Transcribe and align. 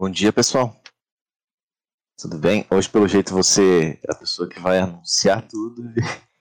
Bom 0.00 0.08
dia, 0.08 0.32
pessoal. 0.32 0.74
Tudo 2.18 2.38
bem? 2.38 2.66
Hoje, 2.70 2.88
pelo 2.88 3.06
jeito, 3.06 3.34
você 3.34 4.00
é 4.02 4.10
a 4.10 4.14
pessoa 4.14 4.48
que 4.48 4.58
vai 4.58 4.78
anunciar 4.78 5.46
tudo 5.46 5.82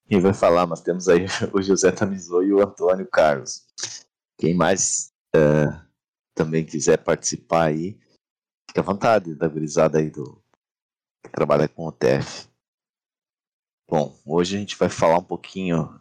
e 0.09 0.15
vai 0.17 0.33
falar. 0.33 0.65
Nós 0.65 0.79
temos 0.79 1.09
aí 1.09 1.25
o 1.53 1.61
José 1.61 1.91
Tamizou 1.91 2.41
e 2.41 2.53
o 2.53 2.61
Antônio 2.61 3.05
Carlos. 3.05 3.67
Quem 4.37 4.55
mais 4.55 5.11
uh, 5.35 5.77
também 6.33 6.65
quiser 6.65 7.03
participar 7.03 7.65
aí, 7.65 7.99
fica 8.69 8.79
à 8.79 8.81
vontade 8.81 9.35
da 9.35 9.49
gurizada 9.49 9.99
aí 9.99 10.09
do, 10.09 10.41
que 11.21 11.29
trabalha 11.29 11.67
com 11.67 11.85
o 11.85 11.91
TF. 11.91 12.47
Bom, 13.89 14.17
hoje 14.25 14.55
a 14.55 14.59
gente 14.59 14.77
vai 14.77 14.87
falar 14.87 15.17
um 15.17 15.25
pouquinho 15.25 15.99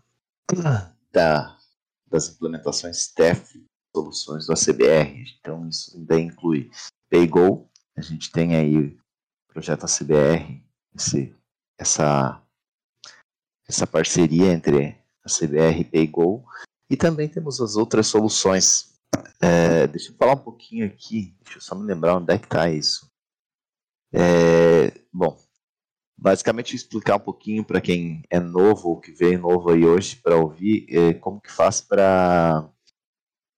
da, 1.11 1.59
das 2.07 2.29
implementações 2.29 3.09
TEF, 3.09 3.61
soluções 3.93 4.47
do 4.47 4.53
ACBR. 4.53 5.25
Então, 5.41 5.69
isso 5.69 5.97
ainda 5.97 6.21
inclui 6.21 6.71
PayGo, 7.11 7.69
a 7.97 8.01
gente 8.01 8.31
tem 8.31 8.57
aí 8.57 8.77
o 8.77 8.98
projeto 9.49 9.85
ACBR, 9.85 10.62
esse, 10.95 11.35
essa, 11.79 12.43
essa 13.66 13.87
parceria 13.87 14.53
entre 14.53 14.97
a 15.25 15.29
CBR 15.29 15.80
e 15.80 15.85
PayGo, 15.85 16.45
e 16.91 16.97
também 16.97 17.29
temos 17.29 17.61
as 17.61 17.77
outras 17.77 18.07
soluções. 18.07 18.95
É, 19.41 19.87
deixa 19.87 20.11
eu 20.11 20.16
falar 20.16 20.33
um 20.35 20.45
pouquinho 20.45 20.87
aqui, 20.87 21.35
deixa 21.43 21.59
eu 21.59 21.63
só 21.63 21.75
me 21.75 21.87
lembrar 21.87 22.16
onde 22.16 22.33
é 22.33 22.39
que 22.39 22.47
está 22.47 22.71
isso. 22.71 23.11
É, 24.13 24.91
bom, 25.13 25.38
basicamente 26.16 26.75
explicar 26.75 27.16
um 27.16 27.21
pouquinho 27.21 27.65
para 27.65 27.80
quem 27.80 28.23
é 28.30 28.41
novo 28.41 28.91
ou 28.91 29.01
que 29.01 29.13
veio 29.13 29.38
novo 29.38 29.71
aí 29.71 29.85
hoje 29.85 30.16
para 30.16 30.37
ouvir 30.37 30.87
é, 30.88 31.15
como 31.15 31.41
que 31.41 31.52
faz 31.52 31.80
para 31.80 32.69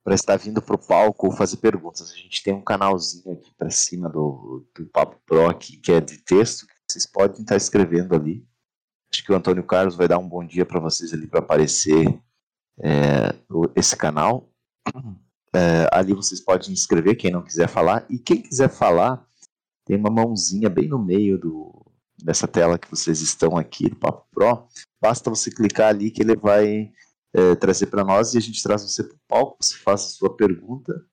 para 0.02 0.14
estar 0.14 0.36
vindo 0.36 0.62
para 0.62 0.74
o 0.74 0.86
palco 0.86 1.26
ou 1.26 1.32
fazer 1.32 1.58
perguntas. 1.58 2.10
A 2.10 2.16
gente 2.16 2.42
tem 2.42 2.54
um 2.54 2.62
canalzinho 2.62 3.34
aqui 3.34 3.52
para 3.56 3.70
cima 3.70 4.08
do, 4.08 4.66
do 4.74 4.86
Papo 4.86 5.20
Pro 5.26 5.48
aqui, 5.48 5.76
que 5.76 5.92
é 5.92 6.00
de 6.00 6.18
texto, 6.18 6.66
vocês 6.88 7.06
podem 7.06 7.42
estar 7.42 7.56
escrevendo 7.56 8.14
ali. 8.14 8.44
Acho 9.12 9.24
que 9.24 9.32
o 9.32 9.36
Antônio 9.36 9.64
Carlos 9.64 9.96
vai 9.96 10.08
dar 10.08 10.18
um 10.18 10.28
bom 10.28 10.44
dia 10.44 10.64
para 10.64 10.80
vocês 10.80 11.12
ali 11.12 11.26
para 11.26 11.40
aparecer 11.40 12.20
é, 12.80 13.34
esse 13.76 13.96
canal. 13.96 14.48
É, 15.52 15.88
ali 15.92 16.14
vocês 16.14 16.40
podem 16.40 16.72
inscrever, 16.72 17.16
quem 17.16 17.32
não 17.32 17.42
quiser 17.42 17.68
falar. 17.68 18.06
E 18.08 18.20
quem 18.20 18.40
quiser 18.40 18.68
falar, 18.68 19.26
tem 19.84 19.96
uma 19.96 20.08
mãozinha 20.08 20.70
bem 20.70 20.86
no 20.86 20.96
meio 20.96 21.36
do, 21.36 21.90
dessa 22.22 22.46
tela 22.46 22.78
que 22.78 22.88
vocês 22.88 23.20
estão 23.20 23.56
aqui 23.56 23.90
do 23.90 23.96
Papo 23.96 24.24
Pro. 24.30 24.68
Basta 25.02 25.28
você 25.28 25.50
clicar 25.50 25.88
ali 25.88 26.12
que 26.12 26.22
ele 26.22 26.36
vai 26.36 26.92
é, 27.34 27.54
trazer 27.54 27.86
para 27.86 28.04
nós 28.04 28.34
e 28.34 28.38
a 28.38 28.40
gente 28.40 28.62
traz 28.62 28.82
você 28.82 29.04
para 29.04 29.14
o 29.14 29.20
palco, 29.28 29.56
você 29.60 29.76
faz 29.76 30.02
a 30.02 30.08
sua 30.08 30.36
pergunta 30.36 31.04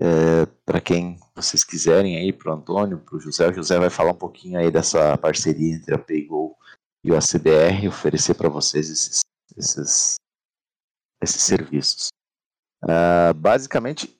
é, 0.00 0.46
para 0.64 0.80
quem 0.80 1.18
vocês 1.34 1.64
quiserem 1.64 2.16
aí, 2.16 2.32
para 2.32 2.52
o 2.52 2.54
Antônio, 2.54 2.98
para 2.98 3.16
o 3.16 3.20
José. 3.20 3.48
O 3.48 3.54
José 3.54 3.78
vai 3.78 3.90
falar 3.90 4.12
um 4.12 4.18
pouquinho 4.18 4.58
aí 4.58 4.70
dessa 4.70 5.16
parceria 5.18 5.74
entre 5.74 5.94
a 5.94 5.98
PayGo 5.98 6.56
e 7.04 7.12
o 7.12 7.16
ACBR, 7.16 7.88
oferecer 7.88 8.34
para 8.34 8.48
vocês 8.48 8.90
esses, 8.90 9.20
esses, 9.56 10.16
esses 11.22 11.42
serviços. 11.42 12.08
Uh, 12.84 13.34
basicamente, 13.34 14.17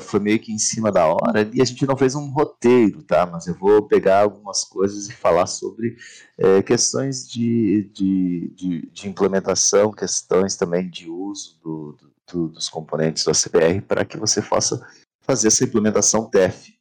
foi 0.00 0.20
meio 0.20 0.38
que 0.38 0.52
em 0.52 0.58
cima 0.58 0.92
da 0.92 1.06
hora 1.06 1.50
e 1.52 1.60
a 1.60 1.64
gente 1.64 1.86
não 1.86 1.96
fez 1.96 2.14
um 2.14 2.30
roteiro, 2.30 3.02
tá? 3.02 3.26
Mas 3.26 3.46
eu 3.46 3.54
vou 3.54 3.82
pegar 3.82 4.20
algumas 4.20 4.64
coisas 4.64 5.08
e 5.08 5.12
falar 5.12 5.46
sobre 5.46 5.96
é, 6.38 6.62
questões 6.62 7.28
de, 7.28 7.90
de, 7.92 8.52
de, 8.54 8.90
de, 8.92 9.08
implementação, 9.08 9.90
questões 9.90 10.56
também 10.56 10.88
de 10.88 11.10
uso 11.10 11.58
do, 11.60 11.96
do, 12.30 12.48
dos 12.48 12.68
componentes 12.68 13.24
do 13.24 13.30
ACBR 13.30 13.80
para 13.80 14.04
que 14.04 14.16
você 14.16 14.40
possa 14.40 14.80
fazer 15.22 15.48
essa 15.48 15.64
implementação 15.64 16.30
TEF. 16.30 16.78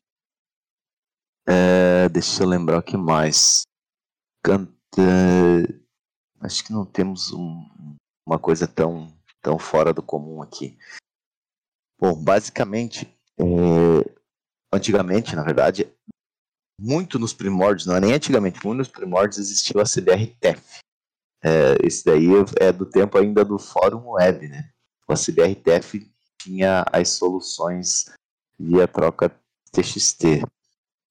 É, 1.48 2.08
deixa 2.10 2.44
eu 2.44 2.48
lembrar 2.48 2.80
o 2.80 2.84
que 2.84 2.98
mais. 2.98 3.64
Canta... 4.44 4.72
Acho 6.42 6.64
que 6.64 6.72
não 6.72 6.86
temos 6.86 7.34
um, 7.34 7.66
uma 8.26 8.38
coisa 8.38 8.68
tão, 8.68 9.12
tão 9.42 9.58
fora 9.58 9.92
do 9.94 10.04
comum 10.04 10.42
aqui. 10.42 10.78
Bom, 12.00 12.16
basicamente, 12.16 13.06
é, 13.38 14.16
antigamente, 14.74 15.36
na 15.36 15.44
verdade, 15.44 15.92
muito 16.80 17.20
nos 17.20 17.34
primórdios, 17.34 17.86
não 17.86 17.96
é 17.96 18.00
nem 18.00 18.14
antigamente, 18.14 18.66
muito 18.66 18.78
nos 18.78 18.88
primórdios 18.88 19.38
existiu 19.38 19.82
a 19.82 19.84
CBR-TEF. 19.84 20.80
É, 21.44 21.76
esse 21.86 22.06
daí 22.06 22.28
é 22.60 22.72
do 22.72 22.86
tempo 22.86 23.18
ainda 23.18 23.44
do 23.44 23.60
Fórum 23.60 24.12
Web, 24.12 24.48
né? 24.48 24.70
O 25.08 25.14
CBR-TEF 25.14 26.10
tinha 26.42 26.86
as 26.92 27.10
soluções 27.10 28.06
via 28.58 28.88
troca 28.88 29.30
TXT. 29.72 30.44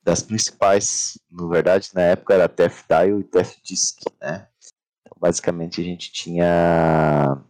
Das 0.03 0.23
principais, 0.23 1.19
na 1.31 1.47
verdade, 1.47 1.91
na 1.95 2.03
época 2.03 2.33
era 2.33 2.49
TF-Dial 2.49 3.21
e 3.21 3.25
TF-Disk, 3.25 4.01
né? 4.21 4.49
Então, 5.01 5.19
basicamente 5.21 5.81
a 5.81 5.85
gente 5.85 6.11
tinha 6.13 7.45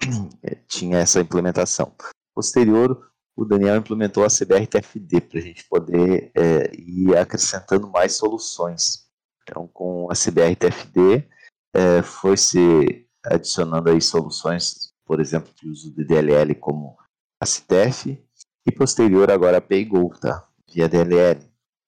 tinha 0.68 0.98
essa 0.98 1.20
implementação. 1.20 1.94
Posterior, 2.34 3.10
o 3.36 3.44
Daniel 3.44 3.76
implementou 3.76 4.24
a 4.24 4.28
CBR-TFD 4.28 5.20
para 5.20 5.38
a 5.38 5.42
gente 5.42 5.64
poder 5.64 6.30
é, 6.34 6.70
ir 6.76 7.16
acrescentando 7.16 7.88
mais 7.88 8.16
soluções. 8.16 9.06
Então, 9.42 9.68
com 9.68 10.08
a 10.10 10.14
CBR-TFD, 10.14 11.28
é, 11.74 12.02
foi 12.02 12.36
se 12.36 13.06
adicionando 13.24 13.90
aí 13.90 14.00
soluções, 14.00 14.92
por 15.04 15.20
exemplo, 15.20 15.52
de 15.54 15.68
uso 15.68 15.94
de 15.94 16.04
DLL 16.04 16.54
como 16.54 16.96
a 17.40 17.46
CTF 17.46 18.22
e 18.66 18.72
posterior 18.72 19.30
agora 19.30 19.58
a 19.58 19.60
PayGo, 19.60 20.10
tá? 20.18 20.46
Via 20.72 20.88
DLL. 20.88 21.40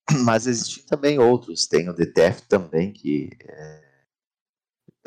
Mas 0.25 0.47
existem 0.47 0.85
também 0.87 1.19
outros, 1.19 1.67
tem 1.67 1.89
o 1.89 1.95
DTF 1.95 2.43
também, 2.43 2.93
que 2.93 3.31
é, 3.41 3.86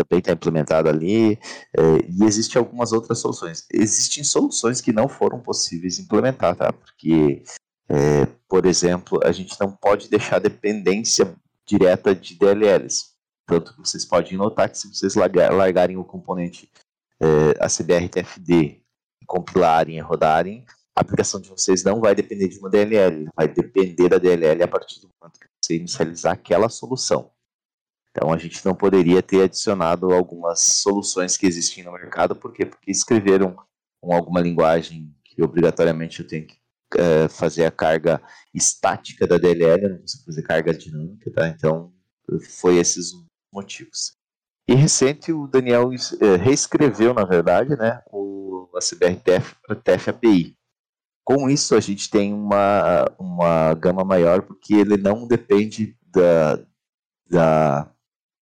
também 0.04 0.20
está 0.20 0.32
implementado 0.32 0.88
ali, 0.88 1.38
é, 1.76 1.82
e 2.10 2.24
existem 2.24 2.60
algumas 2.60 2.92
outras 2.92 3.20
soluções. 3.20 3.66
Existem 3.72 4.24
soluções 4.24 4.80
que 4.80 4.94
não 4.94 5.10
foram 5.10 5.40
possíveis 5.40 6.00
implementar, 6.00 6.56
tá? 6.56 6.72
Porque, 6.72 7.44
é, 7.90 8.26
por 8.48 8.66
exemplo, 8.66 9.20
a 9.24 9.32
gente 9.32 9.60
não 9.60 9.72
pode 9.72 10.10
deixar 10.10 10.40
dependência 10.40 11.36
direta 11.68 12.16
de 12.16 12.38
DLLs. 12.38 13.10
Tanto 13.46 13.74
que 13.74 13.80
vocês 13.80 14.06
podem 14.06 14.38
notar 14.38 14.70
que 14.70 14.78
se 14.78 14.88
vocês 14.88 15.16
largarem 15.16 15.98
o 15.98 16.04
componente 16.04 16.70
é, 17.22 17.64
ACBR-TFD, 17.64 18.82
compilarem 19.26 19.98
e 19.98 20.02
rodarem, 20.02 20.66
a 20.96 21.02
aplicação 21.02 21.40
de 21.40 21.50
vocês 21.50 21.84
não 21.84 22.00
vai 22.00 22.16
depender 22.16 22.48
de 22.48 22.58
uma 22.60 22.70
DLL, 22.70 23.30
vai 23.36 23.48
depender 23.48 24.10
da 24.10 24.18
DLL 24.18 24.64
a 24.64 24.68
partir 24.68 25.00
do 25.02 25.10
momento 25.20 25.40
que 25.40 25.48
você 25.62 25.76
inicializar 25.76 26.34
aquela 26.34 26.70
solução. 26.70 27.32
Então 28.12 28.34
a 28.34 28.38
gente 28.38 28.66
não 28.66 28.76
poderia 28.76 29.22
ter 29.22 29.44
adicionado 29.44 30.12
algumas 30.12 30.62
soluções 30.62 31.38
que 31.38 31.46
existem 31.46 31.84
no 31.84 31.92
mercado, 31.92 32.36
por 32.36 32.52
quê? 32.52 32.66
Porque 32.66 32.92
escreveram 32.92 33.56
com 34.02 34.14
alguma 34.14 34.42
linguagem 34.42 35.14
que 35.24 35.42
obrigatoriamente 35.44 36.22
eu 36.22 36.28
tenho 36.28 36.48
que 36.48 36.58
é, 36.98 37.28
fazer 37.28 37.66
a 37.66 37.72
carga 37.72 38.22
estática 38.54 39.28
da 39.28 39.38
DLL, 39.38 39.84
eu 39.84 39.90
não 39.92 40.00
consigo 40.00 40.26
fazer 40.26 40.42
carga 40.42 40.74
dinâmica, 40.74 41.32
tá? 41.32 41.48
Então 41.48 41.94
foi 42.62 42.78
esses 42.78 43.14
os 43.14 43.26
motivos. 43.54 44.14
E 44.68 44.74
recente 44.74 45.32
o 45.32 45.48
Daniel 45.48 45.90
é, 46.22 46.36
reescreveu, 46.36 47.14
na 47.14 47.26
verdade, 47.26 47.76
né, 47.76 48.02
o 48.12 48.70
ACBR-TF 48.76 49.56
para 49.66 49.76
TF 49.76 50.10
API. 50.12 50.56
Com 51.26 51.50
isso 51.50 51.76
a 51.76 51.80
gente 51.80 52.10
tem 52.10 52.34
uma, 52.34 53.06
uma 53.20 53.74
gama 53.76 54.04
maior, 54.04 54.42
porque 54.44 54.74
ele 54.74 54.98
não 54.98 55.28
depende 55.28 55.98
da, 56.12 56.60
da 57.30 57.92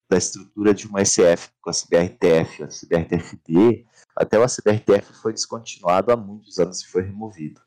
da 0.09 0.18
estrutura 0.18 0.73
de 0.73 0.88
uma 0.88 1.03
SF, 1.03 1.50
com 1.62 1.69
a 1.69 1.73
CBRTF, 1.73 2.63
a 2.63 2.68
CBRTFD, 2.68 3.85
até 4.16 4.40
o 4.40 4.45
CBRTF 4.45 5.13
foi 5.22 5.34
descontinuado 5.34 6.12
há 6.12 6.18
muitos 6.18 6.57
anos 6.59 6.81
e 6.81 6.88
foi 6.88 7.03
removido. 7.03 7.62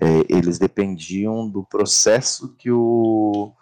É, 0.00 0.06
eles 0.28 0.58
dependiam 0.58 1.48
do 1.48 1.64
processo 1.64 2.54
que 2.56 2.70
o 2.70 3.54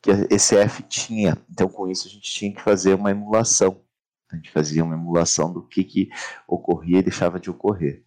que 0.00 0.10
a 0.10 0.14
ECF 0.30 0.82
tinha. 0.84 1.36
Então, 1.50 1.68
com 1.68 1.88
isso, 1.88 2.06
a 2.06 2.10
gente 2.10 2.30
tinha 2.30 2.54
que 2.54 2.62
fazer 2.62 2.94
uma 2.94 3.10
emulação. 3.10 3.82
A 4.30 4.36
gente 4.36 4.50
fazia 4.50 4.84
uma 4.84 4.94
emulação 4.94 5.52
do 5.52 5.66
que, 5.66 5.82
que 5.82 6.08
ocorria 6.46 6.98
e 6.98 7.02
deixava 7.02 7.40
de 7.40 7.50
ocorrer. 7.50 8.04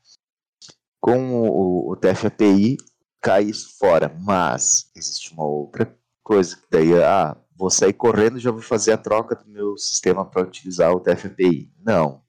Com 1.00 1.42
o, 1.42 1.92
o 1.92 1.96
TFAPI, 1.96 2.78
cai 3.20 3.44
isso 3.44 3.78
fora, 3.78 4.16
mas 4.20 4.92
existe 4.96 5.34
uma 5.34 5.44
outra 5.44 5.98
coisa 6.24 6.56
que 6.56 6.68
daí, 6.70 6.94
ah, 7.04 7.36
vou 7.62 7.70
sair 7.70 7.94
correndo 7.94 8.40
e 8.40 8.42
já 8.42 8.50
vou 8.50 8.62
fazer 8.62 8.92
a 8.92 8.98
troca 8.98 9.36
do 9.36 9.48
meu 9.48 9.78
sistema 9.78 10.26
para 10.26 10.42
utilizar 10.42 10.92
o 10.92 11.00
TFAPI. 11.00 11.72
Não. 11.86 12.24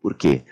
Por 0.00 0.14
quê? 0.14 0.44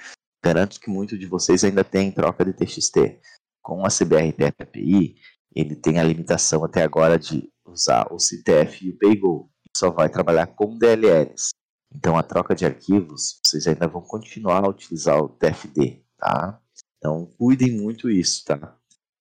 Garanto 0.45 0.81
que 0.81 0.91
muitos 0.91 1.21
de 1.21 1.27
vocês 1.27 1.63
ainda 1.63 1.85
têm 1.85 2.11
troca 2.11 2.45
de 2.45 2.53
TXT. 2.53 3.21
Com 3.63 3.87
a 3.87 3.89
CBR 3.89 4.33
TFAPI, 4.33 5.15
ele 5.55 5.77
tem 5.77 6.01
a 6.01 6.03
limitação 6.03 6.65
até 6.65 6.83
agora 6.83 7.17
de 7.17 7.49
usar 7.65 8.13
o 8.13 8.19
CTF 8.19 8.85
e 8.85 8.91
o 8.91 8.99
PayGo. 8.99 9.49
Só 9.77 9.89
vai 9.89 10.09
trabalhar 10.09 10.49
com 10.49 10.77
DLLs. 10.77 11.51
Então, 11.95 12.17
a 12.17 12.25
troca 12.25 12.57
de 12.57 12.67
arquivos, 12.67 13.39
vocês 13.47 13.69
ainda 13.69 13.87
vão 13.87 14.03
continuar 14.03 14.65
a 14.65 14.69
utilizar 14.69 15.23
o 15.23 15.29
TFD, 15.29 16.03
tá? 16.19 16.61
Então, 16.99 17.27
cuidem 17.39 17.71
muito 17.71 18.11
isso, 18.11 18.45
tá? 18.47 18.77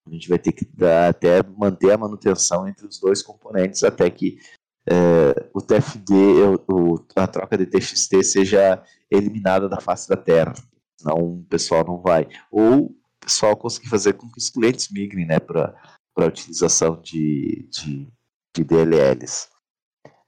A 0.08 0.10
gente 0.10 0.28
vai 0.28 0.40
ter 0.40 0.52
que 0.52 0.66
dar, 0.66 1.10
até 1.10 1.44
manter 1.44 1.92
a 1.92 1.98
manutenção 1.98 2.68
entre 2.68 2.88
os 2.88 3.00
dois 3.00 3.22
componentes 3.22 3.84
até 3.84 4.10
que 4.10 4.40
é, 4.92 5.50
o 5.54 5.62
TFD, 5.62 6.14
o, 6.68 7.06
a 7.16 7.26
troca 7.26 7.58
de 7.58 7.66
TXT 7.66 8.24
seja 8.24 8.84
eliminada 9.10 9.70
da 9.70 9.80
face 9.80 10.10
da 10.10 10.18
Terra. 10.18 10.54
Senão 11.00 11.18
o 11.18 11.46
pessoal 11.50 11.86
não 11.86 12.02
vai. 12.02 12.28
Ou 12.52 12.88
o 12.88 12.96
pessoal 13.22 13.56
conseguir 13.56 13.88
fazer 13.88 14.14
com 14.14 14.30
que 14.30 14.38
os 14.38 14.50
clientes 14.50 14.90
migrem 14.92 15.26
né, 15.26 15.40
para 15.40 15.74
a 16.18 16.26
utilização 16.26 17.00
de, 17.02 17.70
de, 17.72 18.12
de 18.54 18.64
DLLs. 18.66 19.48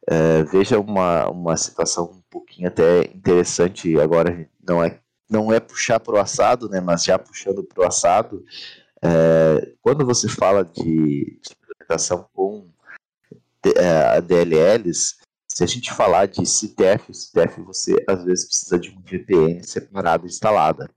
É, 0.10 0.44
veja 0.44 0.80
uma, 0.80 1.30
uma 1.30 1.58
situação 1.58 2.06
um 2.06 2.22
pouquinho 2.30 2.68
até 2.68 3.02
interessante 3.14 4.00
agora, 4.00 4.50
não 4.66 4.84
é, 4.84 5.00
não 5.30 5.52
é 5.52 5.60
puxar 5.60 6.00
para 6.00 6.16
o 6.16 6.20
assado, 6.20 6.70
né, 6.70 6.82
mas 6.82 7.06
já 7.06 7.18
puxando 7.18 7.64
para 7.64 7.84
o 7.84 7.88
assado, 7.88 8.44
é, 9.02 9.74
quando 9.82 10.06
você 10.06 10.28
fala 10.28 10.66
de, 10.66 11.40
de 11.42 11.56
implementação 11.58 12.28
com 12.34 12.73
é, 13.66 14.22
DLLs, 14.22 15.18
se 15.48 15.64
a 15.64 15.68
gente 15.68 15.94
falar 15.94 16.28
de 16.28 16.46
CTF, 16.46 17.14
CTF 17.14 17.62
você 17.62 17.96
às 18.08 18.24
vezes 18.24 18.46
precisa 18.46 18.80
de 18.80 18.90
um 18.90 19.02
VPN 19.02 19.64
separado 19.64 20.26
instalada 20.26 20.86
para 20.86 20.96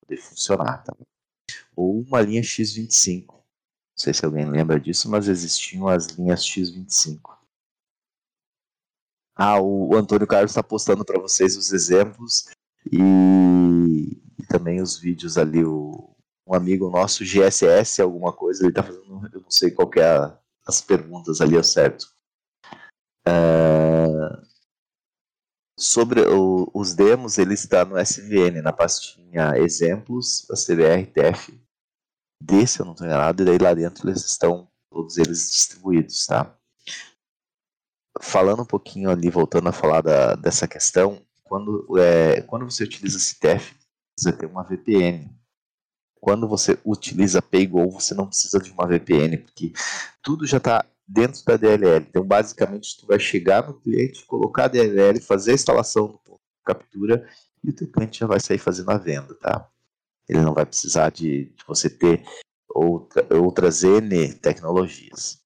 poder 0.00 0.16
funcionar, 0.22 0.82
tá? 0.84 0.94
Ou 1.74 2.00
uma 2.00 2.20
linha 2.20 2.42
X25. 2.42 3.26
Não 3.28 3.42
sei 3.96 4.14
se 4.14 4.24
alguém 4.24 4.48
lembra 4.48 4.78
disso, 4.78 5.10
mas 5.10 5.26
existiam 5.26 5.88
as 5.88 6.06
linhas 6.06 6.42
X25. 6.42 7.36
Ah, 9.34 9.60
o, 9.60 9.94
Antônio 9.94 10.26
Carlos 10.26 10.52
está 10.52 10.62
postando 10.62 11.04
para 11.04 11.20
vocês 11.20 11.56
os 11.56 11.72
exemplos 11.72 12.46
e, 12.90 14.18
e, 14.38 14.46
também 14.48 14.80
os 14.80 14.98
vídeos 14.98 15.36
ali. 15.36 15.64
O, 15.64 16.10
um 16.46 16.54
amigo 16.54 16.88
nosso, 16.88 17.24
GSS, 17.24 18.00
alguma 18.00 18.32
coisa, 18.32 18.62
ele 18.62 18.70
está 18.70 18.82
fazendo, 18.82 19.28
eu 19.32 19.40
não 19.40 19.50
sei 19.50 19.70
qual 19.70 19.90
é 19.96 20.04
a, 20.04 20.38
as 20.66 20.80
perguntas 20.80 21.40
ali, 21.40 21.56
é 21.56 21.62
certo. 21.62 22.14
Uh, 23.26 24.46
sobre 25.78 26.20
o, 26.22 26.70
os 26.74 26.94
demos, 26.94 27.38
ele 27.38 27.54
está 27.54 27.84
no 27.84 27.98
SVN, 27.98 28.62
na 28.62 28.72
pastinha 28.72 29.56
exemplos, 29.56 30.46
a 30.50 30.54
CBR 30.54 31.12
desse, 32.42 32.80
eu 32.80 32.86
não 32.86 32.92
estou 32.92 33.06
enganado, 33.06 33.42
e 33.42 33.46
daí 33.46 33.58
lá 33.58 33.74
dentro 33.74 34.08
eles 34.08 34.24
estão 34.24 34.68
todos 34.90 35.16
eles 35.18 35.50
distribuídos, 35.50 36.26
tá? 36.26 36.56
Falando 38.22 38.62
um 38.62 38.66
pouquinho 38.66 39.10
ali, 39.10 39.28
voltando 39.28 39.68
a 39.68 39.72
falar 39.72 40.00
da, 40.00 40.34
dessa 40.34 40.66
questão, 40.66 41.22
quando, 41.44 41.86
é, 41.98 42.40
quando 42.42 42.64
você 42.64 42.84
utiliza 42.84 43.18
CTF, 43.18 43.74
você 44.18 44.32
tem 44.32 44.48
uma 44.48 44.64
VPN. 44.64 45.35
Quando 46.26 46.48
você 46.48 46.76
utiliza 46.84 47.40
PayGo, 47.40 47.88
você 47.88 48.12
não 48.12 48.26
precisa 48.26 48.58
de 48.58 48.72
uma 48.72 48.84
VPN, 48.84 49.38
porque 49.38 49.72
tudo 50.20 50.44
já 50.44 50.56
está 50.56 50.84
dentro 51.06 51.40
da 51.44 51.56
DLL. 51.56 52.04
Então, 52.04 52.26
basicamente, 52.26 52.96
tu 52.98 53.06
vai 53.06 53.20
chegar 53.20 53.64
no 53.64 53.80
cliente, 53.80 54.26
colocar 54.26 54.64
a 54.64 54.68
DLL, 54.68 55.20
fazer 55.20 55.52
a 55.52 55.54
instalação 55.54 56.08
do 56.08 56.18
ponto 56.18 56.40
de 56.40 56.64
captura 56.64 57.30
e 57.62 57.70
o 57.70 57.72
teu 57.72 57.88
cliente 57.88 58.18
já 58.18 58.26
vai 58.26 58.40
sair 58.40 58.58
fazendo 58.58 58.90
a 58.90 58.98
venda, 58.98 59.36
tá? 59.36 59.70
Ele 60.28 60.40
não 60.40 60.52
vai 60.52 60.66
precisar 60.66 61.10
de, 61.10 61.44
de 61.44 61.64
você 61.64 61.88
ter 61.88 62.26
outra, 62.68 63.24
outras 63.38 63.84
N 63.84 64.34
tecnologias. 64.34 65.40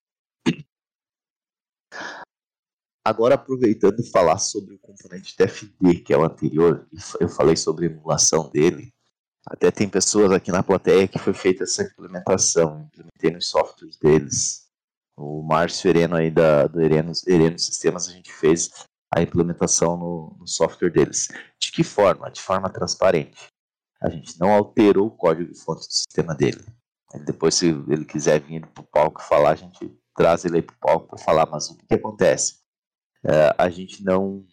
Agora, 3.06 3.34
aproveitando 3.34 4.02
falar 4.10 4.38
sobre 4.38 4.76
o 4.76 4.78
componente 4.78 5.36
TFD, 5.36 5.96
que 5.96 6.14
é 6.14 6.16
o 6.16 6.24
anterior, 6.24 6.88
eu 7.20 7.28
falei 7.28 7.54
sobre 7.54 7.86
a 7.86 7.90
emulação 7.90 8.48
dele. 8.48 8.90
Até 9.50 9.68
tem 9.72 9.88
pessoas 9.88 10.30
aqui 10.30 10.52
na 10.52 10.62
plateia 10.62 11.08
que 11.08 11.18
foi 11.18 11.34
feita 11.34 11.64
essa 11.64 11.82
implementação, 11.82 12.82
implementei 12.86 13.32
nos 13.32 13.48
softwares 13.48 13.96
deles. 13.96 14.68
O 15.16 15.42
Márcio 15.42 15.88
Ereno 15.88 16.14
aí 16.14 16.30
da, 16.30 16.68
do 16.68 16.80
Ereno, 16.80 17.10
Ereno 17.26 17.58
Sistemas, 17.58 18.08
a 18.08 18.12
gente 18.12 18.32
fez 18.32 18.70
a 19.12 19.20
implementação 19.20 19.96
no, 19.96 20.36
no 20.38 20.46
software 20.46 20.90
deles. 20.90 21.26
De 21.60 21.72
que 21.72 21.82
forma? 21.82 22.30
De 22.30 22.40
forma 22.40 22.70
transparente. 22.70 23.48
A 24.00 24.08
gente 24.08 24.38
não 24.38 24.52
alterou 24.52 25.08
o 25.08 25.16
código 25.16 25.52
fonte 25.56 25.80
do 25.80 25.92
sistema 25.92 26.32
dele. 26.32 26.64
Ele, 27.12 27.24
depois, 27.24 27.56
se 27.56 27.66
ele 27.88 28.04
quiser 28.04 28.40
vir 28.40 28.64
para 28.68 28.82
o 28.82 28.86
palco 28.86 29.20
falar, 29.20 29.50
a 29.50 29.56
gente 29.56 29.92
traz 30.14 30.44
ele 30.44 30.62
para 30.62 30.76
o 30.76 30.78
palco 30.78 31.08
para 31.08 31.18
falar. 31.18 31.46
Mas 31.50 31.68
o 31.68 31.76
que, 31.76 31.86
que 31.86 31.94
acontece? 31.94 32.60
É, 33.24 33.52
a 33.58 33.68
gente 33.68 34.04
não, 34.04 34.46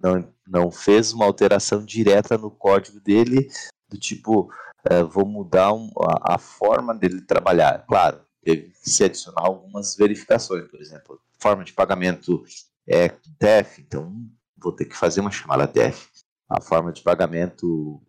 não, 0.00 0.34
não 0.46 0.70
fez 0.70 1.12
uma 1.12 1.26
alteração 1.26 1.84
direta 1.84 2.38
no 2.38 2.50
código 2.50 2.98
dele, 2.98 3.46
do 3.88 3.98
tipo, 3.98 4.52
é, 4.88 5.02
vou 5.02 5.26
mudar 5.26 5.72
um, 5.72 5.90
a, 6.00 6.34
a, 6.34 6.38
forma 6.38 6.94
dele 6.94 7.22
trabalhar. 7.22 7.84
Claro, 7.86 8.20
teve 8.42 8.70
que 8.70 8.90
se 8.90 9.04
adicionar 9.04 9.42
algumas 9.42 9.96
verificações, 9.96 10.68
por 10.68 10.80
exemplo, 10.80 11.20
forma 11.38 11.64
de 11.64 11.72
pagamento 11.72 12.44
é 12.86 13.14
DEF, 13.38 13.80
então 13.80 14.12
vou 14.56 14.72
ter 14.72 14.86
que 14.86 14.96
fazer 14.96 15.20
uma 15.20 15.30
chamada 15.30 15.66
DEF. 15.66 16.08
A 16.48 16.60
forma 16.60 16.92
de 16.92 17.02
pagamento 17.02 18.00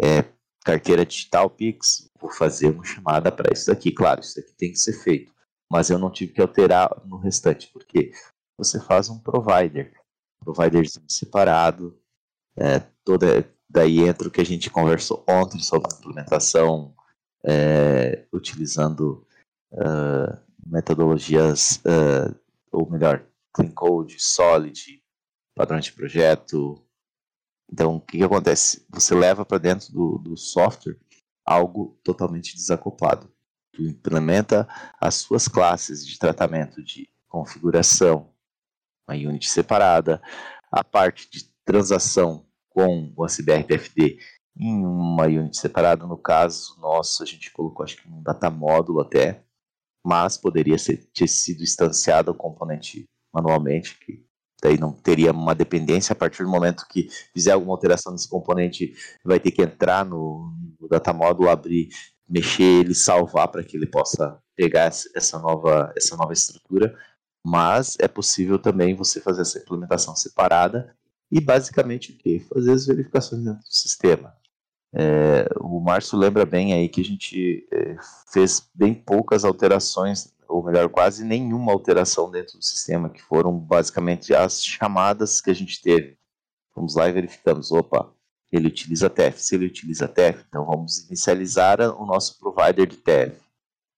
é 0.00 0.24
carteira 0.64 1.06
digital 1.06 1.48
Pix, 1.48 2.10
vou 2.20 2.30
fazer 2.30 2.70
uma 2.70 2.84
chamada 2.84 3.32
para 3.32 3.52
isso 3.52 3.66
daqui. 3.68 3.90
Claro, 3.92 4.20
isso 4.20 4.36
daqui 4.36 4.52
tem 4.52 4.72
que 4.72 4.78
ser 4.78 4.92
feito, 4.92 5.32
mas 5.70 5.90
eu 5.90 5.98
não 5.98 6.10
tive 6.10 6.32
que 6.32 6.40
alterar 6.40 6.90
no 7.06 7.16
restante, 7.16 7.70
porque 7.72 8.12
você 8.58 8.80
faz 8.80 9.08
um 9.08 9.18
provider, 9.18 9.92
provider 10.40 10.84
separado, 11.08 11.98
é, 12.58 12.80
toda, 13.04 13.48
daí 13.68 14.00
entra 14.00 14.28
o 14.28 14.30
que 14.30 14.40
a 14.40 14.46
gente 14.46 14.70
conversou 14.70 15.24
ontem 15.28 15.58
sobre 15.58 15.92
implementação 15.94 16.94
é, 17.44 18.26
utilizando 18.32 19.26
uh, 19.72 20.38
metodologias, 20.66 21.82
uh, 21.84 22.34
ou 22.72 22.90
melhor, 22.90 23.24
Clean 23.52 23.70
Code, 23.70 24.16
Solid, 24.18 25.02
padrão 25.54 25.78
de 25.78 25.92
projeto. 25.92 26.84
Então, 27.72 27.96
o 27.96 28.00
que, 28.00 28.18
que 28.18 28.24
acontece? 28.24 28.84
Você 28.90 29.14
leva 29.14 29.44
para 29.44 29.58
dentro 29.58 29.92
do, 29.92 30.18
do 30.18 30.36
software 30.36 30.98
algo 31.44 31.98
totalmente 32.02 32.54
desacoplado. 32.54 33.32
Tu 33.72 33.82
implementa 33.82 34.68
as 35.00 35.14
suas 35.16 35.46
classes 35.46 36.04
de 36.06 36.18
tratamento 36.18 36.82
de 36.82 37.08
configuração, 37.28 38.32
uma 39.08 39.16
unit 39.16 39.48
separada, 39.48 40.20
a 40.70 40.82
parte 40.82 41.30
de 41.30 41.44
transação 41.64 42.45
com 42.76 43.10
o 43.16 43.24
ACBR-TFD 43.24 44.18
em 44.54 44.84
uma 44.84 45.24
unit 45.24 45.56
separada. 45.56 46.06
No 46.06 46.18
caso 46.18 46.78
nosso, 46.78 47.22
a 47.22 47.26
gente 47.26 47.50
colocou 47.50 47.82
acho 47.82 47.96
que 47.96 48.06
um 48.06 48.22
data 48.22 48.50
módulo 48.50 49.00
até, 49.00 49.42
mas 50.04 50.36
poderia 50.36 50.76
ser, 50.76 51.08
ter 51.14 51.26
sido 51.26 51.62
instanciado 51.62 52.30
o 52.30 52.34
componente 52.34 53.06
manualmente, 53.34 53.98
que 53.98 54.22
daí 54.62 54.78
não 54.78 54.92
teria 54.92 55.32
uma 55.32 55.54
dependência 55.54 56.12
a 56.12 56.16
partir 56.16 56.42
do 56.42 56.50
momento 56.50 56.86
que 56.86 57.08
fizer 57.32 57.52
alguma 57.52 57.72
alteração 57.72 58.12
nesse 58.12 58.28
componente, 58.28 58.94
vai 59.24 59.40
ter 59.40 59.52
que 59.52 59.62
entrar 59.62 60.04
no, 60.04 60.52
no 60.78 60.86
data 60.86 61.14
módulo, 61.14 61.48
abrir, 61.48 61.88
mexer 62.28 62.80
ele, 62.80 62.94
salvar 62.94 63.48
para 63.48 63.64
que 63.64 63.74
ele 63.74 63.86
possa 63.86 64.38
pegar 64.54 64.84
essa 64.84 65.38
nova, 65.38 65.94
essa 65.96 66.14
nova 66.14 66.34
estrutura, 66.34 66.94
mas 67.42 67.96
é 67.98 68.08
possível 68.08 68.58
também 68.58 68.94
você 68.94 69.18
fazer 69.18 69.42
essa 69.42 69.58
implementação 69.58 70.14
separada 70.14 70.94
e 71.30 71.40
basicamente 71.40 72.12
o 72.12 72.16
que? 72.16 72.40
Fazer 72.40 72.72
as 72.72 72.86
verificações 72.86 73.42
dentro 73.42 73.60
do 73.60 73.74
sistema. 73.74 74.34
É, 74.94 75.46
o 75.60 75.80
Márcio 75.80 76.18
lembra 76.18 76.46
bem 76.46 76.72
aí 76.72 76.88
que 76.88 77.00
a 77.00 77.04
gente 77.04 77.66
é, 77.72 77.96
fez 78.32 78.68
bem 78.74 78.94
poucas 78.94 79.44
alterações, 79.44 80.32
ou 80.48 80.62
melhor, 80.62 80.88
quase 80.88 81.24
nenhuma 81.24 81.72
alteração 81.72 82.30
dentro 82.30 82.58
do 82.58 82.64
sistema, 82.64 83.10
que 83.10 83.20
foram 83.20 83.58
basicamente 83.58 84.34
as 84.34 84.64
chamadas 84.64 85.40
que 85.40 85.50
a 85.50 85.54
gente 85.54 85.82
teve. 85.82 86.16
Vamos 86.74 86.94
lá 86.94 87.08
e 87.08 87.12
verificamos, 87.12 87.72
opa, 87.72 88.10
ele 88.50 88.68
utiliza 88.68 89.10
TF. 89.10 89.42
Se 89.42 89.54
ele 89.54 89.66
utiliza 89.66 90.08
TF, 90.08 90.44
então 90.48 90.64
vamos 90.64 91.06
inicializar 91.06 91.80
o 91.80 92.06
nosso 92.06 92.38
provider 92.38 92.86
de 92.86 92.96
TF. 92.96 93.40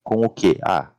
Com 0.02 0.24
o 0.24 0.30
que? 0.30 0.58
Ah, 0.62 0.90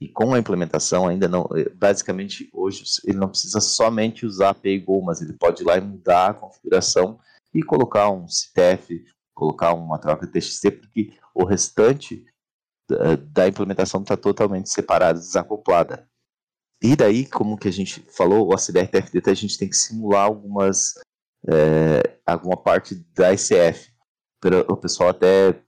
e 0.00 0.08
com 0.08 0.34
a 0.34 0.38
implementação 0.38 1.06
ainda 1.06 1.28
não, 1.28 1.48
é, 1.54 1.68
basicamente 1.70 2.48
hoje 2.52 2.84
ele 3.04 3.18
não 3.18 3.28
precisa 3.28 3.60
somente 3.60 4.26
usar 4.26 4.50
a 4.50 4.54
PayGo, 4.54 5.02
mas 5.02 5.20
ele 5.20 5.32
pode 5.32 5.62
ir 5.62 5.66
lá 5.66 5.76
e 5.76 5.80
mudar 5.80 6.30
a 6.30 6.34
configuração 6.34 7.18
e 7.54 7.62
colocar 7.62 8.10
um 8.10 8.26
CTF 8.28 9.04
colocar 9.34 9.74
uma 9.74 9.98
troca 9.98 10.26
TXT, 10.26 10.70
porque 10.70 11.12
o 11.34 11.44
restante 11.44 12.24
da, 12.88 13.16
da 13.16 13.48
implementação 13.48 14.00
está 14.00 14.16
totalmente 14.16 14.70
separada, 14.70 15.18
desacoplada. 15.18 16.08
E 16.82 16.94
daí, 16.94 17.26
como 17.26 17.56
que 17.56 17.68
a 17.68 17.72
gente 17.72 18.00
falou, 18.16 18.46
o 18.46 18.54
ACDR 18.54 18.88
TFD, 18.88 19.30
a 19.30 19.34
gente 19.34 19.58
tem 19.58 19.68
que 19.68 19.76
simular 19.76 20.24
algumas 20.24 20.94
é, 21.46 22.18
alguma 22.24 22.56
parte 22.56 22.94
da 23.12 23.32
ICF. 23.32 23.92
O 24.68 24.76
pessoal 24.76 25.08
até 25.08 25.62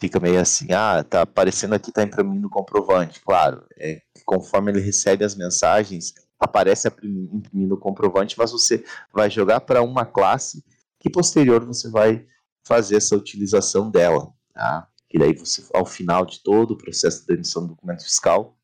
fica 0.00 0.18
meio 0.18 0.40
assim, 0.40 0.72
ah, 0.72 1.04
tá 1.04 1.22
aparecendo 1.22 1.74
aqui, 1.74 1.92
tá 1.92 2.02
imprimindo 2.02 2.48
comprovante. 2.48 3.20
Claro, 3.20 3.64
é, 3.78 4.00
conforme 4.24 4.72
ele 4.72 4.80
recebe 4.80 5.24
as 5.24 5.34
mensagens, 5.36 6.14
aparece 6.38 6.88
imprimindo 6.88 7.76
comprovante, 7.76 8.36
mas 8.38 8.50
você 8.50 8.84
vai 9.12 9.30
jogar 9.30 9.60
para 9.60 9.82
uma 9.82 10.06
classe 10.06 10.64
que 10.98 11.10
posterior 11.10 11.64
você 11.64 11.90
vai 11.90 12.26
fazer 12.66 12.96
essa 12.96 13.14
utilização 13.14 13.90
dela. 13.90 14.32
Tá? 14.52 14.90
que 15.10 15.18
daí 15.18 15.34
você, 15.34 15.66
ao 15.74 15.84
final 15.84 16.24
de 16.24 16.40
todo 16.40 16.70
o 16.70 16.78
processo 16.78 17.26
de 17.26 17.34
emissão 17.34 17.62
do 17.62 17.70
documento 17.70 18.04
fiscal, 18.04 18.56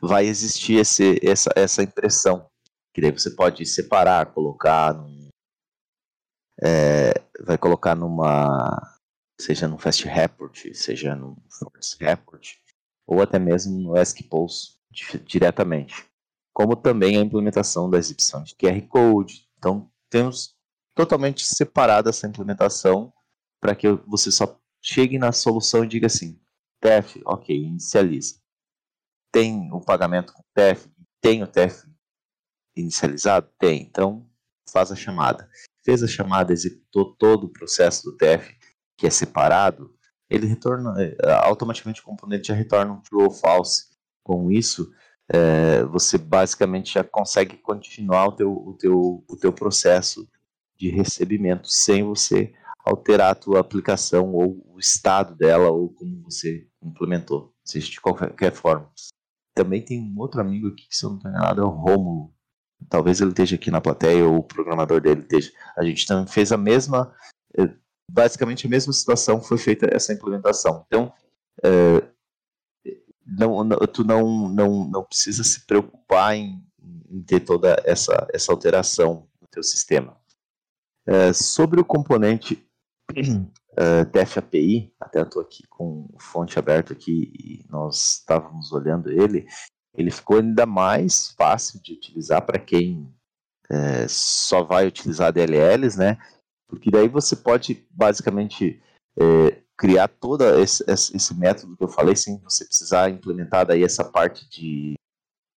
vai 0.00 0.26
existir 0.26 0.74
esse, 0.74 1.18
essa, 1.22 1.50
essa 1.56 1.82
impressão, 1.82 2.46
que 2.94 3.00
daí 3.00 3.10
você 3.10 3.30
pode 3.30 3.64
separar, 3.64 4.26
colocar 4.26 4.92
num, 4.92 5.28
é, 6.62 7.14
vai 7.40 7.56
colocar 7.56 7.94
numa, 7.94 8.95
seja 9.40 9.68
no 9.68 9.78
Fast 9.78 10.06
Report, 10.06 10.74
seja 10.74 11.14
no 11.14 11.36
Force 11.48 11.96
Report, 12.00 12.54
ou 13.06 13.22
até 13.22 13.38
mesmo 13.38 13.78
no 13.78 13.96
ESC-Pulse 13.96 14.76
diretamente. 15.24 16.06
Como 16.52 16.74
também 16.74 17.18
a 17.18 17.20
implementação 17.20 17.88
da 17.90 17.98
exibição 17.98 18.42
de 18.42 18.54
QR 18.54 18.80
Code. 18.88 19.46
Então, 19.58 19.90
temos 20.08 20.54
totalmente 20.94 21.44
separada 21.44 22.08
essa 22.08 22.26
implementação 22.26 23.12
para 23.60 23.74
que 23.74 23.90
você 24.06 24.30
só 24.30 24.58
chegue 24.82 25.18
na 25.18 25.32
solução 25.32 25.84
e 25.84 25.88
diga 25.88 26.06
assim, 26.06 26.40
TEF, 26.80 27.20
ok, 27.26 27.54
inicializa. 27.54 28.40
Tem 29.32 29.70
o 29.72 29.80
pagamento 29.80 30.32
com 30.32 30.42
TEF? 30.54 30.88
Tem 31.20 31.42
o 31.42 31.46
TEF 31.46 31.86
inicializado? 32.74 33.50
Tem. 33.58 33.82
Então, 33.82 34.26
faz 34.70 34.90
a 34.90 34.96
chamada. 34.96 35.48
Fez 35.84 36.02
a 36.02 36.08
chamada, 36.08 36.52
executou 36.52 37.14
todo 37.16 37.44
o 37.44 37.52
processo 37.52 38.04
do 38.04 38.16
TEF, 38.16 38.56
que 38.96 39.06
é 39.06 39.10
separado, 39.10 39.94
ele 40.28 40.46
retorna, 40.46 40.94
é, 40.98 41.16
automaticamente 41.44 42.00
o 42.00 42.04
componente 42.04 42.48
já 42.48 42.54
retorna 42.54 42.92
um 42.92 43.00
true 43.00 43.24
ou 43.24 43.30
false. 43.30 43.86
Com 44.22 44.50
isso, 44.50 44.92
é, 45.28 45.84
você 45.84 46.18
basicamente 46.18 46.94
já 46.94 47.04
consegue 47.04 47.56
continuar 47.56 48.26
o 48.26 48.32
teu, 48.32 48.52
o, 48.52 48.74
teu, 48.74 49.24
o 49.28 49.36
teu 49.36 49.52
processo 49.52 50.28
de 50.76 50.90
recebimento 50.90 51.68
sem 51.68 52.02
você 52.02 52.52
alterar 52.84 53.32
a 53.32 53.34
tua 53.34 53.60
aplicação 53.60 54.32
ou 54.32 54.64
o 54.72 54.78
estado 54.78 55.34
dela 55.34 55.70
ou 55.70 55.88
como 55.88 56.22
você 56.22 56.68
implementou, 56.82 57.52
seja 57.64 57.90
de 57.90 58.00
qualquer 58.00 58.52
forma. 58.52 58.90
Também 59.54 59.82
tem 59.82 60.00
um 60.00 60.14
outro 60.20 60.40
amigo 60.40 60.68
aqui 60.68 60.86
que, 60.88 60.96
se 60.96 61.04
eu 61.04 61.10
não 61.10 61.16
estou 61.16 61.30
enganado, 61.30 61.62
é 61.62 61.64
o 61.64 61.68
Rômulo. 61.68 62.32
Talvez 62.88 63.20
ele 63.20 63.30
esteja 63.30 63.56
aqui 63.56 63.70
na 63.70 63.80
plateia 63.80 64.24
ou 64.24 64.36
o 64.36 64.42
programador 64.42 65.00
dele 65.00 65.22
esteja. 65.22 65.50
A 65.76 65.82
gente 65.82 66.06
também 66.06 66.26
fez 66.26 66.52
a 66.52 66.56
mesma, 66.56 67.12
é, 67.58 67.66
basicamente 68.10 68.66
a 68.66 68.70
mesma 68.70 68.92
situação, 68.92 69.40
foi 69.40 69.58
feita 69.58 69.88
essa 69.90 70.12
implementação. 70.12 70.84
Então, 70.86 71.12
é, 71.64 72.02
não, 73.26 73.64
não, 73.64 73.78
tu 73.78 74.04
não, 74.04 74.48
não, 74.48 74.88
não 74.88 75.04
precisa 75.04 75.42
se 75.42 75.66
preocupar 75.66 76.36
em, 76.36 76.64
em 77.10 77.22
ter 77.22 77.40
toda 77.40 77.80
essa, 77.84 78.26
essa 78.32 78.52
alteração 78.52 79.28
no 79.40 79.48
teu 79.48 79.62
sistema. 79.62 80.16
É, 81.06 81.32
sobre 81.32 81.80
o 81.80 81.84
componente 81.84 82.66
uh, 83.12 84.04
TF 84.10 84.38
API, 84.38 84.94
até 85.00 85.22
estou 85.22 85.42
aqui 85.42 85.64
com 85.68 86.08
fonte 86.18 86.58
aberta 86.58 86.92
aqui 86.92 87.32
e 87.38 87.64
nós 87.70 88.18
estávamos 88.18 88.72
olhando 88.72 89.10
ele, 89.10 89.46
ele 89.94 90.10
ficou 90.10 90.38
ainda 90.38 90.66
mais 90.66 91.30
fácil 91.32 91.80
de 91.80 91.92
utilizar 91.92 92.44
para 92.44 92.58
quem 92.58 93.12
é, 93.70 94.06
só 94.08 94.62
vai 94.62 94.86
utilizar 94.86 95.32
DLLs, 95.32 95.98
né? 95.98 96.18
Porque 96.68 96.90
daí 96.90 97.08
você 97.08 97.36
pode 97.36 97.86
basicamente 97.90 98.82
é, 99.18 99.62
criar 99.76 100.08
todo 100.08 100.42
esse, 100.60 100.84
esse, 100.88 101.34
método 101.34 101.76
que 101.76 101.84
eu 101.84 101.88
falei 101.88 102.16
sem 102.16 102.38
você 102.38 102.64
precisar 102.64 103.10
implementar 103.10 103.66
daí 103.66 103.84
essa 103.84 104.04
parte 104.04 104.48
de 104.48 104.94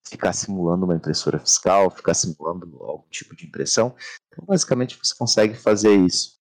ficar 0.08 0.34
simulando 0.34 0.86
uma 0.86 0.96
impressora 0.96 1.40
fiscal, 1.40 1.90
ficar 1.90 2.14
simulando 2.14 2.84
algum 2.84 3.08
tipo 3.10 3.36
de 3.36 3.46
impressão. 3.46 3.96
Então, 4.28 4.46
basicamente, 4.46 4.98
você 5.02 5.16
consegue 5.16 5.54
fazer 5.54 5.96
isso. 5.96 6.38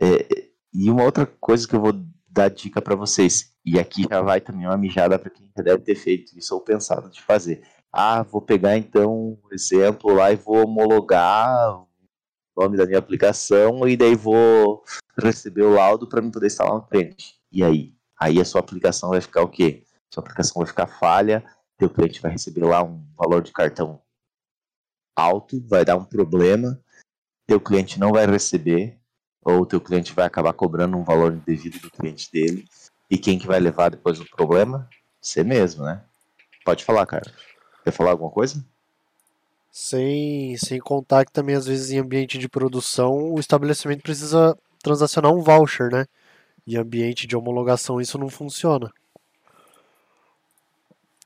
É, 0.00 0.48
e 0.72 0.90
uma 0.90 1.02
outra 1.02 1.26
coisa 1.26 1.66
que 1.66 1.74
eu 1.74 1.80
vou 1.80 1.92
dar 2.28 2.48
dica 2.48 2.80
para 2.80 2.94
vocês, 2.94 3.52
e 3.64 3.78
aqui 3.78 4.04
já 4.08 4.20
vai 4.20 4.40
também 4.40 4.66
uma 4.66 4.76
mijada 4.76 5.18
para 5.18 5.30
quem 5.30 5.50
já 5.56 5.62
deve 5.62 5.82
ter 5.82 5.96
feito 5.96 6.38
isso 6.38 6.54
ou 6.54 6.60
pensado 6.60 7.10
de 7.10 7.20
fazer. 7.20 7.62
Ah, 7.92 8.22
vou 8.22 8.40
pegar 8.40 8.76
então 8.76 9.38
o 9.42 9.48
exemplo 9.52 10.14
lá 10.14 10.30
e 10.30 10.36
vou 10.36 10.64
homologar 10.64 11.82
nome 12.62 12.76
da 12.76 12.86
minha 12.86 12.98
aplicação 12.98 13.86
e 13.86 13.96
daí 13.96 14.14
vou 14.14 14.82
receber 15.16 15.62
o 15.62 15.74
laudo 15.74 16.08
para 16.08 16.20
mim 16.20 16.30
poder 16.30 16.46
instalar 16.46 16.74
no 16.74 16.86
cliente. 16.86 17.36
E 17.52 17.62
aí? 17.62 17.94
Aí 18.18 18.40
a 18.40 18.44
sua 18.44 18.60
aplicação 18.60 19.10
vai 19.10 19.20
ficar 19.20 19.42
o 19.42 19.48
quê? 19.48 19.84
Sua 20.12 20.22
aplicação 20.22 20.54
vai 20.56 20.66
ficar 20.66 20.86
falha, 20.86 21.44
teu 21.76 21.88
cliente 21.88 22.20
vai 22.20 22.32
receber 22.32 22.64
lá 22.64 22.82
um 22.82 23.04
valor 23.16 23.42
de 23.42 23.52
cartão 23.52 24.02
alto, 25.16 25.60
vai 25.66 25.84
dar 25.84 25.96
um 25.96 26.04
problema, 26.04 26.80
teu 27.46 27.60
cliente 27.60 27.98
não 27.98 28.12
vai 28.12 28.26
receber, 28.26 28.98
ou 29.42 29.66
teu 29.66 29.80
cliente 29.80 30.12
vai 30.12 30.26
acabar 30.26 30.52
cobrando 30.52 30.96
um 30.96 31.04
valor 31.04 31.32
indevido 31.32 31.78
do 31.80 31.90
cliente 31.90 32.30
dele, 32.30 32.64
e 33.10 33.16
quem 33.16 33.38
que 33.38 33.46
vai 33.46 33.58
levar 33.58 33.90
depois 33.90 34.20
o 34.20 34.28
problema? 34.28 34.88
Você 35.20 35.42
mesmo, 35.42 35.84
né? 35.84 36.04
Pode 36.64 36.84
falar, 36.84 37.06
cara. 37.06 37.32
Quer 37.82 37.90
falar 37.90 38.10
alguma 38.10 38.30
coisa? 38.30 38.64
Sem, 39.80 40.56
sem 40.56 40.80
contar 40.80 41.24
que 41.24 41.30
também, 41.30 41.54
às 41.54 41.66
vezes, 41.66 41.92
em 41.92 41.98
ambiente 41.98 42.36
de 42.36 42.48
produção, 42.48 43.32
o 43.32 43.38
estabelecimento 43.38 44.02
precisa 44.02 44.58
transacionar 44.82 45.32
um 45.32 45.40
voucher, 45.40 45.88
né? 45.88 46.04
Em 46.66 46.76
ambiente 46.76 47.28
de 47.28 47.36
homologação, 47.36 48.00
isso 48.00 48.18
não 48.18 48.28
funciona. 48.28 48.92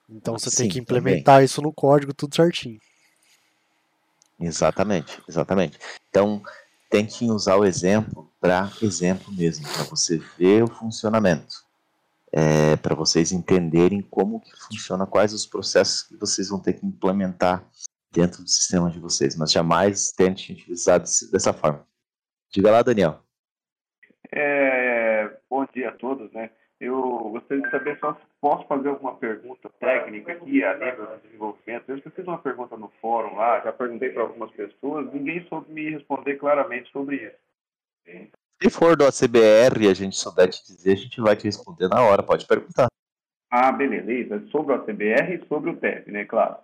Então 0.06 0.38
você 0.38 0.50
Sim, 0.50 0.56
tem 0.58 0.68
que 0.68 0.78
implementar 0.78 1.36
também. 1.36 1.46
isso 1.46 1.62
no 1.62 1.72
código 1.72 2.12
tudo 2.12 2.36
certinho. 2.36 2.78
Exatamente, 4.38 5.18
exatamente. 5.26 5.78
Então 6.10 6.42
tem 6.90 7.06
que 7.06 7.24
usar 7.30 7.56
o 7.56 7.64
exemplo 7.64 8.30
para 8.38 8.70
exemplo 8.82 9.32
mesmo, 9.32 9.66
para 9.66 9.84
você 9.84 10.18
ver 10.36 10.62
o 10.62 10.68
funcionamento, 10.68 11.64
é, 12.30 12.76
para 12.76 12.94
vocês 12.94 13.32
entenderem 13.32 14.02
como 14.02 14.40
que 14.40 14.52
funciona, 14.60 15.06
quais 15.06 15.32
os 15.32 15.46
processos 15.46 16.02
que 16.02 16.14
vocês 16.16 16.50
vão 16.50 16.60
ter 16.60 16.74
que 16.74 16.84
implementar 16.84 17.64
dentro 18.12 18.42
do 18.42 18.48
sistema 18.48 18.90
de 18.90 19.00
vocês, 19.00 19.36
mas 19.36 19.50
jamais 19.50 20.12
tente 20.12 20.52
utilizar 20.52 21.00
dessa 21.00 21.52
forma. 21.52 21.86
Diga 22.52 22.70
lá, 22.70 22.82
Daniel. 22.82 23.20
É, 24.30 25.30
bom 25.48 25.66
dia 25.74 25.88
a 25.88 25.92
todos, 25.92 26.30
né? 26.32 26.50
Eu 26.80 27.00
gostaria 27.30 27.62
de 27.62 27.70
saber 27.70 27.94
se 27.94 28.16
posso 28.40 28.66
fazer 28.66 28.88
alguma 28.88 29.14
pergunta 29.14 29.70
técnica 29.78 30.32
aqui 30.32 30.64
a 30.64 30.74
nível 30.74 31.06
de 31.06 31.22
desenvolvimento. 31.22 31.88
Eu 31.88 32.10
fiz 32.10 32.26
uma 32.26 32.38
pergunta 32.38 32.76
no 32.76 32.90
fórum 33.00 33.36
lá, 33.36 33.60
já 33.60 33.72
perguntei 33.72 34.10
para 34.10 34.22
algumas 34.22 34.50
pessoas, 34.50 35.12
ninguém 35.12 35.46
soube 35.48 35.72
me 35.72 35.90
responder 35.90 36.36
claramente 36.36 36.90
sobre 36.90 37.16
isso. 37.16 38.26
Se 38.60 38.70
for 38.70 38.96
do 38.96 39.06
ACBR 39.06 39.84
e 39.84 39.88
a 39.88 39.94
gente 39.94 40.16
souber 40.16 40.48
te 40.48 40.64
dizer, 40.66 40.92
a 40.92 40.96
gente 40.96 41.20
vai 41.20 41.36
te 41.36 41.44
responder 41.44 41.88
na 41.88 42.02
hora, 42.02 42.22
pode 42.22 42.46
perguntar. 42.46 42.88
Ah, 43.50 43.70
beleza. 43.70 44.44
Sobre 44.50 44.72
o 44.72 44.76
ACBR 44.76 45.34
e 45.34 45.46
sobre 45.46 45.70
o 45.70 45.76
TEP, 45.76 46.10
né? 46.10 46.24
Claro. 46.24 46.56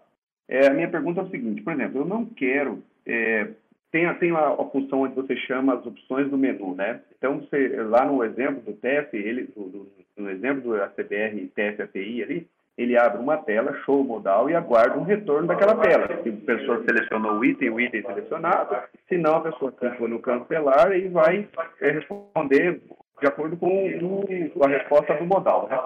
É, 0.49 0.67
a 0.67 0.75
minha 0.75 0.89
pergunta 0.89 1.21
é 1.21 1.25
o 1.25 1.31
seguinte, 1.31 1.63
por 1.63 1.73
exemplo, 1.73 2.01
eu 2.01 2.05
não 2.05 2.25
quero 2.25 2.83
é, 3.07 3.49
tem, 3.91 4.13
tem 4.15 4.33
lá 4.33 4.53
a 4.53 4.65
função 4.67 5.01
onde 5.01 5.15
você 5.15 5.35
chama 5.37 5.75
as 5.75 5.87
opções 5.87 6.29
do 6.31 6.37
menu, 6.37 6.75
né? 6.75 7.01
Então, 7.17 7.41
você, 7.41 7.69
lá 7.83 8.05
no 8.05 8.23
exemplo 8.23 8.61
do 8.61 8.75
TF, 8.75 9.17
ele, 9.17 9.45
do, 9.57 9.65
do, 9.65 9.89
no 10.17 10.31
exemplo 10.31 10.61
do 10.61 10.83
ACBR 10.83 11.51
TF 11.55 11.83
API 11.83 12.23
ali, 12.23 12.47
ele 12.77 12.97
abre 12.97 13.21
uma 13.21 13.39
tela, 13.39 13.75
show 13.85 14.05
modal, 14.05 14.49
e 14.49 14.55
aguarda 14.55 14.99
um 14.99 15.05
retorno 15.05 15.49
daquela 15.49 15.75
tela. 15.77 16.23
Se 16.23 16.29
o 16.29 16.37
pessoa 16.37 16.85
selecionou 16.85 17.39
o 17.39 17.45
item, 17.45 17.71
o 17.71 17.81
item 17.81 18.03
selecionado, 18.03 18.77
se 19.09 19.17
não, 19.17 19.37
a 19.37 19.41
pessoa 19.41 19.73
clica 19.73 20.07
no 20.07 20.21
cancelar 20.21 20.93
e 20.93 21.09
vai 21.09 21.49
é, 21.81 21.91
responder 21.91 22.81
de 23.21 23.27
acordo 23.27 23.57
com 23.57 23.69
a 24.65 24.69
resposta 24.69 25.15
do 25.15 25.25
modal, 25.25 25.67
né? 25.69 25.81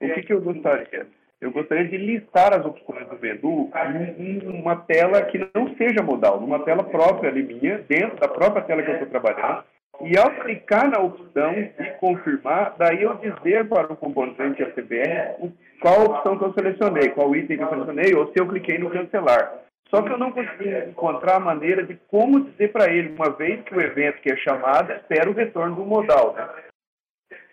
O 0.00 0.14
que, 0.14 0.22
que 0.22 0.32
eu 0.32 0.40
gostaria? 0.40 1.06
Eu 1.44 1.50
gostaria 1.50 1.86
de 1.86 1.98
listar 1.98 2.58
as 2.58 2.64
opções 2.64 3.06
do 3.06 3.18
menu 3.20 3.70
em 4.18 4.38
uma 4.48 4.76
tela 4.76 5.20
que 5.22 5.38
não 5.54 5.74
seja 5.76 6.02
modal, 6.02 6.40
numa 6.40 6.64
tela 6.64 6.82
própria 6.82 7.28
ali 7.28 7.42
minha, 7.42 7.84
dentro 7.86 8.16
da 8.16 8.28
própria 8.28 8.62
tela 8.62 8.82
que 8.82 8.90
eu 8.90 8.94
estou 8.94 9.08
trabalhando, 9.08 9.62
e 10.00 10.16
ao 10.18 10.30
clicar 10.30 10.90
na 10.90 11.00
opção 11.00 11.52
e 11.52 11.84
confirmar, 12.00 12.74
daí 12.78 13.02
eu 13.02 13.14
dizer 13.16 13.68
para 13.68 13.92
o 13.92 13.96
componente 13.96 14.62
ACBR 14.62 15.52
qual 15.82 16.06
opção 16.06 16.38
que 16.38 16.44
eu 16.44 16.54
selecionei, 16.54 17.10
qual 17.10 17.36
item 17.36 17.58
que 17.58 17.62
eu 17.62 17.68
selecionei, 17.68 18.14
ou 18.14 18.32
se 18.32 18.40
eu 18.40 18.48
cliquei 18.48 18.78
no 18.78 18.88
cancelar. 18.88 19.52
Só 19.90 20.00
que 20.00 20.10
eu 20.10 20.18
não 20.18 20.32
consegui 20.32 20.74
encontrar 20.88 21.36
a 21.36 21.40
maneira 21.40 21.84
de 21.84 21.94
como 22.08 22.40
dizer 22.40 22.72
para 22.72 22.90
ele, 22.90 23.14
uma 23.14 23.30
vez 23.30 23.62
que 23.64 23.74
o 23.74 23.80
evento 23.82 24.22
que 24.22 24.32
é 24.32 24.36
chamado, 24.38 24.92
espera 24.94 25.28
o 25.28 25.34
retorno 25.34 25.76
do 25.76 25.84
modal. 25.84 26.34
Né? 26.34 26.48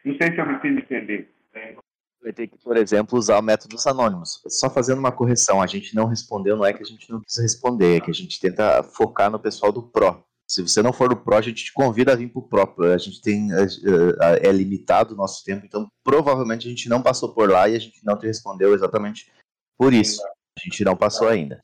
Não 0.06 0.16
sei 0.16 0.32
se 0.32 0.38
eu 0.38 0.46
me 0.46 0.60
fiz 0.60 0.78
entender 0.78 1.28
vai 2.22 2.32
ter 2.32 2.48
que, 2.48 2.58
por 2.58 2.78
exemplo, 2.78 3.18
usar 3.18 3.40
o 3.40 3.42
métodos 3.42 3.88
anônimos. 3.88 4.42
Só 4.48 4.70
fazendo 4.70 5.00
uma 5.00 5.12
correção, 5.12 5.62
a 5.62 5.68
gente 5.68 5.96
não 5.96 6.06
respondeu, 6.06 6.56
não 6.56 6.66
é 6.66 6.74
que 6.74 6.84
a 6.84 6.86
gente 6.86 7.10
não 7.10 7.20
precisa 7.20 7.42
responder, 7.42 7.98
é 7.98 8.02
que 8.02 8.12
a 8.12 8.14
gente 8.14 8.40
tenta 8.40 8.84
focar 8.84 9.32
no 9.32 9.40
pessoal 9.40 9.72
do 9.72 9.84
Pro. 9.84 10.24
Se 10.48 10.62
você 10.62 10.82
não 10.82 10.92
for 10.92 11.10
do 11.10 11.16
Pro, 11.16 11.36
a 11.36 11.42
gente 11.42 11.64
te 11.64 11.74
convida 11.74 12.12
a 12.12 12.16
vir 12.16 12.30
para 12.30 12.40
o 12.40 12.48
Pro. 12.68 12.92
A 12.94 12.98
gente 12.98 13.22
tem 13.22 13.52
é, 13.54 13.64
é, 13.64 14.48
é 14.50 14.52
limitado 14.52 15.14
o 15.14 15.18
nosso 15.18 15.44
tempo, 15.44 15.66
então 15.66 15.88
provavelmente 16.04 16.68
a 16.68 16.70
gente 16.70 16.90
não 16.90 17.02
passou 17.02 17.34
por 17.34 17.50
lá 17.50 17.70
e 17.70 17.76
a 17.76 17.80
gente 17.80 18.04
não 18.04 18.18
te 18.18 18.28
respondeu 18.28 18.74
exatamente 18.74 19.32
por 19.78 19.94
isso. 19.94 20.22
A 20.24 20.64
gente 20.64 20.84
não 20.84 20.96
passou 20.96 21.28
ainda. 21.28 21.64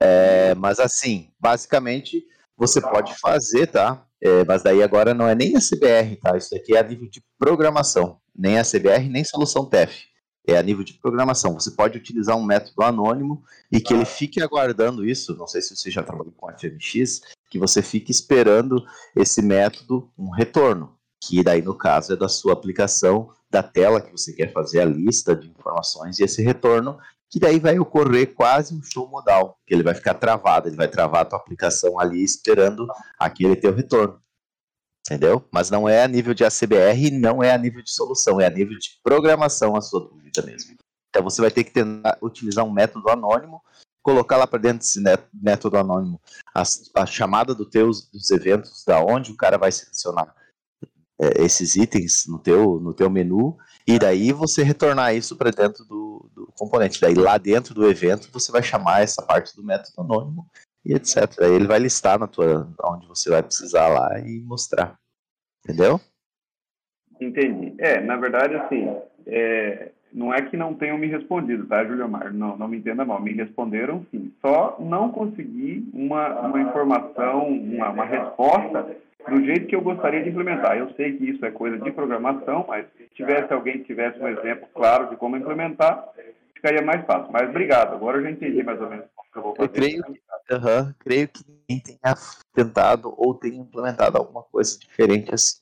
É, 0.00 0.54
mas 0.56 0.80
assim, 0.80 1.30
basicamente 1.38 2.26
você 2.56 2.80
pode 2.80 3.14
fazer, 3.20 3.68
tá? 3.68 4.04
É, 4.20 4.44
mas 4.44 4.62
daí 4.62 4.82
agora 4.82 5.14
não 5.14 5.28
é 5.28 5.34
nem 5.34 5.56
a 5.56 5.60
CBR, 5.60 6.16
tá? 6.16 6.36
Isso 6.36 6.54
aqui 6.56 6.74
é 6.74 6.80
a 6.80 6.82
nível 6.82 7.08
de 7.08 7.22
programação. 7.38 8.20
Nem 8.34 8.58
a 8.58 8.62
CBR, 8.62 9.08
nem 9.08 9.24
solução 9.24 9.66
TEF. 9.66 10.06
É 10.46 10.58
a 10.58 10.62
nível 10.62 10.84
de 10.84 10.94
programação. 10.94 11.54
Você 11.54 11.70
pode 11.70 11.96
utilizar 11.96 12.36
um 12.36 12.44
método 12.44 12.82
anônimo 12.82 13.42
e 13.72 13.80
que 13.80 13.94
ele 13.94 14.04
fique 14.04 14.42
aguardando 14.42 15.04
isso. 15.04 15.34
Não 15.36 15.46
sei 15.46 15.62
se 15.62 15.74
você 15.74 15.90
já 15.90 16.02
trabalhou 16.02 16.34
com 16.36 16.50
FMX, 16.50 17.22
que 17.50 17.58
você 17.58 17.80
fique 17.80 18.10
esperando 18.10 18.84
esse 19.16 19.40
método, 19.40 20.10
um 20.18 20.30
retorno, 20.30 20.98
que 21.22 21.42
daí 21.42 21.62
no 21.62 21.74
caso 21.74 22.12
é 22.12 22.16
da 22.16 22.28
sua 22.28 22.52
aplicação, 22.52 23.30
da 23.50 23.62
tela 23.62 24.00
que 24.00 24.10
você 24.10 24.32
quer 24.32 24.52
fazer 24.52 24.80
a 24.80 24.84
lista 24.84 25.34
de 25.34 25.48
informações 25.48 26.18
e 26.18 26.24
esse 26.24 26.42
retorno 26.42 26.98
que 27.30 27.40
daí 27.40 27.58
vai 27.58 27.76
ocorrer 27.80 28.32
quase 28.32 28.72
um 28.72 28.80
show 28.80 29.08
modal, 29.08 29.58
que 29.66 29.74
ele 29.74 29.82
vai 29.82 29.92
ficar 29.92 30.14
travado, 30.14 30.68
ele 30.68 30.76
vai 30.76 30.86
travar 30.86 31.22
a 31.22 31.24
tua 31.24 31.38
aplicação 31.38 31.98
ali 31.98 32.22
esperando 32.22 32.86
aquele 33.18 33.56
teu 33.56 33.74
retorno. 33.74 34.20
Entendeu? 35.06 35.44
Mas 35.52 35.70
não 35.70 35.86
é 35.86 36.02
a 36.02 36.08
nível 36.08 36.32
de 36.32 36.44
ACBR, 36.44 37.10
não 37.10 37.42
é 37.42 37.52
a 37.52 37.58
nível 37.58 37.82
de 37.82 37.90
solução, 37.90 38.40
é 38.40 38.46
a 38.46 38.50
nível 38.50 38.78
de 38.78 38.98
programação 39.02 39.76
a 39.76 39.82
sua 39.82 40.00
dúvida 40.00 40.42
mesmo. 40.42 40.76
Então 41.10 41.22
você 41.22 41.42
vai 41.42 41.50
ter 41.50 41.62
que 41.62 41.72
tentar 41.72 42.18
utilizar 42.22 42.64
um 42.64 42.72
método 42.72 43.10
anônimo, 43.10 43.62
colocar 44.02 44.36
lá 44.36 44.46
para 44.46 44.58
dentro 44.58 44.78
desse 44.78 45.02
método 45.32 45.76
anônimo 45.76 46.20
a, 46.54 46.62
a, 46.96 47.06
chamada 47.06 47.54
do 47.54 47.64
teus, 47.64 48.08
dos 48.10 48.30
eventos, 48.30 48.82
da 48.86 49.00
onde 49.00 49.30
o 49.30 49.36
cara 49.36 49.58
vai 49.58 49.70
selecionar 49.70 50.34
é, 51.20 51.44
esses 51.44 51.76
itens 51.76 52.24
no 52.26 52.38
teu, 52.38 52.80
no 52.80 52.92
teu 52.92 53.08
menu 53.08 53.56
e 53.86 53.98
daí 53.98 54.32
você 54.32 54.62
retornar 54.62 55.14
isso 55.14 55.36
para 55.36 55.50
dentro 55.50 55.84
do, 55.84 56.30
do, 56.34 56.52
componente. 56.58 57.00
Daí 57.00 57.14
lá 57.14 57.38
dentro 57.38 57.74
do 57.74 57.86
evento 57.86 58.30
você 58.32 58.50
vai 58.50 58.62
chamar 58.62 59.02
essa 59.02 59.22
parte 59.22 59.54
do 59.54 59.62
método 59.62 60.00
anônimo 60.00 60.50
e 60.84 60.94
etc. 60.94 61.40
Aí 61.40 61.52
ele 61.52 61.66
vai 61.66 61.78
listar 61.78 62.18
na 62.18 62.26
tua, 62.26 62.68
onde 62.84 63.06
você 63.06 63.30
vai 63.30 63.42
precisar 63.42 63.88
lá 63.88 64.18
e 64.20 64.40
mostrar. 64.40 64.96
Entendeu? 65.64 66.00
Entendi. 67.20 67.74
É, 67.78 68.00
na 68.00 68.16
verdade, 68.16 68.54
assim, 68.56 68.94
é, 69.26 69.90
não 70.12 70.32
é 70.32 70.42
que 70.42 70.56
não 70.56 70.74
tenham 70.74 70.98
me 70.98 71.06
respondido, 71.06 71.66
tá, 71.66 71.84
Júlio 71.84 72.08
Mar? 72.08 72.32
Não, 72.32 72.56
não 72.56 72.68
me 72.68 72.76
entenda 72.76 73.04
mal, 73.04 73.20
me 73.20 73.32
responderam 73.32 74.04
sim. 74.10 74.32
Só 74.40 74.76
não 74.78 75.10
consegui 75.10 75.88
uma, 75.92 76.40
uma 76.40 76.60
informação, 76.60 77.48
uma, 77.48 77.90
uma 77.90 78.04
resposta 78.04 78.96
do 79.28 79.44
jeito 79.44 79.66
que 79.66 79.74
eu 79.74 79.80
gostaria 79.80 80.22
de 80.22 80.28
implementar. 80.28 80.76
Eu 80.76 80.90
sei 80.94 81.16
que 81.16 81.30
isso 81.30 81.44
é 81.44 81.50
coisa 81.50 81.78
de 81.78 81.90
programação, 81.90 82.64
mas 82.68 82.86
se 82.96 83.08
tivesse 83.14 83.52
alguém 83.52 83.78
que 83.78 83.84
tivesse 83.84 84.20
um 84.20 84.28
exemplo 84.28 84.68
claro 84.74 85.08
de 85.08 85.16
como 85.16 85.36
implementar, 85.36 86.08
ficaria 86.54 86.82
mais 86.82 87.04
fácil. 87.06 87.32
Mas 87.32 87.48
obrigado, 87.48 87.94
agora 87.94 88.18
eu 88.18 88.22
já 88.22 88.30
entendi 88.30 88.62
mais 88.62 88.80
ou 88.80 88.88
menos 88.88 89.06
eu 89.34 89.68
creio, 89.68 90.02
uhum, 90.06 90.94
creio 90.98 91.28
que 91.28 91.44
ninguém 91.46 91.82
tenha 91.82 92.14
tentado 92.52 93.12
ou 93.16 93.34
tenha 93.34 93.56
implementado 93.56 94.18
alguma 94.18 94.42
coisa 94.42 94.78
diferente 94.78 95.34
assim. 95.34 95.58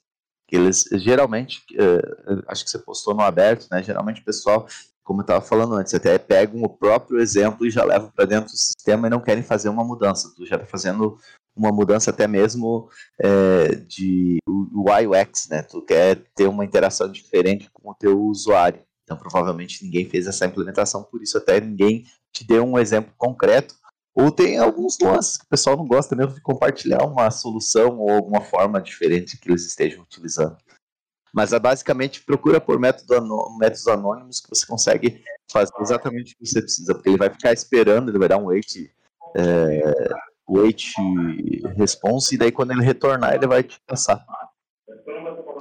Eles 0.51 0.85
geralmente, 0.93 1.65
uh, 1.73 2.43
acho 2.47 2.65
que 2.65 2.71
você 2.71 2.79
postou 2.79 3.15
no 3.15 3.23
aberto, 3.23 3.69
né? 3.71 3.83
Geralmente 3.83 4.21
o 4.21 4.25
pessoal, 4.25 4.67
como 5.03 5.21
eu 5.21 5.23
estava 5.23 5.41
falando 5.41 5.75
antes, 5.75 5.95
até 5.95 6.19
pegam 6.19 6.63
o 6.63 6.69
próprio 6.69 7.19
exemplo 7.19 7.65
e 7.65 7.71
já 7.71 7.83
levam 7.83 8.11
para 8.11 8.27
dentro 8.27 8.53
do 8.53 8.57
sistema 8.59 9.07
e 9.07 9.11
não 9.11 9.21
querem 9.21 9.43
fazer 9.43 9.71
uma 9.71 9.83
mudança. 9.83 10.31
Tu 10.37 10.45
já 10.45 10.57
está 10.57 10.67
fazendo 10.67 11.19
uma 11.57 11.73
mudança 11.73 12.11
até 12.11 12.27
mesmo 12.27 12.91
é, 13.19 13.77
de 13.77 14.39
UX, 14.47 15.49
né? 15.49 15.63
Tu 15.63 15.81
quer 15.83 16.23
ter 16.35 16.47
uma 16.47 16.67
interação 16.67 17.11
diferente 17.11 17.71
com 17.73 17.91
o 17.91 17.95
teu 17.95 18.21
usuário. 18.21 18.83
Então, 19.05 19.17
provavelmente 19.17 19.85
ninguém 19.85 20.09
fez 20.09 20.27
essa 20.27 20.47
implementação, 20.47 21.03
por 21.03 21.23
isso 21.23 21.37
até 21.37 21.61
ninguém 21.61 22.05
te 22.33 22.47
deu 22.47 22.65
um 22.65 22.79
exemplo 22.79 23.13
concreto. 23.17 23.75
Ou 24.15 24.31
tem 24.31 24.59
alguns 24.59 24.99
nuances 25.01 25.39
que 25.39 25.45
o 25.45 25.49
pessoal 25.49 25.77
não 25.77 25.87
gosta 25.87 26.15
mesmo 26.15 26.35
de 26.35 26.43
compartilhar 26.43 27.05
uma 27.05 27.31
solução 27.31 27.99
ou 27.99 28.11
alguma 28.11 28.43
forma 28.43 28.81
diferente 28.81 29.39
que 29.39 29.49
eles 29.49 29.65
estejam 29.65 30.03
utilizando. 30.03 30.57
Mas 31.33 31.55
é 31.55 31.59
basicamente 31.59 32.23
procura 32.23 32.61
por 32.61 32.79
método 32.79 33.15
anô 33.15 33.57
métodos 33.59 33.89
anônimos 33.89 34.39
que 34.39 34.51
você 34.51 34.67
consegue 34.67 35.25
fazer 35.51 35.73
exatamente 35.81 36.35
o 36.35 36.37
que 36.37 36.47
você 36.47 36.61
precisa, 36.61 36.95
porque 36.95 37.09
ele 37.09 37.17
vai 37.17 37.31
ficar 37.31 37.55
esperando, 37.55 38.11
ele 38.11 38.19
vai 38.19 38.29
dar 38.29 38.37
um 38.37 38.47
wait 38.47 38.93
é, 39.35 39.95
wait 40.47 40.93
response, 41.77 42.35
e 42.35 42.39
daí 42.39 42.53
quando 42.53 42.73
ele 42.73 42.83
retornar, 42.83 43.35
ele 43.35 43.47
vai 43.47 43.63
te 43.63 43.81
passar. 43.87 44.23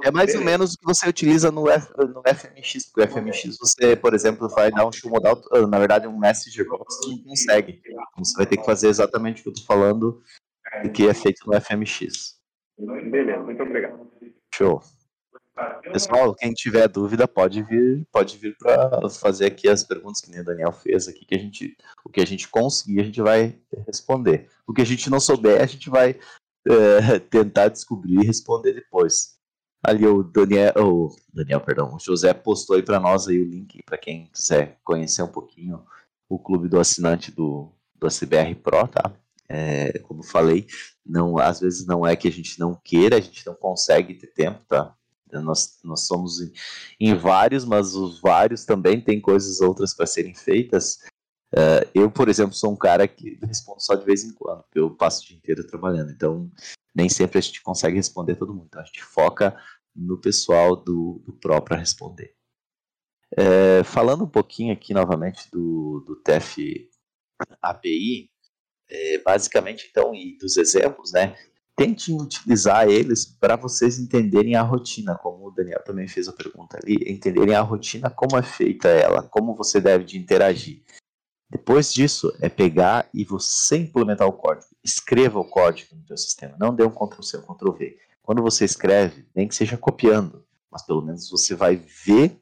É 0.02 0.10
mais 0.10 0.34
ou 0.34 0.42
menos 0.42 0.74
o 0.74 0.78
que 0.78 0.84
você 0.84 1.08
utiliza 1.08 1.50
no, 1.50 1.68
F, 1.68 1.88
no 1.96 2.22
FMX, 2.22 2.86
porque 2.86 3.00
o 3.00 3.08
FMX 3.08 3.56
você, 3.58 3.94
por 3.94 4.14
exemplo, 4.14 4.48
vai 4.48 4.70
dar 4.70 4.86
um 4.86 4.92
show 4.92 5.10
modal, 5.10 5.40
na 5.68 5.78
verdade 5.78 6.06
um 6.06 6.18
messenger 6.18 6.66
box 6.68 6.96
você 6.96 7.10
não 7.10 7.18
consegue. 7.22 7.80
Então 7.84 8.24
você 8.24 8.36
vai 8.36 8.46
ter 8.46 8.56
que 8.56 8.64
fazer 8.64 8.88
exatamente 8.88 9.40
o 9.40 9.42
que 9.44 9.48
eu 9.48 9.52
estou 9.52 9.66
falando, 9.66 10.22
o 10.84 10.90
que 10.90 11.08
é 11.08 11.14
feito 11.14 11.46
no 11.46 11.60
FMX. 11.60 12.36
Beleza, 12.78 13.42
muito 13.42 13.62
obrigado. 13.62 14.10
Show. 14.54 14.82
Pessoal, 15.92 16.34
quem 16.34 16.52
tiver 16.52 16.88
dúvida 16.88 17.28
pode 17.28 17.62
vir, 17.62 18.06
pode 18.10 18.38
vir 18.38 18.56
para 18.56 19.08
fazer 19.10 19.46
aqui 19.46 19.68
as 19.68 19.84
perguntas 19.84 20.20
que 20.20 20.30
nem 20.30 20.40
o 20.40 20.44
Daniel 20.44 20.72
fez 20.72 21.06
aqui, 21.06 21.26
que 21.26 21.34
a 21.34 21.38
gente, 21.38 21.76
o 22.04 22.08
que 22.08 22.20
a 22.20 22.26
gente 22.26 22.48
conseguir, 22.48 23.00
a 23.00 23.04
gente 23.04 23.20
vai 23.20 23.58
responder. 23.86 24.48
O 24.66 24.72
que 24.72 24.80
a 24.80 24.86
gente 24.86 25.10
não 25.10 25.20
souber, 25.20 25.60
a 25.60 25.66
gente 25.66 25.90
vai 25.90 26.18
é, 26.66 27.18
tentar 27.30 27.68
descobrir 27.68 28.22
e 28.22 28.26
responder 28.26 28.72
depois. 28.72 29.36
Ali 29.84 30.06
o 30.06 30.22
Daniel, 30.22 30.72
o 30.76 31.16
Daniel, 31.32 31.60
perdão, 31.60 31.94
o 31.94 31.98
José 31.98 32.32
postou 32.32 32.76
aí 32.76 32.82
para 32.82 33.00
nós 33.00 33.26
aí 33.26 33.40
o 33.40 33.48
link 33.48 33.82
para 33.84 33.98
quem 33.98 34.26
quiser 34.26 34.78
conhecer 34.84 35.22
um 35.22 35.28
pouquinho 35.28 35.84
o 36.28 36.38
clube 36.38 36.68
do 36.68 36.78
assinante 36.78 37.32
do, 37.32 37.72
do 37.96 38.06
ACBR 38.06 38.54
Pro, 38.54 38.86
tá? 38.86 39.12
É, 39.48 39.98
como 39.98 40.22
falei, 40.22 40.66
não, 41.04 41.36
às 41.36 41.60
vezes 41.60 41.84
não 41.84 42.06
é 42.06 42.16
que 42.16 42.28
a 42.28 42.32
gente 42.32 42.58
não 42.58 42.74
queira, 42.74 43.16
a 43.16 43.20
gente 43.20 43.44
não 43.44 43.54
consegue 43.54 44.14
ter 44.14 44.28
tempo, 44.28 44.64
tá? 44.66 44.94
Nós, 45.30 45.78
nós 45.82 46.06
somos 46.06 46.40
em, 46.40 46.52
em 47.00 47.14
vários, 47.14 47.64
mas 47.64 47.94
os 47.94 48.20
vários 48.20 48.64
também 48.64 49.00
têm 49.00 49.20
coisas 49.20 49.60
outras 49.60 49.94
para 49.94 50.06
serem 50.06 50.34
feitas. 50.34 50.98
Uh, 51.52 51.84
eu, 51.94 52.10
por 52.10 52.28
exemplo, 52.28 52.54
sou 52.54 52.72
um 52.72 52.76
cara 52.76 53.06
que 53.06 53.38
respondo 53.42 53.80
só 53.80 53.94
de 53.94 54.04
vez 54.04 54.24
em 54.24 54.32
quando, 54.32 54.64
eu 54.74 54.90
passo 54.90 55.22
o 55.22 55.26
dia 55.26 55.36
inteiro 55.36 55.66
trabalhando, 55.66 56.10
então 56.10 56.50
nem 56.94 57.08
sempre 57.08 57.38
a 57.38 57.40
gente 57.42 57.62
consegue 57.62 57.96
responder 57.96 58.36
todo 58.36 58.54
mundo. 58.54 58.66
Então 58.68 58.80
a 58.80 58.84
gente 58.84 59.02
foca 59.02 59.56
no 59.94 60.18
pessoal 60.18 60.74
do, 60.74 61.22
do 61.24 61.32
Pro 61.34 61.60
para 61.60 61.76
responder. 61.76 62.34
É, 63.36 63.82
falando 63.84 64.24
um 64.24 64.28
pouquinho 64.28 64.72
aqui 64.72 64.92
novamente 64.92 65.50
do, 65.50 66.02
do 66.06 66.16
TEF 66.16 66.88
API, 67.60 68.30
é, 68.88 69.18
basicamente 69.18 69.88
então, 69.90 70.14
e 70.14 70.36
dos 70.38 70.56
exemplos, 70.56 71.12
né? 71.12 71.36
tentem 71.76 72.20
utilizar 72.20 72.88
eles 72.88 73.24
para 73.24 73.56
vocês 73.56 73.98
entenderem 73.98 74.54
a 74.54 74.62
rotina, 74.62 75.16
como 75.16 75.48
o 75.48 75.50
Daniel 75.50 75.82
também 75.84 76.06
fez 76.06 76.28
a 76.28 76.32
pergunta 76.32 76.78
ali, 76.80 76.96
entenderem 77.10 77.54
a 77.54 77.62
rotina, 77.62 78.10
como 78.10 78.36
é 78.36 78.42
feita 78.42 78.88
ela, 78.88 79.22
como 79.22 79.54
você 79.54 79.80
deve 79.80 80.04
de 80.04 80.18
interagir. 80.18 80.82
Depois 81.52 81.92
disso, 81.92 82.34
é 82.40 82.48
pegar 82.48 83.10
e 83.12 83.26
você 83.26 83.76
implementar 83.76 84.26
o 84.26 84.32
código. 84.32 84.74
Escreva 84.82 85.38
o 85.38 85.44
código 85.44 85.94
no 85.94 86.06
seu 86.06 86.16
sistema, 86.16 86.56
não 86.58 86.74
dê 86.74 86.82
um 86.82 86.90
Ctrl-C 86.90 87.36
ou 87.36 87.42
Ctrl-V. 87.42 87.98
Quando 88.22 88.40
você 88.40 88.64
escreve, 88.64 89.26
nem 89.36 89.46
que 89.46 89.54
seja 89.54 89.76
copiando, 89.76 90.46
mas 90.70 90.80
pelo 90.80 91.02
menos 91.02 91.28
você 91.28 91.54
vai 91.54 91.76
ver 92.06 92.40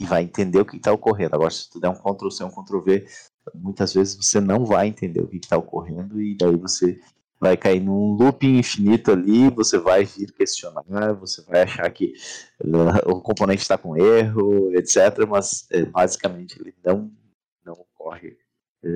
e 0.00 0.06
vai 0.06 0.22
entender 0.22 0.58
o 0.58 0.64
que 0.64 0.78
está 0.78 0.90
ocorrendo. 0.90 1.34
Agora, 1.34 1.50
se 1.50 1.68
tu 1.68 1.78
der 1.78 1.90
um 1.90 1.94
Ctrl-C 1.94 2.44
ou 2.44 2.48
um 2.48 2.64
Ctrl-V, 2.64 3.06
muitas 3.54 3.92
vezes 3.92 4.16
você 4.16 4.40
não 4.40 4.64
vai 4.64 4.86
entender 4.86 5.20
o 5.20 5.28
que 5.28 5.36
está 5.36 5.58
ocorrendo 5.58 6.18
e 6.18 6.34
daí 6.34 6.56
você 6.56 6.98
vai 7.38 7.58
cair 7.58 7.80
num 7.80 8.14
looping 8.14 8.56
infinito 8.56 9.12
ali, 9.12 9.50
você 9.50 9.76
vai 9.76 10.06
vir 10.06 10.32
questionar, 10.32 11.12
você 11.20 11.42
vai 11.42 11.64
achar 11.64 11.90
que 11.90 12.14
uh, 12.64 13.10
o 13.10 13.20
componente 13.20 13.60
está 13.60 13.76
com 13.76 13.98
erro, 13.98 14.74
etc. 14.74 15.26
Mas 15.28 15.66
é, 15.70 15.84
basicamente 15.84 16.58
ele 16.58 16.74
não, 16.82 17.12
não 17.62 17.74
ocorre 17.74 18.38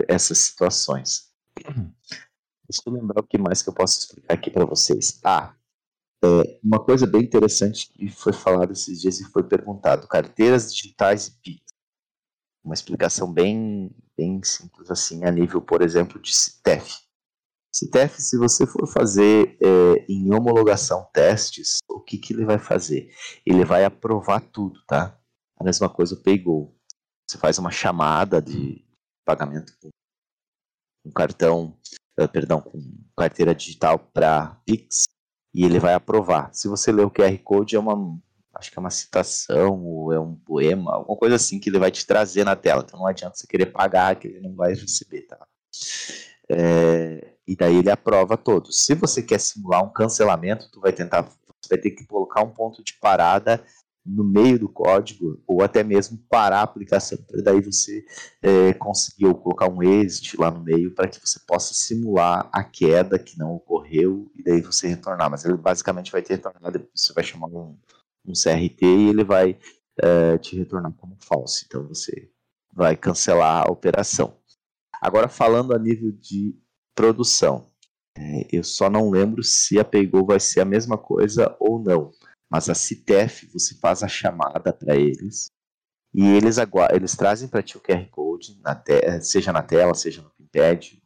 essas 0.08 0.38
situações. 0.38 1.30
Deixa 1.56 2.82
eu 2.86 2.92
lembrar 2.92 3.20
o 3.20 3.26
que 3.26 3.38
mais 3.38 3.62
que 3.62 3.68
eu 3.68 3.74
posso 3.74 4.00
explicar 4.00 4.34
aqui 4.34 4.50
para 4.50 4.64
vocês. 4.64 5.20
Ah, 5.24 5.54
é, 6.22 6.60
uma 6.62 6.78
coisa 6.78 7.06
bem 7.06 7.22
interessante 7.22 7.90
que 7.92 8.08
foi 8.08 8.32
falado 8.32 8.72
esses 8.72 9.00
dias 9.00 9.20
e 9.20 9.24
foi 9.30 9.42
perguntado: 9.42 10.06
carteiras 10.06 10.72
digitais 10.72 11.28
e 11.28 11.40
PIX. 11.42 11.62
Uma 12.62 12.74
explicação 12.74 13.32
bem, 13.32 13.90
bem 14.16 14.42
simples 14.42 14.90
assim, 14.90 15.24
a 15.24 15.30
nível, 15.30 15.62
por 15.62 15.80
exemplo, 15.82 16.20
de 16.20 16.34
CTF 16.34 17.10
CTF, 17.72 18.20
se 18.20 18.36
você 18.36 18.66
for 18.66 18.86
fazer 18.86 19.56
é, 19.62 20.04
em 20.08 20.34
homologação 20.34 21.06
testes, 21.12 21.78
o 21.88 22.00
que, 22.00 22.18
que 22.18 22.32
ele 22.32 22.44
vai 22.44 22.58
fazer? 22.58 23.10
Ele 23.46 23.64
vai 23.64 23.84
aprovar 23.84 24.40
tudo, 24.40 24.80
tá? 24.86 25.16
A 25.56 25.64
mesma 25.64 25.88
coisa 25.88 26.14
o 26.14 26.20
PayGo. 26.20 26.74
Você 27.28 27.38
faz 27.38 27.58
uma 27.58 27.70
chamada 27.70 28.42
de 28.42 28.84
pagamento 29.30 29.72
com 29.80 29.90
um 31.04 31.12
cartão, 31.12 31.76
uh, 32.18 32.28
perdão, 32.28 32.60
com 32.60 32.82
carteira 33.16 33.54
digital 33.54 33.98
para 33.98 34.56
Pix 34.66 35.04
e 35.54 35.64
ele 35.64 35.78
vai 35.78 35.94
aprovar. 35.94 36.52
Se 36.52 36.68
você 36.68 36.90
ler 36.90 37.04
o 37.04 37.10
QR 37.10 37.36
Code, 37.38 37.76
é 37.76 37.78
uma, 37.78 38.18
acho 38.54 38.70
que 38.70 38.78
é 38.78 38.80
uma 38.80 38.90
citação 38.90 39.84
ou 39.84 40.12
é 40.12 40.18
um 40.18 40.34
poema, 40.34 40.94
alguma 40.94 41.16
coisa 41.16 41.36
assim 41.36 41.58
que 41.58 41.70
ele 41.70 41.78
vai 41.78 41.90
te 41.90 42.06
trazer 42.06 42.44
na 42.44 42.56
tela. 42.56 42.82
Então 42.84 42.98
não 42.98 43.06
adianta 43.06 43.36
você 43.36 43.46
querer 43.46 43.66
pagar 43.66 44.16
que 44.16 44.28
ele 44.28 44.40
não 44.40 44.54
vai 44.54 44.74
receber, 44.74 45.22
tá? 45.22 45.46
É, 46.48 47.34
e 47.46 47.54
daí 47.56 47.76
ele 47.76 47.90
aprova 47.90 48.36
todos. 48.36 48.84
Se 48.84 48.94
você 48.94 49.22
quer 49.22 49.38
simular 49.38 49.84
um 49.84 49.92
cancelamento, 49.92 50.70
tu 50.70 50.80
vai 50.80 50.92
tentar, 50.92 51.22
você 51.22 51.68
vai 51.68 51.78
ter 51.78 51.92
que 51.92 52.04
colocar 52.04 52.42
um 52.42 52.50
ponto 52.50 52.82
de 52.82 52.94
parada 52.94 53.64
no 54.04 54.24
meio 54.24 54.58
do 54.58 54.68
código, 54.68 55.42
ou 55.46 55.62
até 55.62 55.82
mesmo 55.84 56.18
parar 56.28 56.60
a 56.60 56.62
aplicação, 56.62 57.18
para 57.28 57.42
daí 57.42 57.60
você 57.60 58.04
é, 58.42 58.72
conseguir 58.72 59.32
colocar 59.34 59.68
um 59.68 59.82
exit 59.82 60.38
lá 60.38 60.50
no 60.50 60.60
meio 60.60 60.94
para 60.94 61.06
que 61.06 61.20
você 61.20 61.38
possa 61.46 61.74
simular 61.74 62.48
a 62.52 62.64
queda 62.64 63.18
que 63.18 63.38
não 63.38 63.54
ocorreu 63.54 64.30
e 64.34 64.42
daí 64.42 64.60
você 64.60 64.88
retornar. 64.88 65.30
Mas 65.30 65.44
ele 65.44 65.56
basicamente 65.56 66.10
vai 66.10 66.22
te 66.22 66.30
retornar, 66.30 66.72
depois 66.72 66.90
você 66.94 67.12
vai 67.12 67.24
chamar 67.24 67.48
um, 67.48 67.76
um 68.26 68.32
CRT 68.32 68.84
e 68.84 69.08
ele 69.08 69.24
vai 69.24 69.58
é, 70.02 70.38
te 70.38 70.56
retornar 70.56 70.92
como 70.94 71.16
falso. 71.20 71.64
Então 71.66 71.86
você 71.86 72.30
vai 72.72 72.96
cancelar 72.96 73.66
a 73.66 73.70
operação. 73.70 74.36
Agora 75.00 75.28
falando 75.28 75.74
a 75.74 75.78
nível 75.78 76.12
de 76.12 76.54
produção, 76.94 77.66
é, 78.16 78.46
eu 78.52 78.64
só 78.64 78.90
não 78.90 79.10
lembro 79.10 79.42
se 79.42 79.78
a 79.78 79.84
Paygo 79.84 80.26
vai 80.26 80.40
ser 80.40 80.60
a 80.60 80.64
mesma 80.64 80.98
coisa 80.98 81.56
ou 81.58 81.78
não. 81.82 82.10
Mas 82.50 82.68
a 82.68 82.74
CITEF, 82.74 83.46
você 83.52 83.74
faz 83.76 84.02
a 84.02 84.08
chamada 84.08 84.72
para 84.72 84.96
eles 84.96 85.50
e 86.12 86.26
eles, 86.26 86.56
eles 86.92 87.16
trazem 87.16 87.48
para 87.48 87.62
ti 87.62 87.76
o 87.76 87.80
QR 87.80 88.04
Code, 88.10 88.60
na 88.60 88.82
seja 89.20 89.52
na 89.52 89.62
tela, 89.62 89.94
seja 89.94 90.20
no 90.20 90.30
pinpad, 90.30 91.00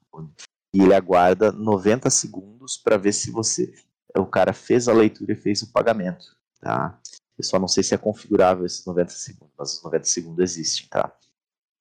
e 0.72 0.83
ele 0.83 0.94
aguarda 0.94 1.52
90 1.52 2.09
segundos 2.09 2.78
para 2.78 2.96
ver 2.96 3.12
se 3.12 3.30
você 3.30 3.72
o 4.16 4.26
cara 4.26 4.52
fez 4.52 4.88
a 4.88 4.92
leitura 4.92 5.33
e 5.33 5.37
fez 5.37 5.62
o 5.62 5.72
pagamento, 5.72 6.24
tá? 6.61 7.00
Eu 7.37 7.44
só 7.44 7.59
não 7.59 7.66
sei 7.66 7.83
se 7.83 7.94
é 7.94 7.98
configurável 7.98 8.64
esses 8.64 8.87
90 8.87 9.11
segundos, 9.11 9.54
mas 9.59 9.74
os 9.74 9.83
90 9.83 10.04
segundos 10.04 10.42
existem, 10.42 10.88
tá? 10.88 11.12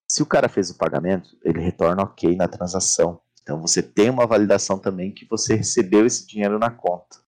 Se 0.09 0.23
o 0.23 0.25
cara 0.25 0.49
fez 0.49 0.71
o 0.71 0.77
pagamento, 0.77 1.37
ele 1.43 1.59
retorna 1.59 2.03
ok 2.03 2.35
na 2.35 2.47
transação. 2.47 3.21
Então 3.41 3.61
você 3.61 3.83
tem 3.83 4.09
uma 4.09 4.25
validação 4.25 4.79
também 4.79 5.11
que 5.11 5.25
você 5.25 5.55
recebeu 5.55 6.05
esse 6.05 6.25
dinheiro 6.25 6.57
na 6.57 6.71
conta. 6.71 7.22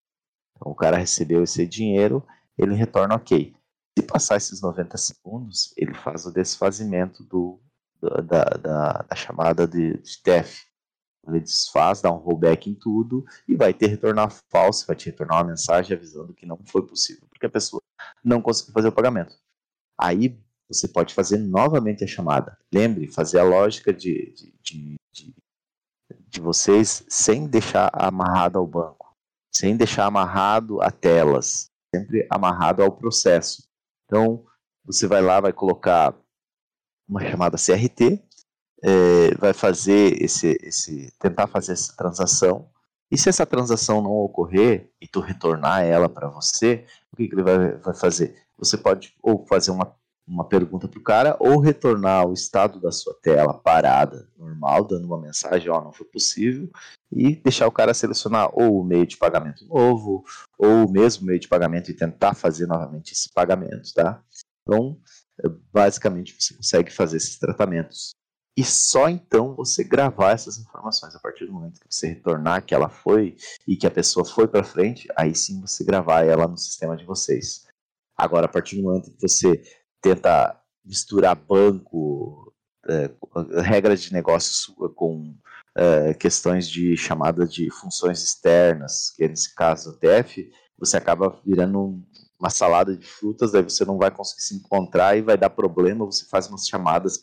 Então 0.55 0.71
o 0.71 0.75
cara 0.75 0.97
recebeu 0.97 1.43
esse 1.43 1.65
dinheiro, 1.65 2.25
ele 2.57 2.73
retorna 2.75 3.15
ok. 3.15 3.53
Se 3.97 4.05
passar 4.05 4.37
esses 4.37 4.61
90 4.61 4.97
segundos, 4.97 5.73
ele 5.77 5.93
faz 5.93 6.25
o 6.25 6.31
desfazimento 6.31 7.23
do, 7.23 7.59
da, 8.01 8.43
da, 8.43 9.05
da, 9.09 9.15
chamada 9.15 9.67
de, 9.67 9.97
de 9.97 10.21
TEF. 10.21 10.65
Ele 11.27 11.39
desfaz, 11.39 12.01
dá 12.01 12.11
um 12.11 12.17
rollback 12.17 12.69
em 12.69 12.75
tudo 12.75 13.25
e 13.47 13.55
vai 13.55 13.73
te 13.73 13.87
retornar 13.87 14.31
falso, 14.49 14.85
vai 14.85 14.95
te 14.95 15.07
retornar 15.07 15.39
uma 15.39 15.51
mensagem 15.51 15.95
avisando 15.95 16.33
que 16.33 16.45
não 16.45 16.59
foi 16.65 16.85
possível, 16.85 17.25
porque 17.29 17.47
a 17.47 17.49
pessoa 17.49 17.81
não 18.23 18.41
conseguiu 18.41 18.73
fazer 18.73 18.89
o 18.89 18.91
pagamento. 18.91 19.35
Aí 19.99 20.39
você 20.67 20.87
pode 20.87 21.13
fazer 21.13 21.37
novamente 21.37 22.03
a 22.03 22.07
chamada. 22.07 22.57
Lembre, 22.73 23.07
fazer 23.07 23.39
a 23.39 23.43
lógica 23.43 23.91
de, 23.93 24.33
de, 24.33 24.53
de, 24.61 24.95
de, 25.11 25.35
de 26.27 26.39
vocês 26.41 27.03
sem 27.09 27.47
deixar 27.47 27.89
amarrado 27.93 28.59
ao 28.59 28.67
banco 28.67 29.04
sem 29.55 29.77
deixar 29.77 30.05
amarrado 30.05 30.81
a 30.81 30.91
telas, 30.91 31.71
sempre 31.93 32.27
amarrado 32.29 32.83
ao 32.83 32.91
processo. 32.91 33.63
Então, 34.03 34.43
você 34.83 35.07
vai 35.07 35.21
lá, 35.21 35.39
vai 35.39 35.53
colocar 35.53 36.13
uma 37.07 37.21
chamada 37.21 37.55
CRT, 37.57 38.21
é, 38.83 39.33
vai 39.35 39.53
fazer 39.53 40.21
esse, 40.21 40.57
esse, 40.61 41.09
tentar 41.19 41.47
fazer 41.47 41.71
essa 41.71 41.95
transação. 41.95 42.69
E 43.09 43.17
se 43.17 43.29
essa 43.29 43.45
transação 43.45 44.01
não 44.01 44.11
ocorrer 44.11 44.91
e 44.99 45.07
tu 45.07 45.21
retornar 45.21 45.83
ela 45.83 46.09
para 46.09 46.27
você, 46.27 46.85
o 47.13 47.15
que, 47.15 47.29
que 47.29 47.35
ele 47.35 47.43
vai, 47.43 47.77
vai 47.77 47.95
fazer? 47.95 48.35
Você 48.57 48.77
pode 48.77 49.15
ou 49.23 49.45
fazer 49.47 49.71
uma 49.71 49.95
uma 50.27 50.47
pergunta 50.47 50.87
para 50.87 50.99
o 50.99 51.03
cara 51.03 51.37
ou 51.39 51.59
retornar 51.59 52.27
o 52.27 52.33
estado 52.33 52.79
da 52.79 52.91
sua 52.91 53.13
tela 53.21 53.53
parada, 53.53 54.27
normal, 54.37 54.85
dando 54.85 55.05
uma 55.05 55.21
mensagem, 55.21 55.69
ó, 55.69 55.83
não 55.83 55.93
foi 55.93 56.05
possível, 56.07 56.69
e 57.11 57.35
deixar 57.35 57.67
o 57.67 57.71
cara 57.71 57.93
selecionar 57.93 58.49
ou 58.53 58.81
o 58.81 58.83
meio 58.83 59.05
de 59.05 59.17
pagamento 59.17 59.65
novo, 59.65 60.23
ou 60.57 60.85
o 60.85 60.91
mesmo 60.91 61.25
meio 61.25 61.39
de 61.39 61.47
pagamento 61.47 61.91
e 61.91 61.95
tentar 61.95 62.33
fazer 62.33 62.65
novamente 62.65 63.13
esse 63.13 63.31
pagamento, 63.31 63.93
tá? 63.93 64.21
Então, 64.63 64.99
basicamente 65.71 66.35
você 66.39 66.55
consegue 66.55 66.91
fazer 66.91 67.17
esses 67.17 67.37
tratamentos. 67.37 68.11
E 68.57 68.63
só 68.63 69.09
então 69.09 69.53
você 69.53 69.83
gravar 69.83 70.31
essas 70.31 70.57
informações 70.57 71.13
a 71.13 71.19
partir 71.19 71.45
do 71.45 71.51
momento 71.51 71.79
que 71.79 71.93
você 71.93 72.07
retornar 72.07 72.65
que 72.65 72.73
ela 72.73 72.89
foi 72.89 73.35
e 73.67 73.75
que 73.75 73.85
a 73.85 73.91
pessoa 73.91 74.25
foi 74.25 74.47
para 74.47 74.63
frente, 74.63 75.09
aí 75.15 75.35
sim 75.35 75.59
você 75.59 75.83
gravar 75.83 76.23
ela 76.23 76.47
no 76.47 76.57
sistema 76.57 76.95
de 76.95 77.05
vocês. 77.05 77.65
Agora, 78.17 78.45
a 78.45 78.49
partir 78.49 78.77
do 78.77 78.83
momento 78.83 79.11
que 79.11 79.27
você 79.27 79.61
tenta 80.05 80.61
misturar 80.85 81.35
banco, 81.35 82.53
é, 82.87 83.09
regras 83.63 84.03
de 84.03 84.13
negócio 84.13 84.75
com 84.93 85.35
é, 85.75 86.13
questões 86.13 86.69
de 86.69 86.95
chamada 86.95 87.47
de 87.47 87.71
funções 87.71 88.23
externas, 88.23 89.11
que 89.15 89.23
é 89.23 89.27
nesse 89.27 89.55
caso 89.55 89.89
o 89.89 89.97
TF, 89.97 90.47
você 90.77 90.95
acaba 90.95 91.41
virando 91.43 92.03
uma 92.39 92.51
salada 92.51 92.95
de 92.95 93.07
frutas, 93.07 93.51
daí 93.51 93.63
você 93.63 93.83
não 93.83 93.97
vai 93.97 94.11
conseguir 94.11 94.43
se 94.43 94.55
encontrar 94.55 95.17
e 95.17 95.23
vai 95.23 95.35
dar 95.35 95.49
problema, 95.49 96.05
você 96.05 96.25
faz 96.25 96.47
umas 96.47 96.67
chamadas 96.67 97.19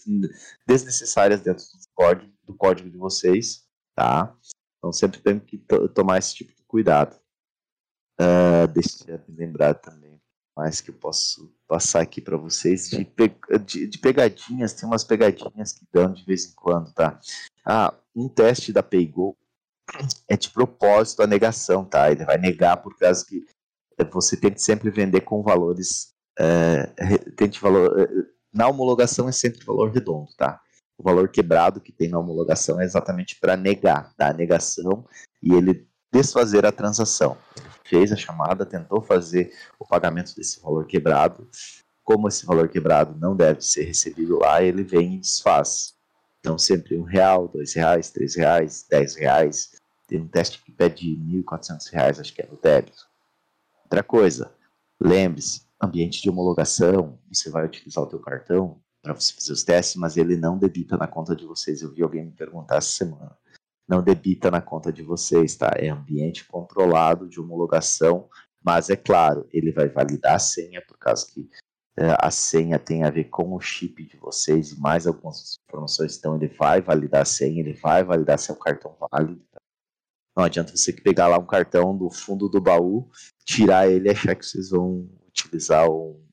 desnecessárias 0.66 1.40
dentro 1.40 1.64
do 1.64 1.88
código, 1.94 2.32
do 2.44 2.54
código 2.54 2.90
de 2.90 2.96
vocês, 2.96 3.64
tá? 3.94 4.34
Então 4.78 4.92
sempre 4.92 5.20
tem 5.20 5.38
que 5.38 5.58
tomar 5.94 6.18
esse 6.18 6.34
tipo 6.34 6.52
de 6.52 6.64
cuidado. 6.64 7.14
Uh, 8.20 8.66
deixa 8.72 9.04
eu 9.06 9.20
lembrar 9.28 9.74
também 9.74 10.11
mais 10.56 10.80
que 10.80 10.90
eu 10.90 10.94
posso 10.94 11.52
passar 11.66 12.02
aqui 12.02 12.20
para 12.20 12.36
vocês 12.36 12.90
de, 12.90 13.04
pe 13.04 13.34
de, 13.64 13.86
de, 13.86 13.98
pegadinhas, 13.98 14.74
tem 14.74 14.86
umas 14.86 15.04
pegadinhas 15.04 15.72
que 15.72 15.86
dão 15.92 16.12
de 16.12 16.24
vez 16.24 16.46
em 16.46 16.54
quando, 16.54 16.92
tá? 16.92 17.18
Ah, 17.64 17.94
um 18.14 18.28
teste 18.28 18.72
da 18.72 18.82
Paygo 18.82 19.36
é 20.28 20.36
de 20.36 20.50
propósito 20.50 21.22
a 21.22 21.26
negação, 21.26 21.84
tá? 21.84 22.10
Ele 22.10 22.24
vai 22.24 22.38
negar 22.38 22.76
por 22.76 22.96
causa 22.96 23.24
que 23.24 23.44
você 24.10 24.36
tem 24.36 24.52
que 24.52 24.60
sempre 24.60 24.90
vender 24.90 25.22
com 25.22 25.42
valores, 25.42 26.12
é, 26.38 26.86
tente 27.36 27.60
valor, 27.60 27.98
é, 27.98 28.08
na 28.52 28.68
homologação 28.68 29.28
é 29.28 29.32
sempre 29.32 29.64
valor 29.64 29.90
redondo, 29.90 30.28
tá? 30.36 30.60
O 30.98 31.02
valor 31.02 31.28
quebrado 31.28 31.80
que 31.80 31.92
tem 31.92 32.08
na 32.08 32.18
homologação 32.18 32.80
é 32.80 32.84
exatamente 32.84 33.38
para 33.40 33.56
negar, 33.56 34.12
tá? 34.14 34.28
A 34.28 34.32
negação 34.32 35.06
e 35.42 35.54
ele 35.54 35.86
desfazer 36.12 36.66
a 36.66 36.72
transação. 36.72 37.36
Fez 37.92 38.10
a 38.10 38.16
chamada, 38.16 38.64
tentou 38.64 39.02
fazer 39.02 39.52
o 39.78 39.84
pagamento 39.84 40.34
desse 40.34 40.58
valor 40.62 40.86
quebrado. 40.86 41.46
Como 42.02 42.26
esse 42.26 42.46
valor 42.46 42.66
quebrado 42.70 43.14
não 43.20 43.36
deve 43.36 43.60
ser 43.60 43.84
recebido 43.84 44.38
lá, 44.38 44.62
ele 44.62 44.82
vem 44.82 45.16
e 45.16 45.18
desfaz. 45.18 45.92
Então, 46.40 46.56
sempre 46.56 46.96
um 46.96 47.02
real, 47.02 47.46
dois 47.48 47.74
reais, 47.74 48.10
três 48.10 48.34
reais, 48.34 48.86
dez 48.88 49.14
reais. 49.14 49.72
Tem 50.08 50.18
um 50.18 50.26
teste 50.26 50.64
que 50.64 50.72
pede 50.72 51.14
R$ 51.14 51.42
1.400, 51.42 52.18
acho 52.18 52.32
que 52.32 52.40
é 52.40 52.46
no 52.46 52.56
débito. 52.56 53.06
Outra 53.84 54.02
coisa, 54.02 54.50
lembre-se, 54.98 55.66
ambiente 55.78 56.22
de 56.22 56.30
homologação, 56.30 57.18
você 57.30 57.50
vai 57.50 57.66
utilizar 57.66 58.02
o 58.02 58.08
teu 58.08 58.20
cartão 58.20 58.80
para 59.02 59.12
você 59.12 59.34
fazer 59.34 59.52
os 59.52 59.64
testes, 59.64 59.96
mas 59.96 60.16
ele 60.16 60.38
não 60.38 60.56
debita 60.56 60.96
na 60.96 61.06
conta 61.06 61.36
de 61.36 61.44
vocês. 61.44 61.82
Eu 61.82 61.92
vi 61.92 62.02
alguém 62.02 62.24
me 62.24 62.32
perguntar 62.32 62.76
essa 62.76 62.88
semana 62.88 63.36
não 63.88 64.02
debita 64.02 64.50
na 64.50 64.60
conta 64.60 64.92
de 64.92 65.02
vocês, 65.02 65.56
tá? 65.56 65.70
É 65.76 65.88
ambiente 65.88 66.46
controlado 66.46 67.28
de 67.28 67.40
homologação, 67.40 68.28
mas 68.62 68.90
é 68.90 68.96
claro, 68.96 69.48
ele 69.52 69.72
vai 69.72 69.88
validar 69.88 70.36
a 70.36 70.38
senha, 70.38 70.82
por 70.86 70.96
causa 70.98 71.26
que 71.26 71.48
é, 71.96 72.16
a 72.18 72.30
senha 72.30 72.78
tem 72.78 73.04
a 73.04 73.10
ver 73.10 73.24
com 73.24 73.54
o 73.54 73.60
chip 73.60 74.04
de 74.04 74.16
vocês 74.16 74.72
e 74.72 74.80
mais 74.80 75.06
algumas 75.06 75.58
informações, 75.68 76.16
então 76.16 76.36
ele 76.36 76.48
vai 76.48 76.80
validar 76.80 77.22
a 77.22 77.26
senha, 77.26 77.60
ele 77.60 77.74
vai 77.74 78.02
validar 78.02 78.38
se 78.38 78.50
é 78.50 78.54
o 78.54 78.58
cartão 78.58 78.96
válido. 79.10 79.44
Tá? 79.50 79.60
Não 80.36 80.44
adianta 80.44 80.74
você 80.74 80.92
pegar 80.92 81.28
lá 81.28 81.38
um 81.38 81.46
cartão 81.46 81.96
do 81.96 82.08
fundo 82.10 82.48
do 82.48 82.60
baú, 82.60 83.10
tirar 83.44 83.88
ele 83.88 84.08
e 84.08 84.12
achar 84.12 84.34
que 84.34 84.46
vocês 84.46 84.70
vão 84.70 85.06
utilizar 85.28 85.86
ou, 85.86 86.24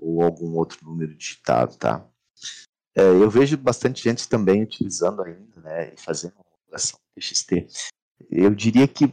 ou 0.00 0.22
algum 0.22 0.56
outro 0.56 0.78
número 0.82 1.14
digitado, 1.14 1.76
tá? 1.76 2.06
É, 2.94 3.02
eu 3.02 3.28
vejo 3.28 3.56
bastante 3.56 4.02
gente 4.02 4.28
também 4.28 4.62
utilizando 4.62 5.22
ainda, 5.22 5.60
né, 5.60 5.94
e 5.94 6.00
fazendo 6.00 6.34
divulgação 6.72 6.98
TXT. 7.14 7.66
Eu 8.30 8.54
diria 8.54 8.88
que 8.88 9.04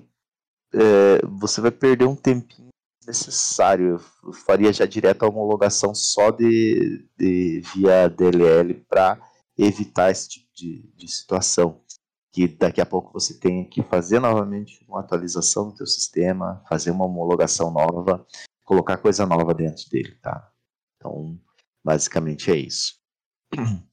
é, 0.74 1.26
você 1.26 1.62
vai 1.62 1.72
perder 1.72 2.06
um 2.06 2.15
tempinho 2.15 2.69
necessário. 3.06 4.00
Eu 4.24 4.34
faria 4.34 4.72
já 4.72 4.86
direto 4.86 5.24
a 5.24 5.28
homologação 5.28 5.93
só 5.93 6.32
de, 6.32 7.06
de 7.17 7.62
via 7.74 8.08
DLL 8.08 8.74
para 8.88 9.19
evitar 9.58 10.12
esse 10.12 10.30
tipo 10.30 10.48
de, 10.56 10.91
de 10.95 11.08
situação. 11.08 11.82
Que 12.32 12.48
daqui 12.48 12.80
a 12.80 12.86
pouco 12.86 13.12
você 13.12 13.39
tem 13.39 13.67
que 13.67 13.82
fazer 13.82 14.19
novamente 14.19 14.86
uma 14.88 15.00
atualização 15.00 15.69
do 15.69 15.76
teu 15.76 15.88
sistema, 15.88 16.63
fazer 16.69 16.91
uma 16.91 17.06
homologação 17.06 17.72
nova, 17.72 18.26
colocar 18.63 18.98
coisa 18.98 19.26
nova 19.26 19.52
dentro 19.54 19.89
dele, 19.89 20.15
tá? 20.22 20.52
Então, 20.95 21.39
basicamente 21.84 22.52
é 22.52 22.56
isso. 22.56 23.00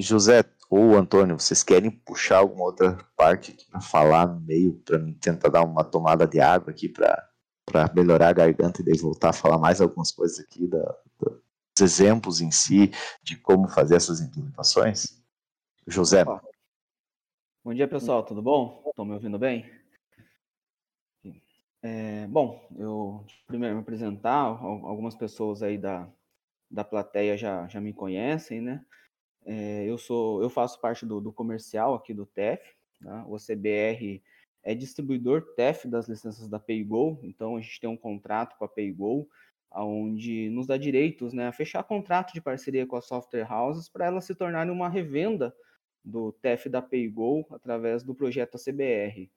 José, 0.00 0.44
ou 0.70 0.94
Antônio, 0.94 1.38
vocês 1.38 1.62
querem 1.62 1.90
puxar 1.90 2.38
alguma 2.38 2.64
outra 2.64 2.98
parte 3.16 3.52
aqui 3.52 3.64
para 3.70 3.80
falar 3.80 4.26
no 4.26 4.40
meio, 4.40 4.74
para 4.84 4.98
tentar 5.20 5.48
dar 5.48 5.64
uma 5.64 5.82
tomada 5.82 6.26
de 6.26 6.40
água 6.40 6.70
aqui 6.70 6.88
para 6.88 7.30
melhorar 7.94 8.28
a 8.28 8.32
garganta 8.32 8.82
e 8.82 8.84
daí 8.84 8.98
voltar 8.98 9.30
a 9.30 9.32
falar 9.32 9.58
mais 9.58 9.80
algumas 9.80 10.12
coisas 10.12 10.38
aqui 10.38 10.66
da, 10.66 10.78
da, 10.78 11.30
dos 11.30 11.80
exemplos 11.80 12.42
em 12.42 12.50
si 12.50 12.92
de 13.22 13.36
como 13.36 13.68
fazer 13.68 13.96
essas 13.96 14.20
implementações? 14.20 15.22
José. 15.86 16.22
Bom 17.64 17.72
dia, 17.72 17.88
pessoal, 17.88 18.22
tudo 18.22 18.42
bom? 18.42 18.82
Estão 18.88 19.06
me 19.06 19.14
ouvindo 19.14 19.38
bem? 19.38 19.70
É, 21.80 22.26
bom, 22.26 22.68
eu 22.76 23.24
primeiro 23.46 23.76
me 23.76 23.80
apresentar, 23.80 24.42
algumas 24.42 25.14
pessoas 25.14 25.62
aí 25.62 25.78
da, 25.78 26.08
da 26.70 26.84
plateia 26.84 27.38
já, 27.38 27.66
já 27.68 27.80
me 27.80 27.94
conhecem, 27.94 28.60
né? 28.60 28.84
É, 29.50 29.86
eu 29.86 29.96
sou, 29.96 30.42
eu 30.42 30.50
faço 30.50 30.78
parte 30.78 31.06
do, 31.06 31.22
do 31.22 31.32
comercial 31.32 31.94
aqui 31.94 32.12
do 32.12 32.26
TEF, 32.26 32.62
tá? 33.02 33.24
o 33.26 33.36
CBR 33.38 34.22
é 34.62 34.74
distribuidor 34.74 35.54
TEF 35.56 35.88
das 35.88 36.06
licenças 36.06 36.46
da 36.48 36.58
PayGo, 36.58 37.18
então 37.22 37.56
a 37.56 37.60
gente 37.62 37.80
tem 37.80 37.88
um 37.88 37.96
contrato 37.96 38.58
com 38.58 38.66
a 38.66 38.68
PayGo, 38.68 39.26
onde 39.72 40.50
nos 40.50 40.66
dá 40.66 40.76
direitos 40.76 41.32
né, 41.32 41.46
a 41.48 41.52
fechar 41.52 41.82
contrato 41.82 42.34
de 42.34 42.42
parceria 42.42 42.86
com 42.86 42.96
as 42.96 43.06
software 43.06 43.50
houses 43.50 43.88
para 43.88 44.04
elas 44.04 44.26
se 44.26 44.34
tornarem 44.34 44.70
uma 44.70 44.88
revenda 44.88 45.54
do 46.04 46.30
TEF 46.30 46.68
da 46.68 46.82
PayGo 46.82 47.46
através 47.50 48.02
do 48.02 48.14
projeto 48.14 48.58
CBR. 48.58 49.30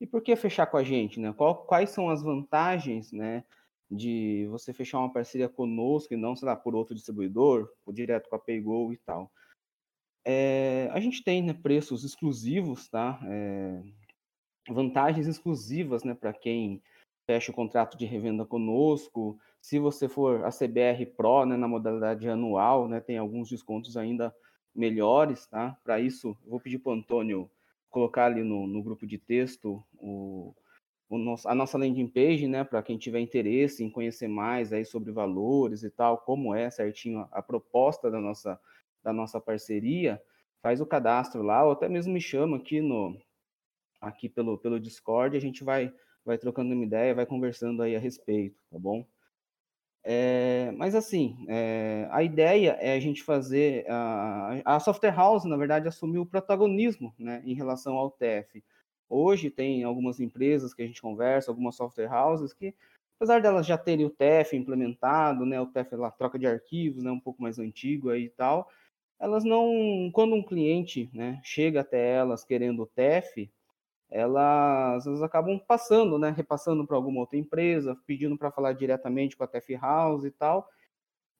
E 0.00 0.06
por 0.06 0.22
que 0.22 0.34
fechar 0.36 0.64
com 0.68 0.78
a 0.78 0.82
gente? 0.82 1.20
Né? 1.20 1.34
Qual, 1.34 1.66
quais 1.66 1.90
são 1.90 2.08
as 2.08 2.22
vantagens 2.22 3.12
né, 3.12 3.44
de 3.90 4.46
você 4.50 4.72
fechar 4.72 5.00
uma 5.00 5.12
parceria 5.12 5.50
conosco 5.50 6.14
e 6.14 6.16
não, 6.16 6.34
sei 6.34 6.46
lá, 6.46 6.56
por 6.56 6.74
outro 6.74 6.94
distribuidor, 6.94 7.70
direto 7.92 8.30
com 8.30 8.36
a 8.36 8.38
PayGo 8.38 8.94
e 8.94 8.96
tal? 8.96 9.30
É, 10.24 10.88
a 10.92 11.00
gente 11.00 11.22
tem 11.22 11.42
né, 11.42 11.54
preços 11.54 12.04
exclusivos, 12.04 12.88
tá? 12.88 13.18
É, 13.24 13.82
vantagens 14.68 15.26
exclusivas 15.26 16.04
né, 16.04 16.14
para 16.14 16.32
quem 16.32 16.82
fecha 17.26 17.52
o 17.52 17.54
contrato 17.54 17.96
de 17.96 18.04
revenda 18.04 18.44
conosco. 18.44 19.38
Se 19.60 19.78
você 19.78 20.08
for 20.08 20.44
a 20.44 20.50
CBR 20.50 21.06
Pro 21.16 21.44
né, 21.46 21.56
na 21.56 21.68
modalidade 21.68 22.28
anual, 22.28 22.88
né, 22.88 23.00
tem 23.00 23.18
alguns 23.18 23.48
descontos 23.48 23.96
ainda 23.96 24.34
melhores. 24.74 25.46
Tá? 25.46 25.76
Para 25.84 26.00
isso, 26.00 26.36
vou 26.46 26.60
pedir 26.60 26.78
para 26.78 26.90
o 26.90 26.94
Antônio 26.94 27.50
colocar 27.88 28.26
ali 28.26 28.42
no, 28.42 28.66
no 28.66 28.82
grupo 28.82 29.06
de 29.06 29.18
texto 29.18 29.82
o, 29.94 30.54
o 31.08 31.18
nosso, 31.18 31.48
a 31.48 31.54
nossa 31.54 31.76
landing 31.76 32.06
page, 32.06 32.46
né, 32.46 32.62
para 32.62 32.82
quem 32.82 32.96
tiver 32.96 33.20
interesse 33.20 33.82
em 33.82 33.90
conhecer 33.90 34.28
mais 34.28 34.72
aí 34.72 34.84
sobre 34.84 35.10
valores 35.10 35.82
e 35.82 35.90
tal, 35.90 36.18
como 36.18 36.54
é 36.54 36.70
certinho 36.70 37.20
a, 37.20 37.28
a 37.32 37.42
proposta 37.42 38.10
da 38.10 38.20
nossa, 38.20 38.58
da 39.02 39.12
nossa 39.12 39.40
parceria, 39.40 40.20
faz 40.62 40.80
o 40.80 40.86
cadastro 40.86 41.42
lá, 41.42 41.64
ou 41.64 41.72
até 41.72 41.88
mesmo 41.88 42.12
me 42.12 42.20
chama 42.20 42.56
aqui 42.56 42.80
no 42.80 43.16
aqui 44.00 44.28
pelo, 44.28 44.56
pelo 44.58 44.80
Discord, 44.80 45.36
a 45.36 45.40
gente 45.40 45.62
vai 45.64 45.92
vai 46.24 46.38
trocando 46.38 46.74
uma 46.74 46.84
ideia, 46.84 47.14
vai 47.14 47.26
conversando 47.26 47.82
aí 47.82 47.96
a 47.96 47.98
respeito, 47.98 48.60
tá 48.70 48.78
bom? 48.78 49.06
É, 50.02 50.70
mas 50.76 50.94
assim, 50.94 51.44
é, 51.48 52.08
a 52.10 52.22
ideia 52.22 52.76
é 52.80 52.94
a 52.94 53.00
gente 53.00 53.22
fazer 53.22 53.84
a, 53.88 54.76
a 54.76 54.80
software 54.80 55.14
house, 55.14 55.44
na 55.44 55.56
verdade, 55.56 55.88
assumiu 55.88 56.22
o 56.22 56.26
protagonismo, 56.26 57.14
né, 57.18 57.42
em 57.44 57.54
relação 57.54 57.96
ao 57.96 58.10
TF. 58.10 58.64
Hoje 59.08 59.50
tem 59.50 59.84
algumas 59.84 60.18
empresas 60.20 60.72
que 60.72 60.82
a 60.82 60.86
gente 60.86 61.02
conversa, 61.02 61.50
algumas 61.50 61.76
software 61.76 62.10
houses 62.10 62.54
que, 62.54 62.74
apesar 63.16 63.42
delas 63.42 63.66
já 63.66 63.76
terem 63.76 64.06
o 64.06 64.10
TF 64.10 64.56
implementado, 64.56 65.44
né, 65.44 65.60
o 65.60 65.66
TF 65.66 65.96
lá 65.96 66.10
troca 66.10 66.38
de 66.38 66.46
arquivos, 66.46 67.02
né, 67.02 67.10
um 67.10 67.20
pouco 67.20 67.42
mais 67.42 67.58
antigo 67.58 68.08
aí 68.10 68.24
e 68.24 68.30
tal, 68.30 68.70
elas 69.20 69.44
não, 69.44 70.10
quando 70.14 70.34
um 70.34 70.42
cliente, 70.42 71.10
né, 71.12 71.38
chega 71.44 71.82
até 71.82 72.14
elas 72.14 72.42
querendo 72.42 72.82
o 72.82 72.86
TF, 72.86 73.52
elas, 74.10 75.06
elas 75.06 75.22
acabam 75.22 75.58
passando, 75.58 76.18
né, 76.18 76.30
repassando 76.30 76.86
para 76.86 76.96
alguma 76.96 77.20
outra 77.20 77.38
empresa, 77.38 77.96
pedindo 78.06 78.36
para 78.38 78.50
falar 78.50 78.72
diretamente 78.72 79.36
com 79.36 79.44
a 79.44 79.46
TF 79.46 79.76
House 79.76 80.24
e 80.24 80.30
tal, 80.30 80.66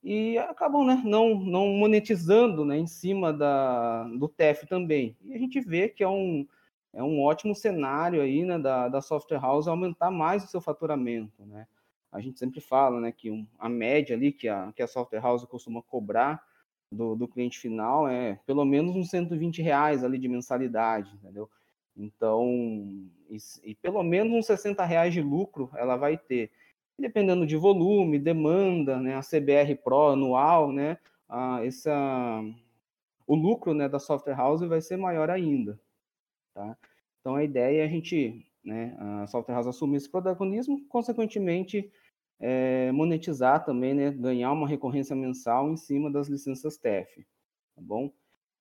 e 0.03 0.37
acabam, 0.37 0.85
né, 0.85 1.01
não, 1.03 1.35
não 1.39 1.69
monetizando, 1.69 2.63
né, 2.63 2.77
em 2.77 2.87
cima 2.87 3.33
da, 3.33 4.03
do 4.03 4.27
TF 4.29 4.67
também. 4.67 5.17
E 5.21 5.33
a 5.33 5.37
gente 5.39 5.59
vê 5.59 5.89
que 5.89 6.03
é 6.03 6.07
um, 6.07 6.47
é 6.93 7.01
um 7.01 7.19
ótimo 7.21 7.55
cenário 7.55 8.21
aí, 8.21 8.45
né, 8.45 8.59
da, 8.59 8.89
da 8.89 9.01
software 9.01 9.41
house 9.41 9.67
aumentar 9.67 10.11
mais 10.11 10.43
o 10.43 10.47
seu 10.47 10.61
faturamento, 10.61 11.43
né. 11.45 11.67
A 12.11 12.19
gente 12.19 12.37
sempre 12.37 12.59
fala, 12.59 12.99
né, 12.99 13.11
que 13.11 13.31
um, 13.31 13.47
a 13.57 13.69
média 13.69 14.15
ali 14.15 14.33
que 14.33 14.47
a, 14.47 14.71
que 14.75 14.83
a 14.83 14.87
software 14.87 15.21
house 15.21 15.45
costuma 15.45 15.81
cobrar 15.81 16.43
do, 16.91 17.15
do 17.15 17.27
cliente 17.27 17.57
final 17.57 18.07
é 18.07 18.39
pelo 18.45 18.65
menos 18.65 18.95
uns 18.95 19.09
120 19.09 19.61
reais 19.61 20.03
ali 20.03 20.17
de 20.17 20.27
mensalidade, 20.27 21.13
entendeu? 21.15 21.49
Então, 21.95 22.45
e, 23.29 23.37
e, 23.63 23.75
pelo 23.75 24.03
menos 24.03 24.33
uns 24.33 24.45
60 24.45 24.83
reais 24.83 25.13
de 25.13 25.21
lucro 25.21 25.69
ela 25.75 25.95
vai 25.95 26.17
ter. 26.17 26.51
Dependendo 26.99 27.47
de 27.47 27.55
volume, 27.55 28.19
demanda, 28.19 28.99
né, 28.99 29.15
a 29.15 29.21
CBR 29.21 29.75
Pro 29.83 30.09
anual, 30.09 30.71
né, 30.71 30.97
a, 31.27 31.65
essa, 31.65 32.43
o 33.25 33.33
lucro 33.33 33.73
né, 33.73 33.89
da 33.89 33.97
software 33.97 34.35
house 34.35 34.61
vai 34.61 34.81
ser 34.81 34.97
maior 34.97 35.29
ainda. 35.29 35.79
Tá? 36.53 36.77
Então, 37.19 37.35
a 37.35 37.43
ideia 37.43 37.81
é 37.81 37.85
a 37.85 37.87
gente, 37.87 38.45
né, 38.63 38.95
a 38.99 39.27
software 39.27 39.55
house 39.55 39.67
assumir 39.67 39.97
esse 39.97 40.09
protagonismo, 40.09 40.85
consequentemente, 40.89 41.91
é, 42.41 42.91
monetizar 42.91 43.63
também, 43.63 43.93
né, 43.93 44.09
ganhar 44.09 44.51
uma 44.51 44.67
recorrência 44.67 45.15
mensal 45.15 45.71
em 45.71 45.77
cima 45.77 46.11
das 46.11 46.27
licenças 46.27 46.75
TEF. 46.75 47.23
Tá 47.75 47.81
bom? 47.81 48.11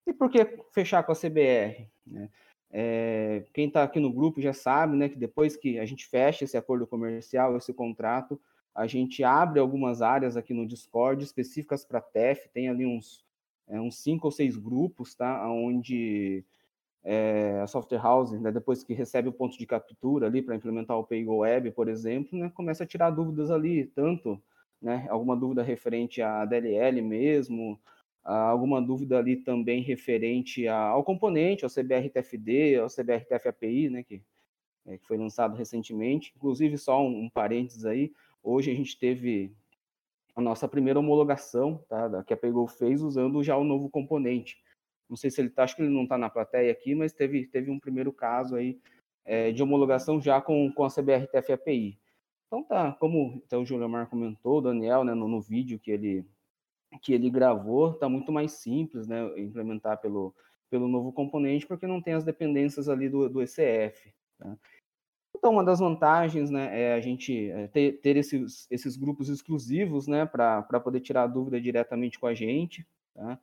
E 0.07 0.13
por 0.13 0.31
que 0.31 0.45
fechar 0.71 1.03
com 1.03 1.13
a 1.13 1.17
CBR? 1.17 1.89
Né? 2.07 2.29
É, 2.71 3.45
quem 3.55 3.69
está 3.69 3.83
aqui 3.83 3.99
no 3.99 4.13
grupo 4.13 4.41
já 4.41 4.53
sabe, 4.53 4.97
né, 4.97 5.09
que 5.09 5.17
depois 5.17 5.57
que 5.57 5.79
a 5.79 5.87
gente 5.87 6.07
fecha 6.07 6.45
esse 6.45 6.59
acordo 6.59 6.87
comercial, 6.87 7.57
esse 7.57 7.73
contrato, 7.73 8.39
a 8.75 8.87
gente 8.87 9.25
abre 9.25 9.59
algumas 9.59 10.03
áreas 10.03 10.37
aqui 10.37 10.53
no 10.53 10.67
Discord 10.67 11.25
específicas 11.25 11.85
para 11.85 12.03
TEF, 12.03 12.49
tem 12.53 12.69
ali 12.69 12.85
uns, 12.85 13.25
é, 13.67 13.81
uns 13.81 13.97
cinco 13.97 14.27
ou 14.27 14.31
seis 14.31 14.59
grupos, 14.59 15.15
tá, 15.15 15.51
onde 15.51 16.45
é, 17.03 17.61
a 17.63 17.67
software 17.67 18.03
house, 18.03 18.33
né, 18.33 18.53
depois 18.53 18.85
que 18.85 18.93
recebe 18.93 19.29
o 19.29 19.33
ponto 19.33 19.57
de 19.57 19.67
captura 19.67 20.27
ali 20.27 20.43
para 20.43 20.55
implementar 20.55 20.99
o 20.99 21.05
PayGo 21.05 21.39
Web, 21.39 21.71
por 21.73 21.89
exemplo, 21.89 22.39
né, 22.39 22.51
começa 22.55 22.85
a 22.85 22.87
tirar 22.87 23.11
dúvidas 23.11 23.51
ali, 23.51 23.87
tanto 23.87 24.41
né, 24.81 25.07
alguma 25.09 25.37
dúvida 25.37 25.63
referente 25.63 26.21
à 26.23 26.45
DLL 26.45 27.01
mesmo, 27.03 27.81
alguma 28.23 28.81
dúvida 28.81 29.19
ali 29.19 29.37
também 29.37 29.83
referente 29.83 30.69
ao 30.69 31.03
componente, 31.03 31.65
ao 31.65 31.71
CBRTFD, 31.71 32.77
ao 32.77 32.89
CBRTF-API, 32.89 33.91
né, 33.91 34.03
que, 34.03 34.23
é, 34.87 34.99
que 34.99 35.07
foi 35.07 35.17
lançado 35.17 35.57
recentemente. 35.57 36.33
Inclusive, 36.37 36.77
só 36.77 37.03
um, 37.03 37.25
um 37.25 37.31
parênteses 37.31 37.85
aí, 37.85 38.13
hoje 38.43 38.71
a 38.71 38.75
gente 38.75 38.99
teve 38.99 39.53
a 40.37 40.41
nossa 40.41 40.69
primeira 40.69 40.99
homologação, 40.99 41.83
tá, 41.89 42.23
que 42.25 42.33
a 42.33 42.37
Pegou 42.37 42.67
fez 42.67 43.03
usando 43.03 43.43
já 43.43 43.57
o 43.57 43.65
novo 43.65 43.89
componente. 43.91 44.59
Não 45.11 45.17
sei 45.17 45.29
se 45.29 45.41
ele 45.41 45.49
está, 45.49 45.65
acho 45.65 45.75
que 45.75 45.83
ele 45.83 45.93
não 45.93 46.05
está 46.05 46.17
na 46.17 46.31
plateia 46.31 46.71
aqui, 46.71 46.95
mas 46.95 47.13
teve, 47.13 47.45
teve 47.49 47.69
um 47.69 47.81
primeiro 47.81 48.13
caso 48.13 48.55
aí 48.55 48.79
é, 49.25 49.51
de 49.51 49.61
homologação 49.61 50.21
já 50.21 50.41
com, 50.41 50.73
com 50.73 50.85
a 50.85 50.89
CBRTF 50.89 51.53
API. 51.53 51.99
Então 52.47 52.63
tá, 52.63 52.93
como 52.93 53.43
então, 53.45 53.63
o 53.63 53.67
Júlio 53.67 53.89
Mar 53.89 54.09
comentou, 54.09 54.59
o 54.59 54.61
Daniel, 54.61 55.03
né, 55.03 55.13
no, 55.13 55.27
no 55.27 55.41
vídeo 55.41 55.81
que 55.81 55.91
ele, 55.91 56.25
que 57.03 57.13
ele 57.13 57.29
gravou 57.29 57.91
está 57.91 58.09
muito 58.09 58.31
mais 58.31 58.53
simples, 58.53 59.09
né, 59.09 59.21
implementar 59.37 60.01
pelo, 60.01 60.33
pelo 60.71 60.87
novo 60.87 61.13
componente, 61.13 61.67
porque 61.67 61.87
não 61.87 62.01
tem 62.01 62.15
as 62.15 62.25
dependências 62.25 62.89
ali 62.89 63.09
do, 63.09 63.29
do 63.29 63.43
ECF. 63.43 64.13
Tá? 64.39 64.57
Então, 65.37 65.53
uma 65.53 65.65
das 65.65 65.81
vantagens 65.81 66.51
né, 66.51 66.83
é 66.83 66.95
a 66.95 67.01
gente 67.01 67.51
é, 67.51 67.67
ter, 67.69 68.01
ter 68.01 68.17
esses, 68.17 68.67
esses 68.71 68.97
grupos 68.97 69.29
exclusivos 69.29 70.07
né, 70.07 70.25
para 70.25 70.81
poder 70.81 71.01
tirar 71.01 71.25
a 71.25 71.27
dúvida 71.27 71.61
diretamente 71.61 72.19
com 72.19 72.27
a 72.27 72.35
gente. 72.35 72.87
Tá? 73.15 73.39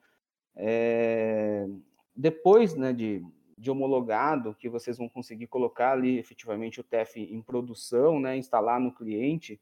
É, 0.58 1.67
depois 2.15 2.76
né, 2.76 2.91
de, 2.91 3.24
de 3.58 3.70
homologado, 3.70 4.56
que 4.56 4.67
vocês 4.67 4.98
vão 4.98 5.08
conseguir 5.08 5.48
colocar 5.48 5.91
ali 5.91 6.17
efetivamente 6.17 6.82
o 6.82 6.84
TEF 6.84 7.20
em 7.20 7.41
produção, 7.41 8.20
né, 8.20 8.36
instalar 8.36 8.80
no 8.80 8.91
cliente, 8.91 9.60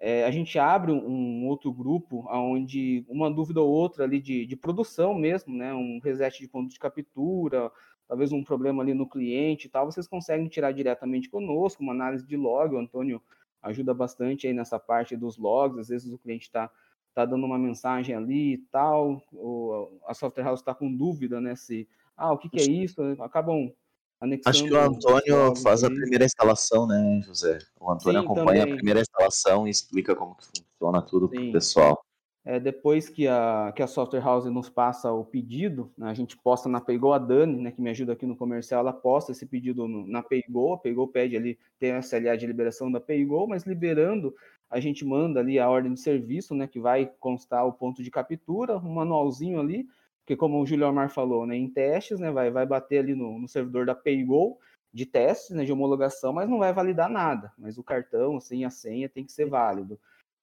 é, 0.00 0.24
a 0.24 0.30
gente 0.30 0.58
abre 0.58 0.90
um 0.90 1.46
outro 1.46 1.72
grupo 1.72 2.26
onde 2.28 3.06
uma 3.08 3.30
dúvida 3.30 3.60
ou 3.60 3.70
outra 3.70 4.04
ali 4.04 4.20
de, 4.20 4.44
de 4.44 4.56
produção 4.56 5.14
mesmo, 5.14 5.54
né, 5.56 5.72
um 5.72 6.00
reset 6.02 6.40
de 6.40 6.48
ponto 6.48 6.68
de 6.68 6.78
captura, 6.80 7.70
talvez 8.08 8.32
um 8.32 8.42
problema 8.42 8.82
ali 8.82 8.92
no 8.92 9.08
cliente 9.08 9.66
e 9.66 9.70
tal, 9.70 9.90
vocês 9.90 10.08
conseguem 10.08 10.48
tirar 10.48 10.72
diretamente 10.72 11.30
conosco, 11.30 11.82
uma 11.82 11.92
análise 11.92 12.26
de 12.26 12.36
log, 12.36 12.74
o 12.74 12.78
Antônio 12.78 13.22
ajuda 13.62 13.94
bastante 13.94 14.46
aí 14.46 14.52
nessa 14.52 14.78
parte 14.78 15.16
dos 15.16 15.38
logs, 15.38 15.78
às 15.78 15.88
vezes 15.88 16.12
o 16.12 16.18
cliente 16.18 16.46
está 16.46 16.70
tá 17.14 17.24
dando 17.24 17.46
uma 17.46 17.58
mensagem 17.58 18.14
ali 18.14 18.54
e 18.54 18.58
tal, 18.58 19.22
ou 19.32 20.00
a 20.06 20.14
software 20.14 20.44
house 20.44 20.60
está 20.60 20.74
com 20.74 20.94
dúvida, 20.94 21.40
né, 21.40 21.54
se, 21.54 21.88
ah, 22.16 22.32
o 22.32 22.38
que, 22.38 22.48
que 22.48 22.60
é 22.60 22.64
isso, 22.64 23.00
acabam 23.20 23.72
Acho 24.46 24.64
que 24.64 24.72
o 24.72 24.80
Antônio 24.80 25.56
faz 25.56 25.84
a 25.84 25.90
primeira 25.90 26.24
instalação, 26.24 26.86
né, 26.86 27.20
José? 27.22 27.58
O 27.78 27.90
Antônio 27.90 28.20
Sim, 28.20 28.24
acompanha 28.24 28.60
também. 28.60 28.72
a 28.72 28.76
primeira 28.76 29.00
instalação 29.00 29.66
e 29.66 29.70
explica 29.70 30.16
como 30.16 30.34
que 30.34 30.46
funciona 30.46 31.02
tudo 31.02 31.28
para 31.28 31.42
o 31.42 31.52
pessoal. 31.52 32.02
É, 32.46 32.60
depois 32.60 33.08
que 33.08 33.26
a, 33.26 33.72
que 33.74 33.82
a 33.82 33.86
Software 33.86 34.20
House 34.20 34.44
nos 34.44 34.68
passa 34.68 35.10
o 35.10 35.24
pedido, 35.24 35.90
né, 35.96 36.10
a 36.10 36.14
gente 36.14 36.36
posta 36.36 36.68
na 36.68 36.78
Paygo, 36.78 37.12
a 37.12 37.18
Dani, 37.18 37.58
né, 37.58 37.70
que 37.70 37.80
me 37.80 37.88
ajuda 37.88 38.12
aqui 38.12 38.26
no 38.26 38.36
comercial, 38.36 38.80
ela 38.80 38.92
posta 38.92 39.32
esse 39.32 39.46
pedido 39.46 39.88
no, 39.88 40.06
na 40.06 40.22
Paygo, 40.22 40.74
a 40.74 40.78
Paygo 40.78 41.08
pede 41.08 41.36
ali, 41.36 41.58
tem 41.78 41.92
a 41.92 42.00
SLA 42.00 42.36
de 42.36 42.46
liberação 42.46 42.92
da 42.92 43.00
Paygo, 43.00 43.46
mas 43.48 43.64
liberando, 43.64 44.34
a 44.74 44.80
gente 44.80 45.04
manda 45.04 45.38
ali 45.38 45.56
a 45.56 45.70
ordem 45.70 45.94
de 45.94 46.00
serviço, 46.00 46.52
né, 46.52 46.66
que 46.66 46.80
vai 46.80 47.06
constar 47.20 47.64
o 47.64 47.72
ponto 47.72 48.02
de 48.02 48.10
captura, 48.10 48.76
um 48.76 48.94
manualzinho 48.94 49.60
ali, 49.60 49.86
porque 50.18 50.34
como 50.34 50.60
o 50.60 50.66
Júlio 50.66 50.88
Omar 50.88 51.10
falou, 51.10 51.46
né, 51.46 51.56
em 51.56 51.68
testes, 51.68 52.18
né, 52.18 52.32
vai, 52.32 52.50
vai 52.50 52.66
bater 52.66 52.98
ali 52.98 53.14
no, 53.14 53.38
no 53.38 53.46
servidor 53.46 53.86
da 53.86 53.94
PayGo, 53.94 54.58
de 54.92 55.06
teste, 55.06 55.54
né, 55.54 55.64
de 55.64 55.72
homologação, 55.72 56.32
mas 56.32 56.48
não 56.48 56.58
vai 56.58 56.72
validar 56.72 57.08
nada. 57.08 57.52
Mas 57.56 57.78
o 57.78 57.84
cartão, 57.84 58.36
assim, 58.36 58.64
a 58.64 58.70
senha 58.70 59.08
tem 59.08 59.24
que 59.24 59.30
ser 59.30 59.48
válido. 59.48 59.96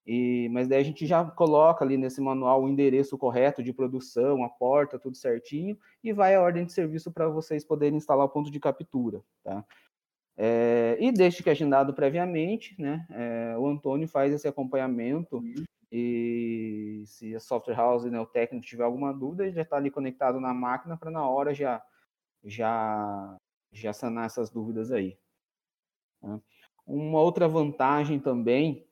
E, 0.07 0.47
mas 0.53 0.69
daí 0.69 0.79
a 0.79 0.83
gente 0.83 1.05
já 1.05 1.25
coloca 1.25 1.83
ali 1.83 1.97
nesse 1.97 2.21
manual 2.21 2.63
o 2.63 2.69
endereço 2.69 3.17
correto 3.17 3.61
de 3.61 3.73
produção, 3.73 4.45
a 4.45 4.49
porta, 4.49 4.97
tudo 4.97 5.17
certinho, 5.17 5.77
e 6.01 6.13
vai 6.13 6.35
a 6.35 6.41
ordem 6.41 6.65
de 6.65 6.71
serviço 6.71 7.11
para 7.11 7.27
vocês 7.27 7.65
poderem 7.65 7.97
instalar 7.97 8.25
o 8.25 8.29
ponto 8.29 8.49
de 8.49 8.61
captura, 8.61 9.21
tá? 9.43 9.65
É, 10.37 10.97
e 10.99 11.11
desde 11.11 11.43
que 11.43 11.49
agendado 11.49 11.93
previamente, 11.93 12.75
né, 12.79 13.05
é, 13.11 13.57
o 13.57 13.67
Antônio 13.67 14.07
faz 14.07 14.33
esse 14.33 14.47
acompanhamento 14.47 15.37
uhum. 15.37 15.63
e 15.91 17.03
se 17.05 17.35
a 17.35 17.39
software 17.39 17.75
house, 17.75 18.05
né, 18.05 18.19
o 18.19 18.25
técnico 18.25 18.65
tiver 18.65 18.83
alguma 18.83 19.13
dúvida, 19.13 19.43
ele 19.43 19.55
já 19.55 19.61
está 19.61 19.75
ali 19.75 19.91
conectado 19.91 20.39
na 20.39 20.53
máquina 20.53 20.97
para 20.97 21.11
na 21.11 21.27
hora 21.27 21.53
já, 21.53 21.83
já, 22.43 23.37
já 23.71 23.93
sanar 23.93 24.25
essas 24.25 24.49
dúvidas 24.49 24.91
aí. 24.91 25.17
Tá? 26.21 26.39
Uma 26.87 27.21
outra 27.21 27.47
vantagem 27.47 28.19
também 28.19 28.85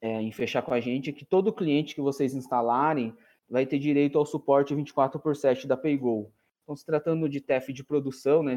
é, 0.00 0.20
em 0.20 0.32
fechar 0.32 0.62
com 0.62 0.74
a 0.74 0.80
gente 0.80 1.10
é 1.10 1.12
que 1.12 1.24
todo 1.24 1.52
cliente 1.52 1.94
que 1.94 2.00
vocês 2.00 2.34
instalarem 2.34 3.16
vai 3.48 3.64
ter 3.64 3.78
direito 3.78 4.18
ao 4.18 4.26
suporte 4.26 4.74
24 4.74 5.20
por 5.20 5.36
7 5.36 5.66
da 5.66 5.76
PayGo. 5.76 6.32
Então, 6.62 6.74
se 6.74 6.84
tratando 6.84 7.28
de 7.28 7.40
TEF 7.40 7.72
de 7.72 7.84
produção, 7.84 8.42
né, 8.42 8.56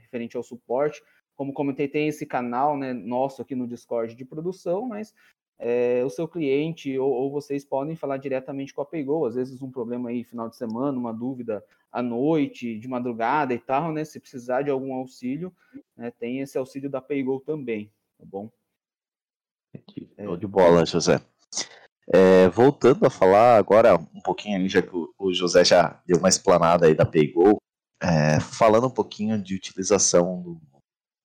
referente 0.00 0.36
ao 0.36 0.42
suporte, 0.42 1.02
como 1.36 1.52
comentei, 1.52 1.88
tem 1.88 2.08
esse 2.08 2.24
canal 2.24 2.76
né, 2.76 2.92
nosso 2.92 3.42
aqui 3.42 3.54
no 3.54 3.66
Discord 3.66 4.14
de 4.14 4.24
produção, 4.24 4.86
mas 4.86 5.14
é, 5.58 6.02
o 6.04 6.10
seu 6.10 6.26
cliente 6.26 6.98
ou, 6.98 7.10
ou, 7.10 7.30
vocês 7.30 7.64
podem 7.64 7.96
falar 7.96 8.16
diretamente 8.16 8.74
com 8.74 8.82
a 8.82 8.86
PayGo. 8.86 9.26
Às 9.26 9.34
vezes 9.34 9.62
um 9.62 9.70
problema 9.70 10.10
aí 10.10 10.24
final 10.24 10.48
de 10.48 10.56
semana, 10.56 10.98
uma 10.98 11.12
dúvida 11.12 11.64
à 11.90 12.02
noite, 12.02 12.78
de 12.78 12.88
madrugada 12.88 13.54
e 13.54 13.58
tal, 13.58 13.92
né? 13.92 14.04
Se 14.04 14.18
precisar 14.18 14.62
de 14.62 14.70
algum 14.70 14.94
auxílio, 14.94 15.54
né, 15.96 16.10
tem 16.10 16.40
esse 16.40 16.58
auxílio 16.58 16.90
da 16.90 17.00
PayGo 17.00 17.40
também, 17.40 17.90
tá 18.18 18.24
bom? 18.26 18.50
Show 20.20 20.36
de 20.36 20.46
bola, 20.46 20.84
José. 20.86 21.20
É, 22.12 22.48
voltando 22.50 23.06
a 23.06 23.10
falar 23.10 23.56
agora 23.56 23.96
um 23.96 24.20
pouquinho, 24.20 24.68
já 24.68 24.82
que 24.82 24.90
o 24.92 25.32
José 25.32 25.64
já 25.64 26.00
deu 26.06 26.18
uma 26.18 26.28
explanada 26.28 26.86
aí 26.86 26.94
da 26.94 27.06
PayGo, 27.06 27.58
é, 28.02 28.38
falando 28.40 28.86
um 28.86 28.90
pouquinho 28.90 29.40
de 29.40 29.54
utilização 29.54 30.42
do, 30.42 30.60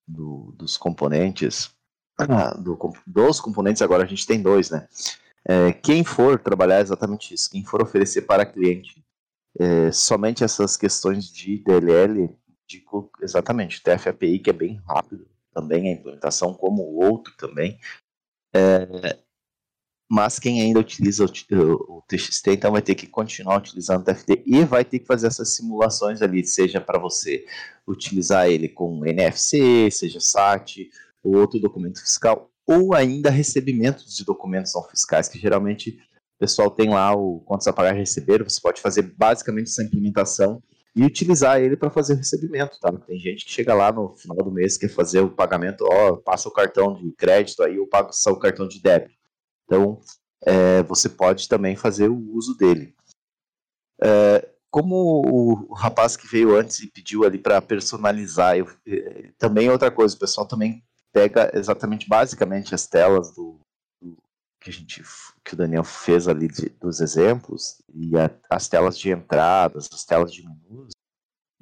do, 0.10 0.54
dos 0.58 0.76
componentes, 0.76 1.72
ah, 2.18 2.54
do, 2.56 2.78
dos 3.06 3.40
componentes 3.40 3.82
agora 3.82 4.04
a 4.04 4.08
gente 4.08 4.26
tem 4.26 4.42
dois, 4.42 4.70
né? 4.70 4.88
É, 5.46 5.72
quem 5.72 6.04
for 6.04 6.40
trabalhar 6.40 6.82
exatamente 6.82 7.34
isso, 7.34 7.50
quem 7.50 7.64
for 7.64 7.82
oferecer 7.82 8.24
para 8.24 8.46
cliente 8.46 9.04
é, 9.58 9.92
somente 9.92 10.44
essas 10.44 10.76
questões 10.76 11.32
de 11.32 11.64
DLL, 11.64 12.36
digo 12.68 13.10
exatamente, 13.22 13.82
TF-API 13.82 14.40
que 14.40 14.50
é 14.50 14.54
bem 14.54 14.82
rápido, 14.88 15.28
também 15.54 15.88
a 15.88 15.94
implementação 15.94 16.54
como 16.54 16.84
o 16.84 17.04
outro 17.04 17.34
também, 17.38 17.80
é, 18.54 19.20
mas 20.10 20.40
quem 20.40 20.62
ainda 20.62 20.80
utiliza 20.80 21.24
o, 21.24 21.28
o, 21.98 22.04
TXT, 22.08 22.48
então 22.48 22.72
vai 22.72 22.82
ter 22.82 22.96
que 22.96 23.06
continuar 23.06 23.58
utilizando 23.58 24.02
o 24.02 24.04
TFT 24.04 24.44
e 24.44 24.66
vai 24.66 24.84
ter 24.84 25.00
que 25.00 25.06
fazer 25.06 25.28
essas 25.28 25.56
simulações 25.56 26.22
ali, 26.24 26.44
seja 26.44 26.82
para 26.82 27.00
você 27.00 27.46
utilizar 27.88 28.48
ele 28.48 28.68
com 28.68 29.06
NFC, 29.06 29.92
seja 29.92 30.20
SAT, 30.20 30.90
ou 31.24 31.38
outro 31.38 31.60
documento 31.60 32.02
fiscal, 32.02 32.50
ou 32.66 32.96
ainda 32.96 33.30
recebimentos 33.30 34.16
de 34.16 34.26
documentos 34.26 34.74
não 34.74 34.84
fiscais, 34.84 35.30
que 35.30 35.38
geralmente 35.38 35.92
o 35.92 36.40
pessoal 36.40 36.72
tem 36.72 36.90
lá 36.90 37.14
o 37.16 37.42
quantos 37.42 37.68
a 37.68 37.74
pagar 37.74 37.94
receber, 37.94 38.44
você 38.44 38.60
pode 38.60 38.82
fazer 38.82 39.04
basicamente 39.16 39.68
essa 39.68 39.84
implementação 39.84 40.64
e 40.96 41.04
utilizar 41.04 41.62
ele 41.62 41.78
para 41.78 41.92
fazer 41.92 42.14
o 42.14 42.18
recebimento, 42.18 42.80
tá? 42.80 42.92
Tem 42.92 43.20
gente 43.20 43.46
que 43.46 43.52
chega 43.52 43.76
lá 43.76 43.92
no 43.92 44.16
final 44.16 44.38
do 44.38 44.52
mês 44.52 44.78
quer 44.78 44.90
fazer 44.90 45.20
o 45.20 45.30
pagamento, 45.30 45.86
ó, 45.88 46.16
passa 46.16 46.50
o 46.50 46.52
cartão 46.52 46.96
de 46.96 47.12
crédito 47.12 47.62
aí, 47.62 47.78
ou 47.78 47.88
passa 47.88 48.32
o 48.32 48.40
cartão 48.40 48.68
de 48.68 48.82
débito. 48.82 49.19
Então, 49.70 50.02
é, 50.42 50.82
você 50.82 51.08
pode 51.08 51.48
também 51.48 51.76
fazer 51.76 52.10
o 52.10 52.34
uso 52.34 52.58
dele. 52.58 52.96
É, 54.02 54.50
como 54.72 55.22
o 55.28 55.74
rapaz 55.76 56.18
que 56.18 56.28
veio 56.28 56.56
antes 56.56 56.80
e 56.80 56.92
pediu 56.92 57.24
ali 57.24 57.38
para 57.38 57.62
personalizar, 57.62 58.58
eu, 58.58 58.68
é, 58.88 59.32
também 59.38 59.70
outra 59.70 59.92
coisa, 59.92 60.16
o 60.16 60.20
pessoal 60.20 60.48
também 60.48 60.84
pega 61.14 61.52
exatamente, 61.54 62.10
basicamente, 62.10 62.74
as 62.74 62.88
telas 62.88 63.32
do, 63.36 63.60
do 64.02 64.18
que 64.60 64.72
a 64.72 64.74
gente, 64.74 65.04
que 65.46 65.54
o 65.54 65.58
Daniel 65.58 65.84
fez 65.84 66.28
ali 66.28 66.48
de, 66.48 66.70
dos 66.82 67.00
exemplos 67.00 67.80
e 67.94 68.18
a, 68.18 68.32
as 68.50 68.68
telas 68.68 68.98
de 68.98 69.12
entradas, 69.12 69.88
as 69.94 70.04
telas 70.04 70.34
de 70.34 70.44
menus 70.44 70.94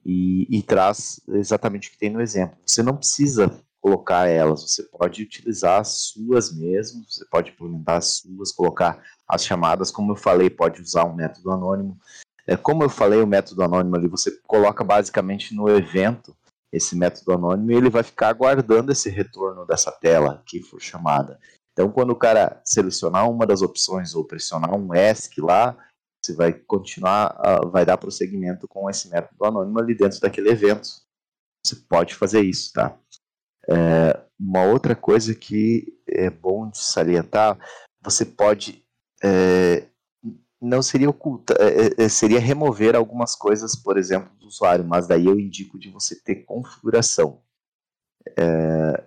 e, 0.05 0.47
e 0.49 0.63
traz 0.63 1.19
exatamente 1.27 1.89
o 1.89 1.91
que 1.91 1.97
tem 1.97 2.09
no 2.09 2.21
exemplo. 2.21 2.57
Você 2.65 2.81
não 2.81 2.95
precisa 2.95 3.61
colocar 3.81 4.27
elas, 4.27 4.61
você 4.63 4.83
pode 4.83 5.23
utilizar 5.23 5.81
as 5.81 6.09
suas 6.09 6.51
mesmo, 6.53 7.05
você 7.07 7.25
pode 7.25 7.51
implementar 7.51 7.97
as 7.97 8.17
suas, 8.17 8.51
colocar 8.51 9.01
as 9.27 9.45
chamadas, 9.45 9.91
como 9.91 10.11
eu 10.11 10.15
falei, 10.15 10.49
pode 10.49 10.81
usar 10.81 11.05
um 11.05 11.13
método 11.13 11.51
anônimo. 11.51 11.97
É, 12.45 12.55
como 12.55 12.83
eu 12.83 12.89
falei, 12.89 13.21
o 13.21 13.27
método 13.27 13.63
anônimo 13.63 13.95
ali, 13.95 14.07
você 14.07 14.31
coloca 14.47 14.83
basicamente 14.83 15.53
no 15.53 15.69
evento 15.69 16.35
esse 16.71 16.95
método 16.95 17.33
anônimo 17.33 17.71
e 17.71 17.75
ele 17.75 17.89
vai 17.89 18.03
ficar 18.03 18.29
aguardando 18.29 18.91
esse 18.91 19.09
retorno 19.09 19.65
dessa 19.65 19.91
tela 19.91 20.43
que 20.45 20.61
for 20.61 20.81
chamada. 20.81 21.39
Então, 21.73 21.91
quando 21.91 22.11
o 22.11 22.15
cara 22.15 22.61
selecionar 22.65 23.29
uma 23.29 23.45
das 23.45 23.61
opções 23.61 24.15
ou 24.15 24.25
pressionar 24.25 24.75
um 24.75 24.93
ESC 24.93 25.39
lá, 25.39 25.77
você 26.23 26.33
vai 26.33 26.51
continuar, 26.51 27.39
uh, 27.39 27.69
vai 27.69 27.85
dar 27.85 27.97
prosseguimento 27.97 28.67
com 28.67 28.89
esse 28.89 29.09
método 29.09 29.45
anônimo 29.45 29.79
ali 29.79 29.95
dentro 29.95 30.19
daquele 30.19 30.49
evento. 30.49 30.89
Você 31.63 31.75
pode 31.75 32.15
fazer 32.15 32.41
isso, 32.41 32.73
tá? 32.73 32.97
É, 33.69 34.19
uma 34.39 34.63
outra 34.63 34.95
coisa 34.95 35.33
que 35.33 35.99
é 36.07 36.29
bom 36.29 36.69
de 36.69 36.77
salientar, 36.77 37.57
você 38.01 38.23
pode 38.25 38.83
é, 39.23 39.87
não 40.61 40.81
seria 40.81 41.09
oculta, 41.09 41.55
é, 41.59 42.03
é, 42.03 42.09
seria 42.09 42.39
remover 42.39 42.95
algumas 42.95 43.35
coisas, 43.35 43.75
por 43.75 43.97
exemplo, 43.97 44.33
do 44.39 44.47
usuário, 44.47 44.83
mas 44.83 45.07
daí 45.07 45.25
eu 45.25 45.39
indico 45.39 45.77
de 45.77 45.89
você 45.89 46.15
ter 46.15 46.43
configuração. 46.45 47.41
É, 48.37 49.03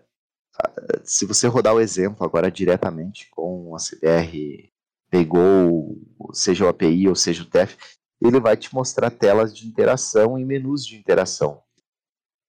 se 1.04 1.26
você 1.26 1.46
rodar 1.46 1.74
o 1.74 1.80
exemplo 1.80 2.24
agora 2.24 2.50
diretamente 2.50 3.28
com 3.30 3.74
a 3.74 3.78
CBR 3.78 4.70
pegou, 5.10 5.98
seja 6.32 6.64
o 6.64 6.68
API 6.68 7.08
ou 7.08 7.16
seja 7.16 7.42
o 7.42 7.46
TEF, 7.46 7.76
ele 8.22 8.38
vai 8.38 8.56
te 8.56 8.72
mostrar 8.72 9.10
telas 9.10 9.54
de 9.54 9.66
interação 9.66 10.38
e 10.38 10.44
menus 10.44 10.86
de 10.86 10.96
interação. 10.96 11.62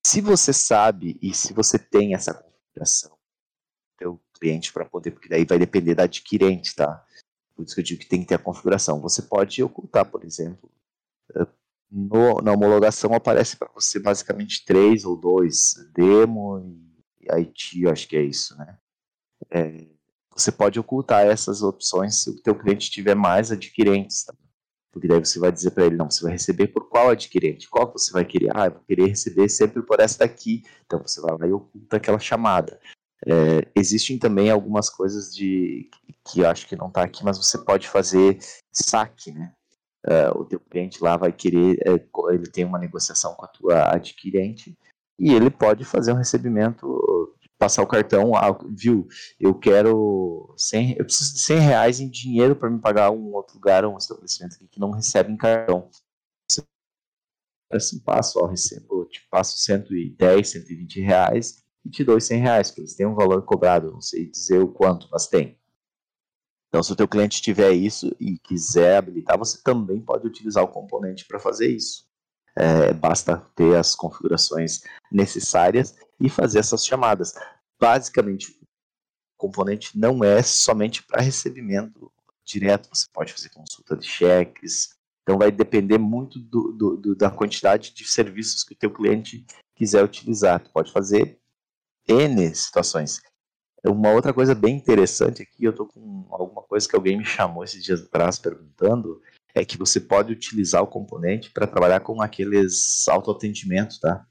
Se 0.06 0.22
você 0.22 0.52
sabe 0.52 1.18
e 1.22 1.34
se 1.34 1.54
você 1.54 1.78
tem 1.78 2.14
essa 2.16 2.34
configuração, 2.34 3.18
teu 3.98 4.20
cliente 4.34 4.74
para 4.74 4.86
poder, 4.86 5.12
porque 5.12 5.30
daí 5.30 5.46
vai 5.46 5.60
depender 5.60 5.94
da 5.94 6.04
adquirente, 6.04 6.76
tá? 6.76 7.06
Por 7.56 7.64
isso 7.64 7.76
que 7.76 7.82
eu 7.82 7.86
digo 7.86 8.02
que 8.02 8.08
tem 8.08 8.22
que 8.22 8.28
ter 8.28 8.36
a 8.36 8.40
configuração. 8.40 9.00
Você 9.02 9.22
pode 9.22 9.62
ocultar, 9.62 10.10
por 10.10 10.24
exemplo, 10.26 10.72
eh, 11.36 11.48
no, 11.92 12.42
na 12.42 12.52
homologação 12.52 13.14
aparece 13.14 13.56
para 13.58 13.70
você 13.74 14.00
basicamente 14.00 14.66
três 14.66 15.06
ou 15.06 15.16
dois, 15.16 15.76
demo 15.94 16.60
e 17.20 17.32
IT, 17.32 17.88
acho 17.88 18.08
que 18.08 18.18
é 18.18 18.24
isso, 18.24 18.58
né? 18.58 18.78
É, 19.52 19.86
você 20.36 20.52
pode 20.52 20.80
ocultar 20.80 21.26
essas 21.28 21.62
opções 21.62 22.24
se 22.24 22.30
o 22.30 22.42
teu 22.42 22.58
cliente 22.58 22.90
tiver 22.90 23.16
mais 23.16 23.52
adquirentes, 23.52 24.24
tá? 24.24 24.34
Porque 24.92 25.08
daí 25.08 25.20
você 25.20 25.40
vai 25.40 25.52
dizer 25.52 25.72
para 25.72 25.86
ele, 25.86 25.96
não, 25.96 26.10
você 26.10 26.24
vai 26.24 26.34
receber 26.34 26.68
por 26.68 26.90
qual 26.90 27.10
adquirente? 27.10 27.70
Qual 27.70 27.90
você 27.92 28.12
vai 28.12 28.26
querer? 28.26 28.52
Ah, 28.54 28.66
eu 28.66 28.72
vou 28.72 28.82
querer 28.82 29.08
receber 29.08 29.48
sempre 29.48 29.82
por 29.82 30.00
essa 30.00 30.20
daqui. 30.20 30.64
Então 30.86 31.02
você 31.02 31.22
vai 31.22 31.38
lá 31.38 31.48
e 31.48 31.54
oculta 31.54 31.98
aquela 31.98 32.20
chamada. 32.20 32.80
É, 33.26 33.68
existem 33.76 34.18
também 34.18 34.50
algumas 34.50 34.90
coisas 34.90 35.34
de 35.34 35.90
que 36.26 36.42
eu 36.42 36.50
acho 36.50 36.68
que 36.68 36.76
não 36.76 36.88
está 36.88 37.04
aqui, 37.04 37.24
mas 37.24 37.38
você 37.38 37.58
pode 37.58 37.88
fazer 37.88 38.40
saque, 38.72 39.32
né? 39.32 39.54
É, 40.04 40.30
o 40.30 40.44
teu 40.44 40.60
cliente 40.60 41.02
lá 41.04 41.16
vai 41.16 41.32
querer, 41.32 41.78
é, 41.86 41.92
ele 42.34 42.50
tem 42.52 42.66
uma 42.66 42.80
negociação 42.80 43.36
com 43.36 43.46
a 43.46 43.48
tua 43.48 43.94
adquirente 43.94 44.76
e 45.20 45.32
ele 45.32 45.52
pode 45.52 45.86
fazer 45.86 46.12
um 46.12 46.16
recebimento 46.16 47.21
passar 47.62 47.84
o 47.84 47.88
cartão, 47.88 48.36
ah, 48.36 48.58
viu, 48.72 49.08
eu 49.40 49.54
quero 49.54 50.52
100, 50.58 50.96
eu 50.98 51.06
preciso 51.06 51.36
de 51.36 51.42
100 51.42 51.60
reais 51.60 52.00
em 52.00 52.10
dinheiro 52.10 52.56
para 52.56 52.72
me 52.72 52.80
pagar 52.80 53.12
um 53.12 53.36
outro 53.36 53.54
lugar, 53.54 53.86
um 53.86 53.98
estabelecimento 53.98 54.58
que 54.68 54.80
não 54.80 54.90
recebe 54.90 55.32
em 55.32 55.38
cartão. 55.38 55.88
Assim, 57.72 58.00
passo, 58.00 58.40
ó, 58.40 58.48
recebo, 58.48 59.06
te 59.06 59.22
passo 59.30 59.60
110, 59.60 60.50
120 60.50 61.02
reais 61.02 61.64
e 61.86 61.90
te 61.92 62.04
dou 62.04 62.20
100 62.20 62.42
reais, 62.42 62.70
porque 62.70 62.82
eles 62.82 62.96
têm 62.96 63.06
um 63.06 63.14
valor 63.14 63.46
cobrado, 63.46 63.92
não 63.92 64.02
sei 64.02 64.26
dizer 64.26 64.58
o 64.58 64.68
quanto, 64.68 65.08
mas 65.12 65.28
tem. 65.28 65.56
Então, 66.68 66.82
se 66.82 66.92
o 66.92 66.96
teu 66.96 67.08
cliente 67.08 67.44
tiver 67.44 67.74
isso 67.74 68.16
e 68.20 68.40
quiser 68.40 68.98
habilitar, 68.98 69.38
você 69.38 69.62
também 69.62 70.02
pode 70.02 70.26
utilizar 70.26 70.64
o 70.64 70.68
componente 70.68 71.28
para 71.28 71.40
fazer 71.40 71.68
isso. 71.68 72.10
É, 72.56 72.92
basta 72.92 73.38
ter 73.56 73.78
as 73.78 73.94
configurações 73.96 74.82
necessárias 75.12 75.96
e 76.22 76.30
fazer 76.30 76.60
essas 76.60 76.86
chamadas. 76.86 77.34
Basicamente, 77.82 78.52
o 78.52 78.68
componente 79.38 79.98
não 79.98 80.24
é 80.24 80.44
somente 80.44 81.02
para 81.02 81.24
recebimento 81.24 82.12
direto, 82.46 82.88
você 82.94 83.08
pode 83.12 83.34
fazer 83.34 83.50
consulta 83.50 83.98
de 83.98 84.06
cheques, 84.06 84.96
então 85.24 85.40
vai 85.40 85.52
depender 85.52 85.98
muito 85.98 86.38
do, 86.38 86.72
do, 86.74 86.98
do, 86.98 87.16
da 87.16 87.32
quantidade 87.32 87.92
de 87.94 88.06
serviços 88.06 88.64
que 88.64 88.74
o 88.74 88.78
teu 88.78 88.92
cliente 88.92 89.44
quiser 89.76 90.04
utilizar. 90.04 90.60
Tu 90.60 90.70
pode 90.72 90.92
fazer 90.92 91.40
N 92.08 92.54
situações. 92.54 93.20
Uma 93.84 94.12
outra 94.12 94.32
coisa 94.32 94.54
bem 94.54 94.76
interessante 94.76 95.42
aqui, 95.42 95.64
eu 95.64 95.74
tô 95.74 95.88
com 95.88 96.28
alguma 96.30 96.62
coisa 96.62 96.88
que 96.88 96.96
alguém 96.96 97.18
me 97.18 97.26
chamou 97.26 97.64
esses 97.64 97.84
dias 97.84 98.02
atrás 98.02 98.38
perguntando, 98.38 99.20
é 99.56 99.66
que 99.66 99.78
você 99.78 100.00
pode 100.00 100.32
utilizar 100.32 100.84
o 100.84 100.88
componente 100.88 101.50
para 101.50 101.66
trabalhar 101.66 102.02
com 102.02 102.22
aqueles 102.22 103.08
autoatendimentos, 103.08 104.00
tá? 104.00 104.26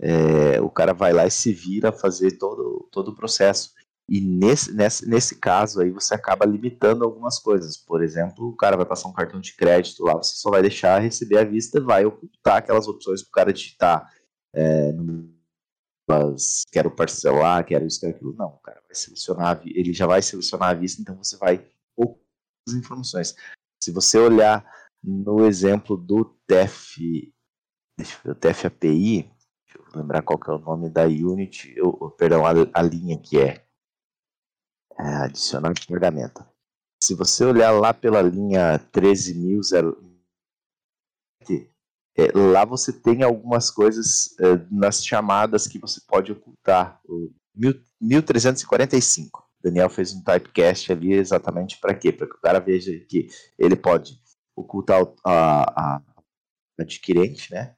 É, 0.00 0.60
o 0.60 0.68
cara 0.70 0.92
vai 0.92 1.12
lá 1.12 1.26
e 1.26 1.30
se 1.30 1.52
vira 1.52 1.90
a 1.90 1.92
fazer 1.92 2.32
todo, 2.38 2.88
todo 2.90 3.08
o 3.08 3.14
processo. 3.14 3.72
E 4.08 4.20
nesse, 4.20 4.72
nesse, 4.74 5.08
nesse 5.08 5.38
caso 5.38 5.80
aí 5.80 5.90
você 5.90 6.14
acaba 6.14 6.44
limitando 6.44 7.04
algumas 7.04 7.38
coisas. 7.38 7.76
Por 7.76 8.02
exemplo, 8.02 8.48
o 8.48 8.56
cara 8.56 8.76
vai 8.76 8.84
passar 8.84 9.08
um 9.08 9.14
cartão 9.14 9.40
de 9.40 9.54
crédito 9.56 10.04
lá, 10.04 10.14
você 10.14 10.36
só 10.36 10.50
vai 10.50 10.62
deixar 10.62 10.98
receber 10.98 11.38
à 11.38 11.44
vista, 11.44 11.80
vai 11.80 12.04
ocultar 12.04 12.56
aquelas 12.56 12.86
opções 12.86 13.22
para 13.22 13.28
o 13.28 13.32
cara 13.32 13.52
digitar 13.52 14.12
é, 14.54 14.92
quero 16.70 16.90
parcelar, 16.90 17.64
quero 17.64 17.86
isso, 17.86 18.00
quero 18.00 18.14
aquilo. 18.14 18.34
Não, 18.34 18.48
o 18.48 18.58
cara 18.58 18.80
vai 18.86 18.94
selecionar, 18.94 19.62
ele 19.64 19.92
já 19.92 20.06
vai 20.06 20.22
selecionar 20.22 20.70
a 20.70 20.74
vista, 20.74 21.00
então 21.00 21.16
você 21.16 21.36
vai 21.36 21.66
ocultar 21.96 22.24
as 22.68 22.74
informações. 22.74 23.34
Se 23.82 23.90
você 23.90 24.18
olhar 24.18 24.64
no 25.02 25.46
exemplo 25.46 25.96
do 25.96 26.24
ver, 26.48 27.32
o 28.24 28.34
TEF 28.34 28.66
API, 28.66 29.30
deixa 29.74 29.96
eu 29.96 30.00
lembrar 30.00 30.22
qual 30.22 30.38
que 30.38 30.50
é 30.50 30.52
o 30.52 30.58
nome 30.58 30.88
da 30.88 31.04
unit, 31.04 31.72
eu, 31.76 31.92
perdão, 32.18 32.44
a, 32.46 32.50
a 32.72 32.82
linha 32.82 33.18
que 33.18 33.40
é 33.40 33.64
é, 34.98 35.06
adicionar 35.24 35.72
de 35.72 35.84
ferramenta. 35.84 36.48
Se 37.02 37.14
você 37.14 37.44
olhar 37.44 37.72
lá 37.72 37.92
pela 37.92 38.22
linha 38.22 38.78
13.0, 38.92 39.96
é, 42.16 42.30
lá 42.32 42.64
você 42.64 42.92
tem 42.92 43.22
algumas 43.22 43.70
coisas 43.70 44.38
é, 44.38 44.66
nas 44.70 45.04
chamadas 45.04 45.66
que 45.66 45.78
você 45.78 46.00
pode 46.06 46.32
ocultar. 46.32 47.00
O 47.04 47.32
1345. 48.00 49.44
Daniel 49.62 49.90
fez 49.90 50.12
um 50.12 50.22
typecast 50.22 50.92
ali 50.92 51.12
exatamente 51.12 51.78
para 51.78 51.94
quê? 51.94 52.12
Para 52.12 52.26
que 52.26 52.34
o 52.34 52.40
cara 52.40 52.60
veja 52.60 52.92
que 53.08 53.28
ele 53.58 53.76
pode 53.76 54.20
ocultar 54.54 55.02
a, 55.24 55.96
a 55.96 56.02
adquirente, 56.78 57.52
né? 57.52 57.74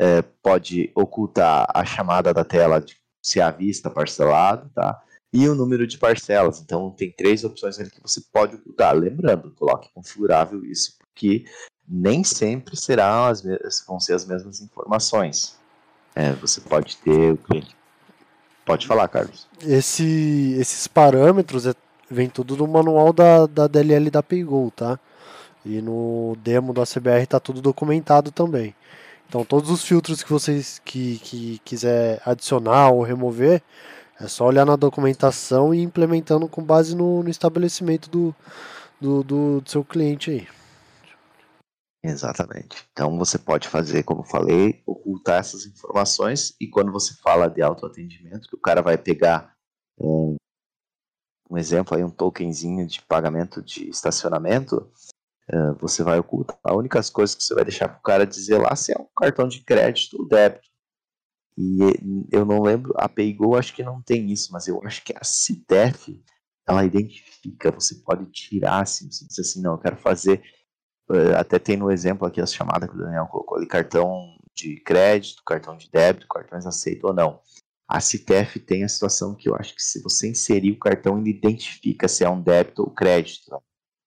É, 0.00 0.22
pode 0.22 0.90
ocultar 0.94 1.66
a 1.74 1.84
chamada 1.84 2.32
da 2.32 2.44
tela 2.44 2.80
de 2.80 2.96
se 3.22 3.40
à 3.40 3.50
vista 3.50 3.90
parcelado, 3.90 4.70
tá? 4.74 5.02
e 5.32 5.48
o 5.48 5.54
número 5.54 5.86
de 5.86 5.98
parcelas. 5.98 6.60
Então, 6.60 6.90
tem 6.90 7.10
três 7.10 7.44
opções 7.44 7.78
ali 7.78 7.90
que 7.90 8.02
você 8.02 8.20
pode 8.32 8.56
ocultar. 8.56 8.94
Lembrando, 8.94 9.50
coloque 9.52 9.90
configurável 9.94 10.64
isso, 10.64 10.96
porque 10.98 11.44
nem 11.88 12.24
sempre 12.24 12.76
serão 12.76 13.26
as 13.26 13.42
vão 13.86 14.00
ser 14.00 14.14
as 14.14 14.24
mesmas 14.24 14.60
informações. 14.60 15.58
É, 16.14 16.32
você 16.32 16.60
pode 16.60 16.96
ter 16.98 17.32
o 17.32 17.36
cliente. 17.36 17.76
Pode 18.64 18.86
falar, 18.86 19.08
Carlos. 19.08 19.48
Esse, 19.62 20.56
esses 20.58 20.86
parâmetros 20.86 21.66
é, 21.66 21.74
vem 22.10 22.28
tudo 22.28 22.56
no 22.56 22.66
manual 22.66 23.12
da, 23.12 23.46
da 23.46 23.66
DLL 23.66 24.10
da 24.10 24.22
Paygol, 24.22 24.70
tá? 24.70 24.98
E 25.64 25.80
no 25.80 26.36
demo 26.42 26.72
do 26.72 26.80
ACBR 26.80 27.22
está 27.22 27.38
tudo 27.38 27.60
documentado 27.60 28.30
também. 28.30 28.74
Então 29.30 29.44
todos 29.44 29.70
os 29.70 29.84
filtros 29.84 30.24
que 30.24 30.28
vocês 30.32 30.80
que, 30.84 31.20
que 31.20 31.60
quiser 31.60 32.20
adicionar 32.26 32.90
ou 32.90 33.04
remover, 33.04 33.62
é 34.18 34.26
só 34.26 34.44
olhar 34.44 34.66
na 34.66 34.74
documentação 34.74 35.72
e 35.72 35.80
implementando 35.80 36.48
com 36.48 36.60
base 36.60 36.96
no, 36.96 37.22
no 37.22 37.30
estabelecimento 37.30 38.10
do, 38.10 38.34
do, 39.00 39.22
do, 39.22 39.60
do 39.60 39.70
seu 39.70 39.84
cliente 39.84 40.32
aí. 40.32 40.48
Exatamente. 42.02 42.84
Então 42.90 43.16
você 43.16 43.38
pode 43.38 43.68
fazer, 43.68 44.02
como 44.02 44.24
falei, 44.24 44.82
ocultar 44.84 45.38
essas 45.38 45.64
informações 45.64 46.52
e 46.60 46.66
quando 46.66 46.90
você 46.90 47.14
fala 47.22 47.48
de 47.48 47.62
autoatendimento, 47.62 48.48
que 48.48 48.56
o 48.56 48.60
cara 48.60 48.82
vai 48.82 48.98
pegar 48.98 49.52
um, 49.96 50.34
um 51.48 51.56
exemplo 51.56 51.96
aí, 51.96 52.02
um 52.02 52.10
tokenzinho 52.10 52.84
de 52.84 53.00
pagamento 53.02 53.62
de 53.62 53.88
estacionamento, 53.88 54.90
uh, 55.52 55.74
você 55.80 56.02
vai 56.02 56.18
ocultar. 56.18 56.58
A 56.64 56.74
única 56.74 57.00
coisa 57.12 57.36
que 57.36 57.42
você 57.42 57.54
vai 57.54 57.64
deixar 57.64 57.88
para 57.88 57.98
o 57.98 58.02
cara 58.02 58.26
dizer 58.26 58.58
lá 58.58 58.74
se 58.76 58.92
é 58.92 58.96
um 58.98 59.06
cartão 59.16 59.48
de 59.48 59.62
crédito 59.62 60.16
ou 60.18 60.28
débito. 60.28 60.68
E 61.56 61.78
eu 62.32 62.44
não 62.44 62.62
lembro, 62.62 62.94
a 62.96 63.08
PayGo 63.08 63.56
acho 63.56 63.74
que 63.74 63.82
não 63.82 64.00
tem 64.00 64.30
isso, 64.30 64.52
mas 64.52 64.66
eu 64.66 64.80
acho 64.84 65.04
que 65.04 65.12
a 65.14 65.22
CITEF, 65.22 66.22
ela 66.66 66.84
identifica, 66.84 67.70
você 67.70 67.96
pode 67.96 68.24
tirar, 68.30 68.82
assim, 68.82 69.10
você 69.10 69.26
diz 69.26 69.38
assim, 69.38 69.60
não, 69.60 69.72
eu 69.72 69.78
quero 69.78 69.96
fazer, 69.96 70.42
eh, 71.10 71.34
até 71.36 71.58
tem 71.58 71.76
no 71.76 71.90
exemplo 71.90 72.26
aqui 72.26 72.40
as 72.40 72.54
chamadas 72.54 72.88
que 72.88 72.96
o 72.96 72.98
Daniel 72.98 73.26
colocou 73.26 73.58
ali, 73.58 73.66
cartão 73.66 74.38
de 74.54 74.80
crédito, 74.80 75.42
cartão 75.44 75.76
de 75.76 75.90
débito, 75.90 76.28
cartões 76.28 76.64
aceitos 76.64 77.04
ou 77.04 77.14
não. 77.14 77.40
A 77.88 78.00
CITEF 78.00 78.60
tem 78.60 78.84
a 78.84 78.88
situação 78.88 79.34
que 79.34 79.48
eu 79.48 79.54
acho 79.56 79.74
que 79.74 79.82
se 79.82 80.00
você 80.00 80.30
inserir 80.30 80.72
o 80.72 80.78
cartão, 80.78 81.18
ele 81.18 81.30
identifica 81.30 82.08
se 82.08 82.24
é 82.24 82.30
um 82.30 82.40
débito 82.40 82.82
ou 82.82 82.90
crédito. 82.90 83.50
Tá? 83.50 83.60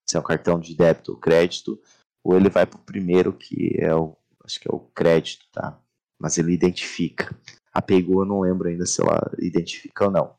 Se 0.10 0.18
é 0.18 0.20
um 0.20 0.24
cartão 0.24 0.60
de 0.60 0.76
débito 0.76 1.12
ou 1.12 1.18
crédito, 1.18 1.80
ou 2.24 2.36
ele 2.36 2.50
vai 2.50 2.66
para 2.66 2.80
o 2.80 2.84
primeiro, 2.84 3.34
que 3.34 3.78
é 3.80 3.94
o, 3.96 4.16
acho 4.44 4.60
que 4.60 4.70
é 4.70 4.74
o 4.74 4.80
crédito, 4.80 5.46
tá? 5.52 5.80
mas 6.24 6.38
ele 6.38 6.54
identifica. 6.54 7.36
A 7.74 7.82
Paygo 7.82 8.22
eu 8.22 8.26
não 8.26 8.40
lembro 8.40 8.70
ainda 8.70 8.86
se 8.86 9.02
ela 9.02 9.30
identifica 9.40 10.06
ou 10.06 10.12
não. 10.12 10.34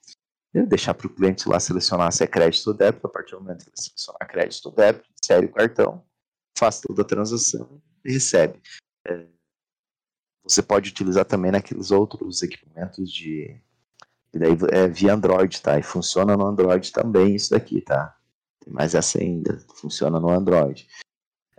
Eu 0.55 0.67
deixar 0.67 0.95
para 0.95 1.07
o 1.07 1.11
cliente 1.11 1.47
lá 1.47 1.61
selecionar 1.61 2.11
se 2.11 2.25
é 2.25 2.27
crédito 2.27 2.69
ou 2.69 2.75
débito, 2.75 3.07
a 3.07 3.11
partir 3.11 3.33
do 3.33 3.43
momento 3.43 3.65
que 3.65 3.71
ele 3.71 3.77
selecionar 3.77 4.27
crédito 4.27 4.67
ou 4.67 4.73
débito, 4.73 5.05
insere 5.21 5.45
o 5.45 5.53
cartão, 5.53 6.03
faz 6.57 6.81
toda 6.81 7.03
a 7.03 7.05
transação 7.05 7.83
e 8.03 8.13
recebe. 8.13 8.63
É, 9.07 9.27
você 10.43 10.63
pode 10.63 10.89
utilizar 10.89 11.27
também 11.27 11.51
naqueles 11.51 11.91
outros 11.91 12.43
equipamentos 12.43 13.13
de. 13.13 13.61
E 14.33 14.39
daí 14.39 14.57
é 14.73 14.89
via 14.89 15.13
Android, 15.13 15.61
tá? 15.61 15.79
E 15.79 15.83
funciona 15.83 16.37
no 16.37 16.47
Android 16.47 16.93
também 16.93 17.35
isso 17.35 17.51
daqui, 17.51 17.81
tá? 17.83 18.17
Mais 18.67 18.95
essa 18.95 19.19
ainda, 19.19 19.59
funciona 19.75 20.19
no 20.19 20.31
Android. 20.31 20.87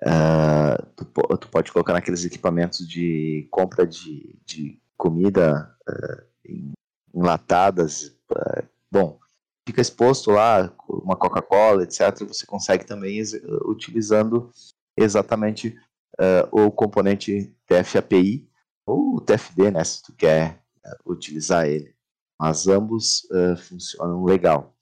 Uh, 0.01 0.85
tu, 0.95 1.05
tu, 1.37 1.49
pode 1.49 1.71
colocar 1.71 1.93
naqueles 1.93 2.25
equipamentos 2.25 2.87
de 2.87 3.47
compra 3.49 3.87
de, 3.87 4.37
de 4.45 4.81
comida 4.97 5.73
uh, 5.87 6.73
enlatadas. 7.13 8.15
Uh, 8.29 8.67
bom, 8.91 9.19
fica 9.67 9.81
exposto 9.81 10.31
lá 10.31 10.71
uma 10.87 11.15
Coca-Cola, 11.15 11.83
etc. 11.83 12.25
Você 12.27 12.45
consegue 12.45 12.85
também 12.85 13.21
utilizando 13.65 14.51
exatamente 14.97 15.77
o 16.49 16.71
componente 16.71 17.53
TF-API 17.67 18.47
ou 18.85 19.15
o 19.15 19.21
TFD, 19.21 19.71
né, 19.71 19.83
se 19.83 20.01
tu 20.01 20.13
quer 20.13 20.61
utilizar 21.05 21.67
ele. 21.67 21.93
Mas 22.39 22.67
ambos 22.67 23.27
funcionam 23.67 24.23
legal. 24.23 24.74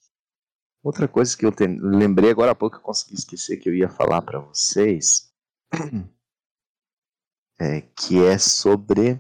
Outra 0.84 1.08
coisa 1.08 1.36
que 1.38 1.46
eu 1.46 1.52
te... 1.52 1.66
lembrei 1.66 2.30
agora 2.30 2.52
há 2.52 2.56
pouco, 2.56 2.76
eu 2.76 2.82
consegui 2.82 3.16
esquecer 3.16 3.58
que 3.58 3.70
eu 3.70 3.74
ia 3.74 3.88
falar 3.88 4.22
para 4.22 4.40
vocês, 4.40 5.32
é, 7.60 7.82
que 7.82 8.22
é 8.24 8.38
sobre 8.38 9.20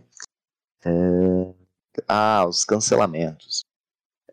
é, 0.85 1.53
ah, 2.07 2.45
os 2.45 2.65
cancelamentos. 2.65 3.63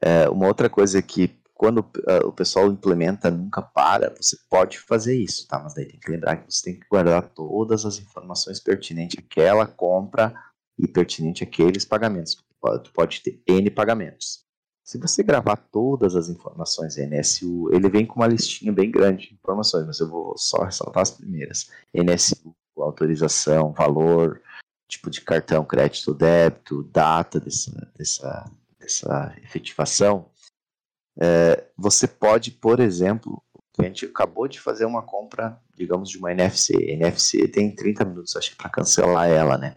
É, 0.02 0.28
uma 0.28 0.48
outra 0.48 0.68
coisa 0.68 1.00
que 1.00 1.40
quando 1.60 1.80
uh, 1.80 2.26
o 2.26 2.32
pessoal 2.32 2.68
implementa 2.68 3.30
nunca 3.30 3.60
para, 3.60 4.08
você 4.16 4.34
pode 4.48 4.78
fazer 4.78 5.14
isso, 5.14 5.46
tá? 5.46 5.58
Mas 5.58 5.74
daí 5.74 5.84
tem 5.84 6.00
que 6.00 6.10
lembrar 6.10 6.38
que 6.38 6.50
você 6.50 6.62
tem 6.64 6.80
que 6.80 6.88
guardar 6.88 7.28
todas 7.34 7.84
as 7.84 7.98
informações 7.98 8.58
pertinentes 8.58 9.18
àquela 9.18 9.66
compra 9.66 10.34
e 10.78 10.88
pertinente 10.88 11.44
àqueles 11.44 11.84
pagamentos. 11.84 12.42
Tu 12.82 12.92
pode 12.94 13.20
ter 13.20 13.42
N 13.46 13.70
pagamentos. 13.70 14.42
Se 14.90 14.98
você 14.98 15.22
gravar 15.22 15.54
todas 15.54 16.16
as 16.16 16.28
informações 16.28 16.96
NSU, 16.96 17.72
ele 17.72 17.88
vem 17.88 18.04
com 18.04 18.16
uma 18.16 18.26
listinha 18.26 18.72
bem 18.72 18.90
grande 18.90 19.28
de 19.28 19.34
informações, 19.34 19.86
mas 19.86 20.00
eu 20.00 20.08
vou 20.08 20.36
só 20.36 20.64
ressaltar 20.64 21.02
as 21.02 21.12
primeiras. 21.12 21.70
NSU, 21.94 22.52
autorização, 22.76 23.72
valor, 23.72 24.42
tipo 24.88 25.08
de 25.08 25.20
cartão, 25.20 25.64
crédito, 25.64 26.12
débito, 26.12 26.82
data 26.82 27.38
dessa, 27.38 27.92
dessa, 27.96 28.50
dessa 28.80 29.32
efetivação. 29.44 30.28
É, 31.20 31.68
você 31.78 32.08
pode, 32.08 32.50
por 32.50 32.80
exemplo, 32.80 33.40
o 33.54 33.62
cliente 33.72 34.06
acabou 34.06 34.48
de 34.48 34.58
fazer 34.58 34.86
uma 34.86 35.02
compra, 35.02 35.62
digamos, 35.72 36.10
de 36.10 36.18
uma 36.18 36.32
NFC. 36.32 36.74
NFC 36.74 37.46
tem 37.46 37.72
30 37.72 38.04
minutos, 38.06 38.34
acho 38.34 38.50
que, 38.50 38.56
para 38.56 38.68
cancelar 38.68 39.28
ela, 39.28 39.56
né? 39.56 39.76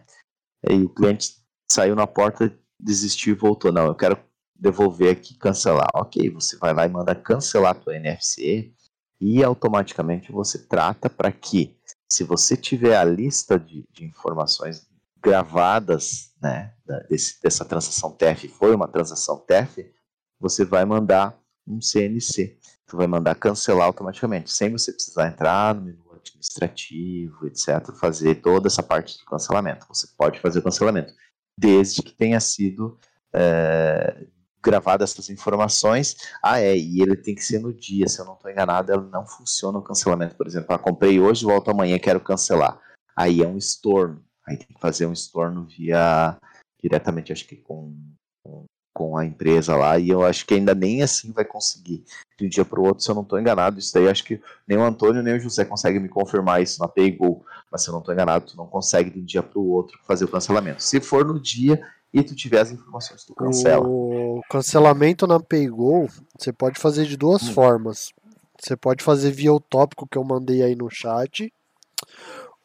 Aí 0.68 0.82
o 0.82 0.88
cliente 0.88 1.36
saiu 1.70 1.94
na 1.94 2.04
porta, 2.04 2.52
desistiu 2.80 3.32
e 3.32 3.38
voltou. 3.38 3.70
Não, 3.70 3.86
eu 3.86 3.94
quero 3.94 4.18
devolver 4.64 5.12
aqui, 5.12 5.34
cancelar. 5.34 5.88
Ok, 5.92 6.30
você 6.30 6.56
vai 6.56 6.72
lá 6.72 6.86
e 6.86 6.88
manda 6.88 7.14
cancelar 7.14 7.72
a 7.72 7.74
tua 7.74 7.96
NFC 7.96 8.72
e 9.20 9.44
automaticamente 9.44 10.32
você 10.32 10.58
trata 10.58 11.10
para 11.10 11.30
que, 11.30 11.76
se 12.08 12.24
você 12.24 12.56
tiver 12.56 12.96
a 12.96 13.04
lista 13.04 13.58
de, 13.58 13.86
de 13.92 14.06
informações 14.06 14.88
gravadas 15.22 16.32
né, 16.40 16.72
desse, 17.10 17.42
dessa 17.42 17.62
transação 17.62 18.10
TEF, 18.12 18.48
foi 18.48 18.74
uma 18.74 18.88
transação 18.88 19.38
TEF, 19.38 19.92
você 20.40 20.64
vai 20.64 20.86
mandar 20.86 21.38
um 21.66 21.80
CNC. 21.80 22.58
Você 22.86 22.96
vai 22.96 23.06
mandar 23.06 23.34
cancelar 23.34 23.86
automaticamente, 23.86 24.50
sem 24.50 24.72
você 24.72 24.92
precisar 24.92 25.28
entrar 25.28 25.74
no 25.74 25.82
menu 25.82 26.04
administrativo, 26.14 27.46
etc., 27.46 27.92
fazer 28.00 28.36
toda 28.36 28.68
essa 28.68 28.82
parte 28.82 29.18
de 29.18 29.24
cancelamento. 29.26 29.86
Você 29.88 30.06
pode 30.16 30.40
fazer 30.40 30.60
o 30.60 30.62
cancelamento. 30.62 31.12
desde 31.58 32.02
que 32.02 32.12
tenha 32.12 32.40
sido 32.40 32.98
é, 33.34 34.26
gravadas 34.64 35.12
essas 35.12 35.30
informações. 35.30 36.16
Ah, 36.42 36.60
é, 36.60 36.76
e 36.76 37.00
ele 37.00 37.16
tem 37.16 37.34
que 37.34 37.44
ser 37.44 37.58
no 37.58 37.72
dia, 37.72 38.08
se 38.08 38.20
eu 38.20 38.24
não 38.24 38.34
estou 38.34 38.50
enganado, 38.50 38.92
ela 38.92 39.02
não 39.02 39.26
funciona 39.26 39.78
o 39.78 39.82
cancelamento. 39.82 40.34
Por 40.34 40.46
exemplo, 40.46 40.74
ah, 40.74 40.78
comprei 40.78 41.20
hoje, 41.20 41.44
volto 41.44 41.70
amanhã, 41.70 41.98
quero 41.98 42.20
cancelar. 42.20 42.80
Aí 43.14 43.42
é 43.42 43.46
um 43.46 43.56
estorno. 43.56 44.24
Aí 44.46 44.56
tem 44.56 44.68
que 44.68 44.80
fazer 44.80 45.06
um 45.06 45.12
estorno 45.12 45.64
via 45.64 46.36
diretamente, 46.82 47.32
acho 47.32 47.46
que 47.46 47.56
com, 47.56 47.96
com, 48.42 48.64
com 48.92 49.16
a 49.16 49.24
empresa 49.24 49.74
lá, 49.74 49.98
e 49.98 50.10
eu 50.10 50.22
acho 50.22 50.44
que 50.44 50.52
ainda 50.52 50.74
nem 50.74 51.02
assim 51.02 51.32
vai 51.32 51.44
conseguir 51.44 52.04
de 52.36 52.46
um 52.46 52.48
dia 52.48 52.64
para 52.64 52.80
o 52.80 52.84
outro, 52.84 53.02
se 53.02 53.10
eu 53.10 53.14
não 53.14 53.22
estou 53.22 53.38
enganado. 53.38 53.78
Isso 53.78 53.92
daí 53.94 54.08
acho 54.08 54.24
que 54.24 54.40
nem 54.66 54.76
o 54.76 54.82
Antônio 54.82 55.22
nem 55.22 55.36
o 55.36 55.40
José 55.40 55.64
conseguem 55.64 56.00
me 56.00 56.08
confirmar 56.08 56.62
isso 56.62 56.80
na 56.80 56.88
Paygol, 56.88 57.44
mas 57.70 57.82
se 57.82 57.88
eu 57.88 57.92
não 57.92 58.00
estou 58.00 58.14
enganado, 58.14 58.46
tu 58.46 58.56
não 58.56 58.66
consegue 58.66 59.10
de 59.10 59.20
um 59.20 59.24
dia 59.24 59.42
para 59.42 59.58
o 59.58 59.68
outro 59.70 59.98
fazer 60.06 60.24
o 60.24 60.28
cancelamento. 60.28 60.82
Se 60.82 61.00
for 61.00 61.24
no 61.24 61.38
dia 61.38 61.80
e 62.12 62.22
tu 62.22 62.34
tiver 62.34 62.60
as 62.60 62.70
informações, 62.70 63.24
tu 63.24 63.34
cancela. 63.34 63.86
O 63.86 64.40
cancelamento 64.50 65.26
na 65.26 65.40
Paygol, 65.40 66.08
você 66.38 66.52
pode 66.52 66.78
fazer 66.78 67.06
de 67.06 67.16
duas 67.16 67.42
hum. 67.42 67.52
formas. 67.52 68.12
Você 68.60 68.76
pode 68.76 69.02
fazer 69.02 69.30
via 69.30 69.52
o 69.52 69.60
tópico 69.60 70.06
que 70.06 70.16
eu 70.16 70.24
mandei 70.24 70.62
aí 70.62 70.74
no 70.74 70.88
chat, 70.88 71.52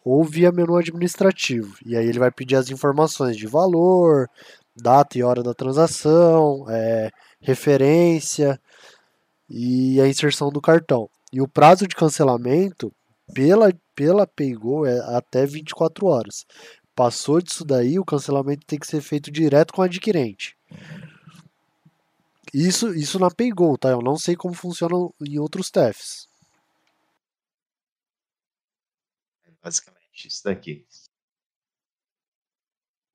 ou 0.05 0.23
via 0.23 0.51
menu 0.51 0.77
administrativo. 0.77 1.75
E 1.85 1.95
aí 1.97 2.07
ele 2.07 2.19
vai 2.19 2.31
pedir 2.31 2.55
as 2.55 2.69
informações 2.69 3.35
de 3.35 3.47
valor, 3.47 4.29
data 4.75 5.17
e 5.17 5.23
hora 5.23 5.43
da 5.43 5.53
transação, 5.53 6.65
é, 6.69 7.11
referência 7.41 8.59
e 9.49 9.99
a 9.99 10.07
inserção 10.07 10.49
do 10.49 10.61
cartão. 10.61 11.09
E 11.31 11.41
o 11.41 11.47
prazo 11.47 11.87
de 11.87 11.95
cancelamento 11.95 12.93
pela, 13.33 13.73
pela 13.95 14.27
Paygol 14.27 14.85
é 14.85 14.99
até 15.15 15.45
24 15.45 16.05
horas. 16.07 16.45
Passou 16.95 17.41
disso 17.41 17.63
daí, 17.63 17.97
o 17.97 18.05
cancelamento 18.05 18.65
tem 18.65 18.77
que 18.77 18.87
ser 18.87 19.01
feito 19.01 19.31
direto 19.31 19.73
com 19.73 19.81
o 19.81 19.85
adquirente. 19.85 20.57
Isso, 22.53 22.93
isso 22.93 23.19
na 23.19 23.29
Paygol, 23.29 23.77
tá? 23.77 23.89
Eu 23.89 24.01
não 24.01 24.17
sei 24.17 24.35
como 24.35 24.53
funciona 24.53 24.95
em 25.21 25.39
outros 25.39 25.69
TEFs. 25.69 26.29
basicamente 29.61 30.27
isso 30.27 30.43
daqui. 30.43 30.85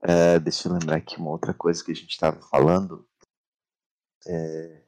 É, 0.00 0.38
deixa 0.38 0.68
eu 0.68 0.72
lembrar 0.72 0.96
aqui 0.96 1.16
uma 1.16 1.30
outra 1.30 1.54
coisa 1.54 1.82
que 1.82 1.90
a 1.90 1.94
gente 1.94 2.10
estava 2.10 2.40
falando. 2.48 3.08
É, 4.26 4.83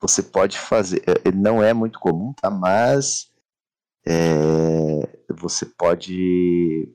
você 0.00 0.22
pode 0.22 0.58
fazer, 0.58 1.02
é, 1.06 1.30
não 1.32 1.62
é 1.62 1.74
muito 1.74 1.98
comum, 1.98 2.32
tá? 2.32 2.50
Mas 2.50 3.30
é, 4.06 5.32
você 5.34 5.66
pode 5.66 6.92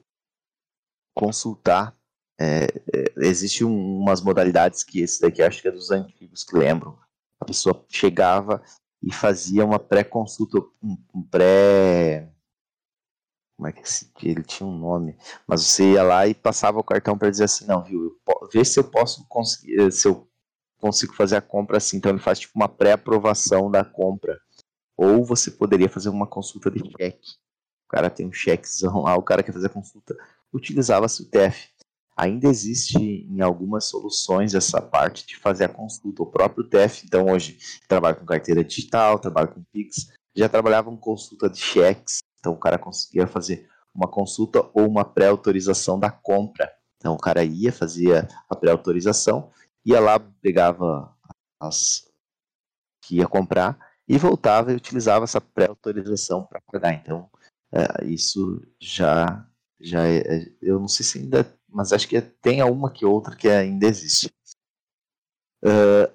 consultar. 1.15 1.95
É, 2.39 2.65
é, 2.93 3.05
Existem 3.17 3.65
um, 3.65 3.99
umas 3.99 4.21
modalidades 4.21 4.83
que 4.83 5.01
esse 5.01 5.21
daqui 5.21 5.41
acho 5.41 5.61
que 5.61 5.67
é 5.67 5.71
dos 5.71 5.91
antigos 5.91 6.43
que 6.43 6.57
lembram. 6.57 6.99
A 7.39 7.45
pessoa 7.45 7.85
chegava 7.89 8.63
e 9.01 9.13
fazia 9.13 9.63
uma 9.65 9.79
pré-consulta, 9.79 10.57
um, 10.81 10.97
um 11.13 11.23
pré 11.23 12.31
como 13.55 13.69
é 13.69 13.71
que 13.71 13.81
ele 14.27 14.43
tinha 14.43 14.67
um 14.67 14.77
nome, 14.77 15.17
mas 15.47 15.61
você 15.61 15.93
ia 15.93 16.03
lá 16.03 16.27
e 16.27 16.33
passava 16.33 16.77
o 16.77 16.83
cartão 16.83 17.17
para 17.17 17.29
dizer 17.29 17.45
assim, 17.45 17.65
não, 17.65 17.81
viu, 17.81 18.19
vê 18.51 18.65
se 18.65 18.77
eu 18.77 18.83
posso 18.83 19.25
conseguir, 19.29 19.91
se 19.91 20.07
eu 20.07 20.29
consigo 20.79 21.13
fazer 21.13 21.37
a 21.37 21.41
compra 21.41 21.77
assim, 21.77 21.97
então 21.97 22.11
ele 22.11 22.19
faz 22.19 22.39
tipo 22.39 22.53
uma 22.55 22.67
pré-aprovação 22.67 23.69
da 23.69 23.83
compra, 23.83 24.39
ou 24.97 25.23
você 25.25 25.51
poderia 25.51 25.89
fazer 25.89 26.09
uma 26.09 26.27
consulta 26.27 26.71
de 26.71 26.79
cheque, 26.79 27.31
o 27.85 27.89
cara 27.89 28.09
tem 28.09 28.27
um 28.27 28.33
chequezão 28.33 29.03
lá, 29.03 29.15
o 29.15 29.23
cara 29.23 29.43
quer 29.43 29.53
fazer 29.53 29.67
a 29.67 29.69
consulta, 29.69 30.15
utilizava-se 30.53 31.23
o 31.23 31.29
TEF. 31.29 31.69
Ainda 32.17 32.47
existe 32.47 32.97
em 32.97 33.41
algumas 33.41 33.85
soluções 33.85 34.55
essa 34.55 34.81
parte 34.81 35.27
de 35.27 35.35
fazer 35.35 35.65
a 35.65 35.69
consulta, 35.69 36.23
o 36.23 36.25
próprio 36.25 36.63
TEF, 36.63 37.05
então 37.05 37.25
hoje 37.25 37.57
trabalha 37.89 38.15
com 38.15 38.25
carteira 38.25 38.63
digital, 38.63 39.19
trabalha 39.19 39.47
com 39.47 39.61
Pix, 39.71 40.13
já 40.33 40.47
trabalhava 40.47 40.89
com 40.89 40.97
consulta 40.97 41.49
de 41.49 41.59
cheques, 41.59 42.19
então 42.39 42.53
o 42.53 42.57
cara 42.57 42.77
conseguia 42.77 43.27
fazer 43.27 43.67
uma 43.93 44.07
consulta 44.07 44.59
ou 44.73 44.87
uma 44.87 45.05
pré-autorização 45.05 45.99
da 45.99 46.09
compra. 46.09 46.71
Então 46.97 47.13
o 47.13 47.17
cara 47.17 47.43
ia, 47.43 47.71
fazia 47.71 48.27
a 48.49 48.55
pré-autorização, 48.55 49.51
ia 49.85 49.99
lá, 49.99 50.19
pegava 50.19 51.15
as 51.59 52.09
que 53.01 53.17
ia 53.17 53.27
comprar 53.27 53.77
e 54.07 54.17
voltava 54.17 54.71
e 54.71 54.75
utilizava 54.75 55.25
essa 55.25 55.39
pré-autorização 55.39 56.45
para 56.45 56.61
pagar. 56.61 56.93
Então 56.93 57.29
é, 57.71 58.05
isso 58.05 58.61
já 58.79 59.47
já 59.79 60.07
é, 60.07 60.17
é, 60.19 60.51
eu 60.61 60.79
não 60.79 60.87
sei 60.87 61.05
se 61.05 61.19
ainda, 61.19 61.45
mas 61.67 61.93
acho 61.93 62.07
que 62.07 62.19
tem 62.21 62.63
uma 62.63 62.91
que 62.91 63.05
outra 63.05 63.35
que 63.35 63.47
ainda 63.49 63.85
existe. 63.85 64.33
Uh, 65.63 66.11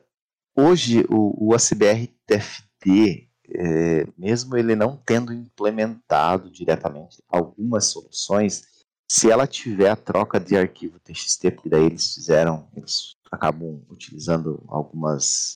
hoje 0.57 1.05
o, 1.09 1.49
o 1.49 1.55
ACBR 1.55 2.09
TFT 2.27 3.31
é, 3.53 4.07
mesmo 4.17 4.57
ele 4.57 4.77
não 4.77 4.97
tendo 4.97 5.33
implementado 5.33 6.51
diretamente 6.51 7.23
algumas 7.29 7.87
soluções, 7.87 8.85
se 9.11 9.31
ela 9.31 9.47
tiver 9.47 9.91
a 9.91 9.97
troca 9.97 10.39
de 10.39 10.57
arquivo 10.57 11.01
TXT, 11.01 11.51
porque 11.51 11.69
daí 11.69 11.85
eles 11.85 12.15
fizeram, 12.15 12.71
eles 12.77 13.17
acabam 13.31 13.83
utilizando 13.89 14.63
algumas 14.69 15.55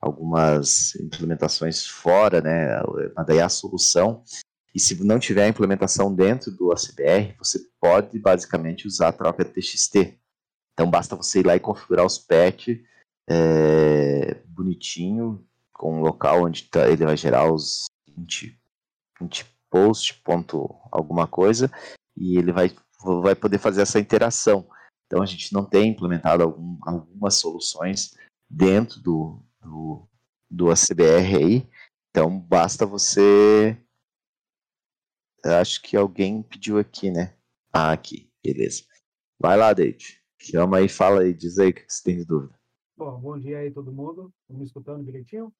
algumas 0.00 0.94
implementações 0.94 1.84
fora, 1.84 2.40
né? 2.40 2.80
Mas 3.16 3.26
daí 3.26 3.40
a 3.40 3.48
solução 3.48 4.22
e 4.74 4.80
se 4.80 5.02
não 5.02 5.18
tiver 5.18 5.44
a 5.44 5.48
implementação 5.48 6.14
dentro 6.14 6.52
do 6.52 6.70
ACBR, 6.70 7.34
você 7.36 7.58
pode 7.80 8.16
basicamente 8.18 8.86
usar 8.86 9.08
a 9.08 9.12
troca 9.12 9.44
TXT. 9.44 10.16
Então 10.72 10.88
basta 10.88 11.16
você 11.16 11.40
ir 11.40 11.46
lá 11.46 11.56
e 11.56 11.60
configurar 11.60 12.06
os 12.06 12.16
patch 12.16 12.68
é, 13.28 14.34
bonitinho, 14.46 15.44
com 15.72 15.98
um 15.98 16.00
local 16.00 16.44
onde 16.44 16.64
tá, 16.64 16.88
ele 16.88 17.04
vai 17.04 17.16
gerar 17.16 17.52
os 17.52 17.86
20, 18.16 18.56
20 19.20 19.46
post, 19.70 20.14
ponto 20.22 20.74
alguma 20.90 21.26
coisa, 21.26 21.70
e 22.16 22.38
ele 22.38 22.52
vai, 22.52 22.70
vai 23.22 23.34
poder 23.34 23.58
fazer 23.58 23.82
essa 23.82 23.98
interação. 23.98 24.68
Então 25.08 25.22
a 25.22 25.26
gente 25.26 25.54
não 25.54 25.64
tem 25.64 25.90
implementado 25.90 26.42
algum, 26.42 26.78
algumas 26.82 27.36
soluções 27.36 28.14
dentro 28.48 29.00
do, 29.00 29.42
do, 29.58 30.06
do 30.50 30.70
ACBR 30.70 31.36
aí, 31.36 31.68
então 32.10 32.38
basta 32.38 32.84
você. 32.84 33.82
Acho 35.42 35.80
que 35.82 35.96
alguém 35.96 36.42
pediu 36.42 36.78
aqui, 36.78 37.10
né? 37.10 37.34
Ah, 37.72 37.92
aqui, 37.92 38.30
beleza. 38.44 38.84
Vai 39.40 39.56
lá, 39.56 39.72
David. 39.72 40.22
Chama 40.38 40.78
aí, 40.78 40.88
fala 40.88 41.22
aí, 41.22 41.32
diz 41.32 41.58
aí 41.58 41.70
o 41.70 41.74
que 41.74 41.84
você 41.88 42.02
tem 42.02 42.18
de 42.18 42.26
dúvida. 42.26 42.58
Bom, 42.96 43.18
bom 43.18 43.38
dia 43.38 43.58
aí 43.58 43.70
todo 43.70 43.92
mundo. 43.92 44.32
Estão 44.42 44.58
me 44.58 44.64
escutando 44.64 45.04
direitinho? 45.04 45.52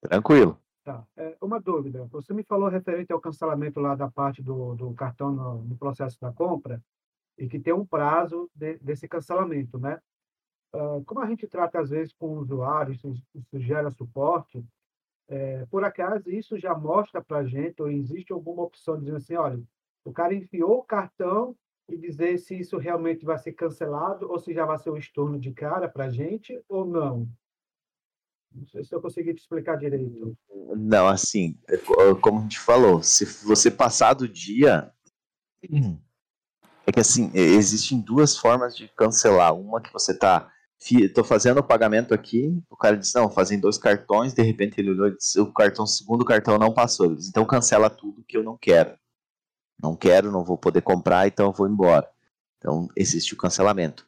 Tranquilo. 0.00 0.58
Tá. 0.82 1.06
É, 1.16 1.36
uma 1.40 1.60
dúvida. 1.60 2.06
Você 2.06 2.34
me 2.34 2.42
falou 2.42 2.68
referente 2.68 3.12
ao 3.12 3.20
cancelamento 3.20 3.78
lá 3.78 3.94
da 3.94 4.10
parte 4.10 4.42
do, 4.42 4.74
do 4.74 4.92
cartão 4.94 5.30
no, 5.30 5.62
no, 5.62 5.76
processo 5.76 6.20
da 6.20 6.32
compra 6.32 6.82
e 7.38 7.48
que 7.48 7.58
tem 7.58 7.72
um 7.72 7.86
prazo 7.86 8.50
de, 8.54 8.76
desse 8.78 9.08
cancelamento, 9.08 9.78
né? 9.78 10.00
Uh, 10.74 11.04
como 11.04 11.20
a 11.20 11.26
gente 11.26 11.46
trata 11.46 11.80
às 11.80 11.90
vezes 11.90 12.14
com 12.14 12.28
o 12.28 12.38
usuário, 12.38 12.92
isso, 12.92 13.14
isso 13.34 13.60
gera 13.60 13.90
suporte, 13.90 14.64
é, 15.28 15.64
por 15.66 15.84
acaso 15.84 16.28
isso 16.30 16.58
já 16.58 16.74
mostra 16.74 17.22
para 17.22 17.38
a 17.38 17.44
gente 17.46 17.80
ou 17.80 17.90
existe 17.90 18.32
alguma 18.32 18.62
opção 18.62 18.98
dizendo 18.98 19.16
assim, 19.16 19.34
olha, 19.34 19.62
o 20.04 20.12
cara 20.12 20.34
enfiou 20.34 20.78
o 20.78 20.84
cartão 20.84 21.56
e 21.88 21.96
dizer 21.96 22.38
se 22.38 22.58
isso 22.58 22.76
realmente 22.76 23.24
vai 23.24 23.38
ser 23.38 23.52
cancelado 23.52 24.30
ou 24.30 24.38
se 24.38 24.52
já 24.52 24.66
vai 24.66 24.78
ser 24.78 24.90
um 24.90 24.96
estorno 24.96 25.38
de 25.38 25.52
cara 25.52 25.88
para 25.88 26.06
a 26.06 26.10
gente 26.10 26.62
ou 26.68 26.84
não? 26.84 27.28
Não 28.54 28.66
sei 28.66 28.84
se 28.84 28.94
eu 28.94 29.00
consegui 29.00 29.32
te 29.32 29.40
explicar 29.40 29.76
direito. 29.76 30.36
Não, 30.76 31.08
assim, 31.08 31.58
é 31.66 31.78
como 32.20 32.40
a 32.40 32.42
gente 32.42 32.60
falou, 32.60 33.02
se 33.02 33.24
você 33.46 33.70
passar 33.70 34.12
do 34.12 34.28
dia. 34.28 34.92
É 36.86 36.92
que 36.92 37.00
assim, 37.00 37.30
existem 37.34 38.00
duas 38.00 38.36
formas 38.36 38.76
de 38.76 38.88
cancelar. 38.96 39.54
Uma 39.54 39.80
que 39.80 39.92
você 39.92 40.16
tá. 40.16 40.50
Tô 41.14 41.22
fazendo 41.22 41.58
o 41.58 41.62
pagamento 41.62 42.12
aqui, 42.12 42.60
o 42.68 42.76
cara 42.76 42.96
diz, 42.96 43.14
não, 43.14 43.30
fazem 43.30 43.60
dois 43.60 43.78
cartões, 43.78 44.34
de 44.34 44.42
repente 44.42 44.80
ele 44.80 44.90
olhou 44.90 45.06
e 45.06 45.16
disse, 45.16 45.38
o 45.38 45.52
cartão, 45.52 45.86
segundo 45.86 46.24
cartão 46.24 46.58
não 46.58 46.74
passou. 46.74 47.14
Diz, 47.14 47.28
então 47.28 47.44
cancela 47.44 47.88
tudo 47.88 48.24
que 48.26 48.36
eu 48.36 48.42
não 48.42 48.58
quero. 48.60 48.98
Não 49.80 49.94
quero, 49.94 50.32
não 50.32 50.44
vou 50.44 50.58
poder 50.58 50.82
comprar, 50.82 51.28
então 51.28 51.46
eu 51.46 51.52
vou 51.52 51.68
embora. 51.68 52.08
Então 52.58 52.88
existe 52.96 53.32
o 53.32 53.36
cancelamento. 53.36 54.04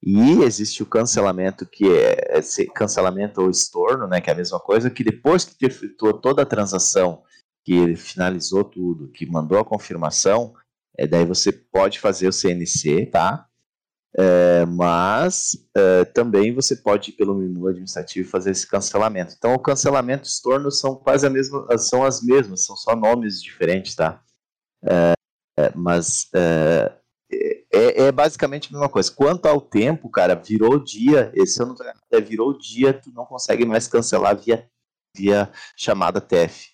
E 0.00 0.42
existe 0.42 0.82
o 0.82 0.86
cancelamento, 0.86 1.66
que 1.66 1.88
é 1.88 2.38
esse 2.38 2.66
cancelamento 2.66 3.40
ou 3.40 3.50
estorno, 3.50 4.06
né, 4.06 4.20
que 4.20 4.30
é 4.30 4.32
a 4.32 4.36
mesma 4.36 4.60
coisa, 4.60 4.90
que 4.90 5.04
depois 5.04 5.44
que 5.44 5.66
efetuou 5.66 6.12
toda 6.14 6.42
a 6.42 6.46
transação, 6.46 7.22
que 7.64 7.72
ele 7.72 7.96
finalizou 7.96 8.64
tudo, 8.64 9.08
que 9.08 9.26
mandou 9.26 9.58
a 9.58 9.64
confirmação, 9.64 10.54
é, 10.98 11.06
daí 11.06 11.24
você 11.24 11.52
pode 11.52 11.98
fazer 11.98 12.28
o 12.28 12.32
CNC, 12.32 13.06
tá? 13.06 13.46
É, 14.14 14.66
mas 14.66 15.56
é, 15.74 16.04
também 16.04 16.54
você 16.54 16.76
pode 16.76 17.10
ir 17.10 17.14
pelo 17.14 17.34
menu 17.34 17.66
administrativo 17.66 18.28
fazer 18.28 18.50
esse 18.50 18.66
cancelamento. 18.66 19.34
Então, 19.36 19.54
o 19.54 19.58
cancelamento 19.58 20.24
e 20.24 20.28
estorno 20.28 20.70
são 20.70 20.94
quase 20.94 21.26
a 21.26 21.30
mesma, 21.30 21.66
são 21.78 22.04
as 22.04 22.22
mesmas, 22.22 22.64
são 22.64 22.76
só 22.76 22.94
nomes 22.94 23.42
diferentes, 23.42 23.94
tá? 23.94 24.22
É, 24.84 25.12
é 25.58 25.72
mas 25.74 26.28
é, 26.34 26.92
é, 27.72 28.02
é, 28.04 28.12
basicamente 28.12 28.68
a 28.68 28.72
mesma 28.72 28.88
coisa. 28.88 29.10
Quanto 29.10 29.46
ao 29.46 29.60
tempo, 29.60 30.10
cara, 30.10 30.34
virou 30.34 30.78
dia, 30.78 31.32
esse 31.34 31.60
eu 31.60 31.66
não 31.66 31.74
tô 31.74 31.84
virou 32.20 32.56
dia, 32.58 32.92
tu 32.92 33.10
não 33.12 33.24
consegue 33.24 33.64
mais 33.64 33.88
cancelar 33.88 34.36
via, 34.36 34.68
via 35.16 35.50
chamada 35.76 36.20
TF. 36.20 36.71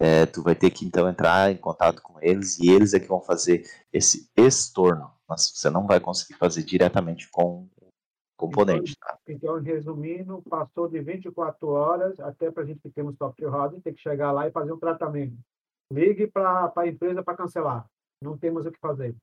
É, 0.00 0.26
tu 0.26 0.42
vai 0.42 0.54
ter 0.54 0.70
que 0.70 0.86
então 0.86 1.08
entrar 1.08 1.50
em 1.50 1.56
contato 1.56 2.00
com 2.02 2.18
eles 2.20 2.58
e 2.58 2.70
eles 2.70 2.94
é 2.94 3.00
que 3.00 3.08
vão 3.08 3.20
fazer 3.20 3.64
esse 3.92 4.30
estorno. 4.36 5.10
Mas 5.28 5.52
você 5.54 5.68
não 5.68 5.86
vai 5.86 5.98
conseguir 5.98 6.38
fazer 6.38 6.62
diretamente 6.62 7.28
com 7.30 7.68
o 7.80 7.90
componente. 8.36 8.94
Então, 8.96 9.08
tá? 9.08 9.18
então 9.28 9.60
resumindo, 9.60 10.40
passou 10.48 10.88
de 10.88 11.00
24 11.00 11.68
horas 11.68 12.20
até 12.20 12.50
para 12.50 12.62
a 12.62 12.66
gente 12.66 12.80
que 12.80 12.90
temos 12.90 13.16
software 13.16 13.48
roda 13.48 13.80
tem 13.82 13.92
que 13.92 14.00
chegar 14.00 14.30
lá 14.30 14.46
e 14.46 14.52
fazer 14.52 14.72
um 14.72 14.78
tratamento. 14.78 15.36
Ligue 15.92 16.26
para 16.28 16.72
a 16.76 16.86
empresa 16.86 17.22
para 17.22 17.36
cancelar. 17.36 17.86
Não 18.22 18.38
temos 18.38 18.66
o 18.66 18.70
que 18.70 18.78
fazer. 18.78 19.16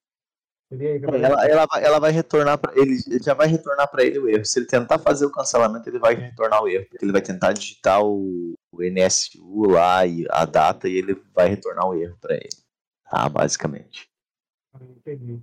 Ela, 0.72 1.48
ela, 1.48 1.66
vai, 1.68 1.84
ela 1.84 2.00
vai 2.00 2.12
retornar 2.12 2.58
para 2.58 2.74
ele, 2.76 2.98
ele 3.08 3.24
já 3.24 3.36
vai 3.36 3.48
retornar 3.48 3.90
para 3.90 4.04
ele 4.04 4.18
o 4.18 4.28
erro. 4.28 4.44
Se 4.44 4.60
ele 4.60 4.66
tentar 4.66 4.98
fazer 4.98 5.26
o 5.26 5.32
cancelamento, 5.32 5.88
ele 5.88 6.00
vai 6.00 6.16
retornar 6.16 6.64
o 6.64 6.68
erro, 6.68 6.86
porque 6.90 7.06
ele 7.06 7.12
vai 7.12 7.22
tentar 7.22 7.54
digitar 7.54 8.04
o, 8.04 8.55
o 8.76 8.84
NSU 8.84 9.68
lá 9.70 10.06
e 10.06 10.26
a 10.30 10.46
data 10.46 10.88
e 10.88 10.98
ele 10.98 11.16
vai 11.34 11.48
retornar 11.48 11.88
o 11.88 11.96
erro 11.96 12.18
para 12.20 12.36
ele. 12.36 12.64
Tá, 13.10 13.30
basicamente. 13.30 14.10
Entendi. 14.82 15.42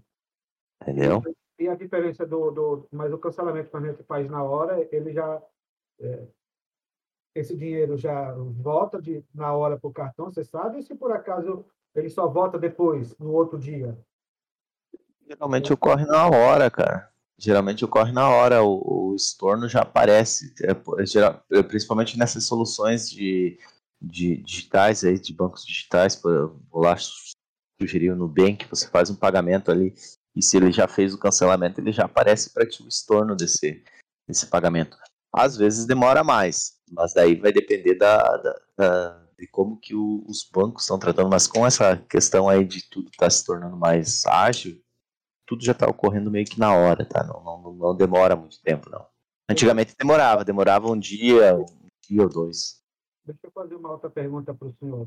Entendeu? 0.83 1.22
E 1.59 1.68
a 1.68 1.74
diferença 1.74 2.26
do, 2.26 2.51
do. 2.51 2.89
Mas 2.91 3.12
o 3.12 3.18
cancelamento 3.18 3.70
que 3.70 3.76
a 3.76 3.80
gente 3.80 4.03
faz 4.03 4.28
na 4.28 4.43
hora, 4.43 4.87
ele 4.91 5.12
já. 5.12 5.41
É, 6.01 6.26
esse 7.35 7.57
dinheiro 7.57 7.97
já 7.97 8.33
volta 8.35 9.01
de, 9.01 9.24
na 9.35 9.55
hora 9.55 9.78
para 9.78 9.89
o 9.89 9.93
cartão, 9.93 10.26
você 10.26 10.45
sabe? 10.45 10.80
E 10.80 10.83
se 10.83 10.95
por 10.95 11.12
acaso 11.12 11.64
ele 11.95 12.11
só 12.11 12.28
volta 12.28 12.59
depois, 12.59 13.16
no 13.18 13.33
outro 13.33 13.59
dia? 13.59 13.99
Geralmente 15.26 15.72
ocorre 15.72 16.05
na 16.05 16.26
hora, 16.28 16.70
cara. 16.70 17.12
Geralmente 17.39 17.85
ocorre 17.85 18.12
na 18.12 18.28
hora, 18.28 18.62
o, 18.62 19.11
o 19.12 19.16
estorno 19.16 19.68
já 19.68 19.80
aparece, 19.80 20.55
é, 20.62 20.70
é, 20.70 21.59
é, 21.59 21.62
principalmente 21.62 22.18
nessas 22.18 22.45
soluções 22.45 23.11
de, 23.11 23.59
de 24.01 24.37
digitais 24.43 25.03
aí, 25.03 25.18
de 25.18 25.33
bancos 25.33 25.64
digitais, 25.64 26.20
vou 26.22 26.83
lá 26.83 26.97
sugerir 27.80 28.11
o 28.11 28.16
Nubank, 28.16 28.66
você 28.68 28.87
faz 28.89 29.11
um 29.11 29.16
pagamento 29.16 29.70
ali, 29.70 29.95
e 30.37 30.43
se 30.43 30.57
ele 30.57 30.70
já 30.70 30.87
fez 30.87 31.12
o 31.12 31.18
cancelamento, 31.18 31.80
ele 31.80 31.93
já 31.93 32.05
aparece 32.05 32.53
para 32.53 32.66
ti 32.66 32.83
o 32.83 32.89
estorno 32.89 33.35
desse, 33.35 33.83
desse 34.28 34.47
pagamento. 34.47 34.97
Às 35.33 35.57
vezes 35.57 35.87
demora 35.87 36.22
mais, 36.22 36.74
mas 36.91 37.12
daí 37.12 37.35
vai 37.35 37.53
depender 37.53 37.95
da, 37.95 38.37
da, 38.37 38.61
da 38.76 39.22
de 39.43 39.49
como 39.49 39.76
que 39.76 39.93
o, 39.93 40.24
os 40.28 40.49
bancos 40.53 40.85
estão 40.85 40.99
tratando, 40.99 41.28
mas 41.28 41.49
com 41.49 41.66
essa 41.66 41.97
questão 41.97 42.49
aí 42.49 42.64
de 42.64 42.89
tudo 42.89 43.11
estar 43.11 43.26
tá 43.26 43.30
se 43.30 43.45
tornando 43.45 43.76
mais 43.76 44.24
ágil, 44.24 44.80
tudo 45.53 45.65
já 45.65 45.73
está 45.73 45.87
ocorrendo 45.87 46.31
meio 46.31 46.47
que 46.47 46.59
na 46.59 46.75
hora, 46.75 47.05
tá? 47.05 47.23
Não, 47.25 47.43
não, 47.45 47.75
não 47.75 47.95
demora 47.95 48.35
muito 48.35 48.61
tempo, 48.63 48.89
não. 48.89 49.07
Antigamente 49.49 49.95
demorava, 49.99 50.45
demorava 50.45 50.91
um 50.91 50.99
dia, 50.99 51.57
um 51.57 51.67
dia 52.09 52.23
ou 52.23 52.29
dois. 52.29 52.83
Deixa 53.25 53.41
eu 53.45 53.51
fazer 53.51 53.75
uma 53.77 53.93
outra 53.93 54.09
pergunta 54.09 54.55
para 54.55 54.69
o 54.69 54.73
senhor. 54.73 55.07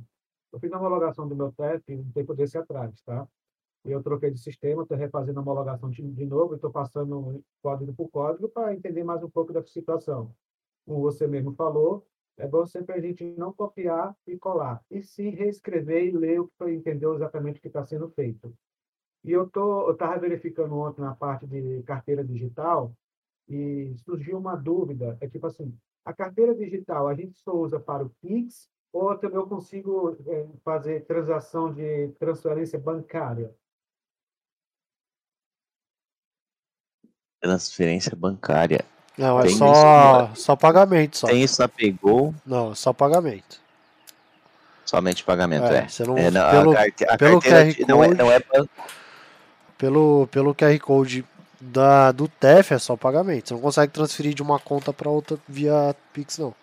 Eu 0.54 0.60
fiz 0.60 0.72
a 0.72 0.78
homologação 0.78 1.28
do 1.28 1.36
meu 1.36 1.52
teste 1.52 1.94
um 1.94 2.12
tempo 2.12 2.36
desse 2.36 2.58
atrás, 2.58 3.02
tá? 3.02 3.28
Eu 3.84 4.04
troquei 4.04 4.32
de 4.32 4.40
sistema, 4.40 4.84
estou 4.84 4.98
refazendo 4.98 5.40
a 5.40 5.42
homologação 5.42 5.90
de, 5.90 6.02
de 6.02 6.26
novo, 6.26 6.56
estou 6.56 6.72
passando 6.72 7.44
código 7.62 7.94
por 7.94 8.10
código 8.10 8.48
para 8.48 8.74
entender 8.74 9.04
mais 9.04 9.24
um 9.24 9.30
pouco 9.30 9.52
da 9.52 9.64
situação. 9.64 10.32
Como 10.86 11.02
você 11.02 11.26
mesmo 11.26 11.54
falou, 11.56 12.06
é 12.38 12.48
bom 12.48 12.66
sempre 12.66 12.94
a 12.96 13.00
gente 13.00 13.24
não 13.36 13.52
copiar 13.52 14.16
e 14.28 14.38
colar, 14.38 14.84
e 14.92 15.02
sim 15.02 15.30
reescrever 15.30 16.06
e 16.06 16.12
ler 16.12 16.42
que 16.58 16.70
entender 16.70 17.12
exatamente 17.14 17.58
o 17.58 17.62
que 17.62 17.68
está 17.68 17.84
sendo 17.84 18.10
feito. 18.10 18.54
E 19.26 19.32
eu 19.32 19.50
tô, 19.50 19.90
estava 19.90 20.20
verificando 20.20 20.78
ontem 20.78 21.02
na 21.02 21.16
parte 21.16 21.48
de 21.48 21.82
carteira 21.82 22.24
digital 22.24 22.94
e 23.50 23.96
surgiu 24.06 24.38
uma 24.38 24.56
dúvida, 24.56 25.18
é 25.20 25.28
tipo 25.28 25.48
assim, 25.48 25.76
a 26.06 26.14
carteira 26.14 26.54
digital 26.54 27.08
a 27.08 27.16
gente 27.16 27.36
só 27.40 27.52
usa 27.52 27.80
para 27.80 28.06
o 28.06 28.12
Pix 28.22 28.70
ou 28.94 29.18
também 29.18 29.38
eu 29.38 29.48
consigo 29.48 30.16
é, 30.28 30.46
fazer 30.64 31.06
transação 31.06 31.74
de 31.74 32.10
transferência 32.20 32.78
bancária? 32.78 33.52
Transferência 37.42 38.16
bancária. 38.16 38.86
Não, 39.18 39.40
é 39.40 39.50
só, 39.50 40.36
só 40.36 40.56
pagamento. 40.56 41.18
Só. 41.18 41.28
Tem 41.28 41.42
isso 41.42 41.62
na 41.62 41.68
Pegou? 41.68 42.34
Não, 42.46 42.74
é 42.74 42.76
só 42.76 42.94
pagamento. 42.94 43.60
Somente 44.86 45.24
pagamento, 45.24 45.66
é. 45.66 45.80
é. 45.80 45.88
Você 45.88 46.04
não, 46.04 46.16
é 46.16 46.30
não, 46.30 46.52
pelo, 46.52 46.72
a, 46.72 46.76
carte, 46.76 47.06
a 47.06 47.18
pelo 47.18 47.42
QR 47.42 47.66
Code, 47.66 47.86
não 47.88 48.04
é, 48.04 48.14
não 48.14 48.32
é 48.32 48.40
banco 48.40 48.70
pelo, 49.78 50.28
pelo 50.28 50.56
QR 50.56 50.78
Code 50.80 51.26
da, 51.60 52.12
do 52.12 52.28
TEF 52.28 52.74
é 52.74 52.80
só 52.80 52.96
pagamento. 52.96 53.50
Você 53.50 53.54
não 53.54 53.62
consegue 53.62 53.94
transferir 53.94 54.34
de 54.34 54.42
uma 54.42 54.60
conta 54.60 54.94
para 54.94 55.10
outra 55.10 55.38
via 55.48 55.96
Pix, 56.14 56.38
não. 56.38 56.54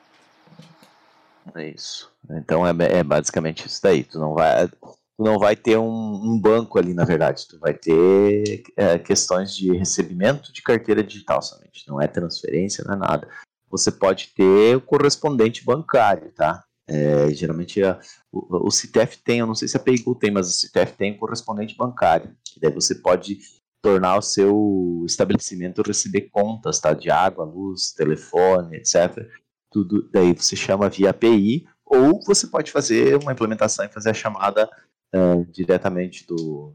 É 1.55 1.69
isso. 1.69 2.11
Então 2.31 2.67
é, 2.67 2.71
é 2.99 3.03
basicamente 3.03 3.67
isso 3.67 3.81
daí. 3.83 4.05
Tu 4.05 4.19
não 4.19 4.35
vai, 4.35 4.69
tu 4.69 4.97
não 5.19 5.39
vai 5.39 5.57
ter 5.57 5.77
um, 5.77 5.89
um 5.89 6.41
banco 6.41 6.79
ali, 6.79 6.95
na 6.95 7.05
verdade. 7.05 7.47
Tu 7.49 7.59
vai 7.59 7.75
ter 7.75 8.63
é, 8.77 8.99
questões 8.99 9.55
de 9.55 9.77
recebimento 9.77 10.53
de 10.53 10.63
carteira 10.63 11.03
digital 11.03 11.43
somente. 11.43 11.89
Não 11.89 12.01
é 12.01 12.07
transferência, 12.07 12.85
não 12.87 12.95
é 12.95 12.97
nada. 12.97 13.29
Você 13.71 13.91
pode 13.91 14.29
ter 14.37 14.77
o 14.77 14.81
correspondente 14.81 15.65
bancário, 15.65 16.31
tá? 16.33 16.63
É, 16.89 17.31
geralmente 17.31 17.83
a, 17.83 18.01
o, 18.31 18.69
o 18.69 18.71
tem, 19.25 19.39
eu 19.39 19.47
não 19.47 19.55
sei 19.55 19.69
se 19.69 19.77
a 19.77 19.81
PayGo 19.81 20.15
tem, 20.15 20.31
mas 20.31 20.49
o 20.49 20.53
CITEF 20.53 20.97
tem 20.97 21.13
um 21.13 21.19
correspondente 21.19 21.77
bancário, 21.77 22.35
que 22.45 22.61
daí 22.61 22.73
você 22.73 22.95
pode 22.97 23.39
tornar 23.81 24.17
o 24.17 24.23
seu 24.23 25.03
estabelecimento 25.07 25.83
receber 25.83 26.23
contas, 26.31 26.81
tá? 26.81 26.93
De 26.93 27.11
água, 27.11 27.45
luz, 27.45 27.93
telefone, 27.93 28.77
etc. 28.77 29.29
Tudo 29.71 30.09
daí 30.11 30.33
você 30.33 30.55
chama 30.55 30.89
via 30.89 31.11
API, 31.11 31.67
ou 31.85 32.21
você 32.25 32.47
pode 32.47 32.71
fazer 32.71 33.17
uma 33.17 33.33
implementação 33.33 33.85
e 33.85 33.89
fazer 33.89 34.11
a 34.11 34.15
chamada 34.15 34.69
uh, 35.15 35.45
diretamente 35.51 36.27
do, 36.27 36.75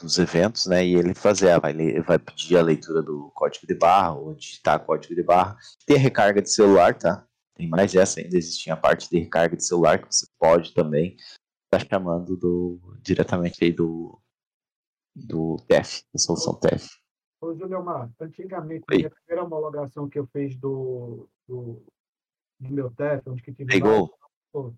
dos 0.00 0.18
eventos, 0.18 0.66
né? 0.66 0.84
E 0.84 0.94
ele 0.94 1.14
fazer, 1.14 1.58
vai, 1.58 1.74
vai 2.02 2.18
pedir 2.18 2.56
a 2.56 2.62
leitura 2.62 3.02
do 3.02 3.30
código 3.34 3.66
de 3.66 3.74
barra, 3.74 4.12
ou 4.12 4.34
digitar 4.34 4.80
código 4.80 5.14
de 5.14 5.22
barra. 5.22 5.56
Tem 5.86 5.96
a 5.96 6.00
recarga 6.00 6.42
de 6.42 6.50
celular, 6.50 6.94
tá? 6.94 7.26
Tem 7.60 7.68
mais 7.68 7.94
essa 7.94 8.20
ainda, 8.20 8.38
existia 8.38 8.72
a 8.72 8.76
parte 8.76 9.10
de 9.10 9.18
recarga 9.18 9.54
de 9.54 9.66
celular 9.66 10.00
que 10.00 10.06
você 10.10 10.26
pode 10.38 10.72
também 10.72 11.14
estar 11.14 11.36
tá 11.72 11.78
chamando 11.78 12.34
do, 12.34 12.80
diretamente 13.02 13.62
aí 13.62 13.70
do, 13.70 14.18
do 15.14 15.56
TEF, 15.68 16.02
da 16.10 16.18
solução 16.18 16.58
TEF. 16.58 16.88
Ô, 17.38 17.54
Juliomar, 17.54 18.10
antigamente, 18.18 18.86
Oi. 18.90 19.04
a 19.04 19.10
primeira 19.10 19.44
homologação 19.44 20.08
que 20.08 20.18
eu 20.18 20.26
fiz 20.28 20.56
do, 20.56 21.28
do, 21.46 21.84
do 22.58 22.70
meu 22.70 22.90
TEF, 22.92 23.28
onde 23.28 23.42
que 23.42 23.52
tive 23.52 23.70
Pegou? 23.70 24.10
Lá, 24.54 24.72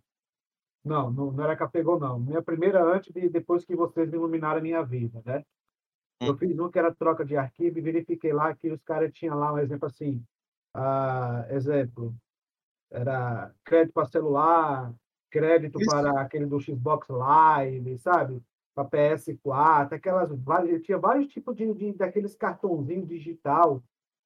não, 0.85 1.09
não, 1.13 1.31
não 1.31 1.45
era 1.45 1.57
que 1.57 1.69
pegou, 1.69 2.01
não. 2.01 2.19
Minha 2.19 2.43
primeira 2.43 2.83
antes 2.83 3.15
de 3.15 3.29
depois 3.29 3.65
que 3.65 3.77
vocês 3.77 4.11
me 4.11 4.17
iluminaram 4.17 4.59
a 4.59 4.61
minha 4.63 4.83
vida, 4.83 5.23
né? 5.25 5.45
Hum. 6.21 6.27
Eu 6.27 6.37
fiz 6.37 6.59
um 6.59 6.69
que 6.69 6.81
era 6.81 6.93
troca 6.93 7.25
de 7.25 7.37
arquivo 7.37 7.79
e 7.79 7.81
verifiquei 7.81 8.33
lá 8.33 8.53
que 8.57 8.73
os 8.73 8.83
caras 8.83 9.13
tinham 9.13 9.39
lá 9.39 9.53
um 9.53 9.59
exemplo 9.59 9.87
assim, 9.87 10.21
ah, 10.75 11.47
exemplo, 11.49 12.13
era 12.93 13.53
crédito 13.65 13.95
para 13.95 14.07
celular, 14.07 14.93
crédito 15.31 15.81
Isso. 15.81 15.91
para 15.91 16.21
aquele 16.21 16.47
do 16.47 16.61
Xbox 16.61 17.09
Live, 17.09 17.99
sabe? 17.99 18.43
Para 18.75 18.89
PS4, 18.89 19.93
aquelas 19.93 20.31
várias, 20.43 20.83
tinha 20.83 20.99
vários 20.99 21.27
tipos 21.29 21.57
de, 21.57 21.73
de 21.75 21.93
daqueles 21.93 22.35
cartãozinhos 22.35 23.09
digital 23.09 23.83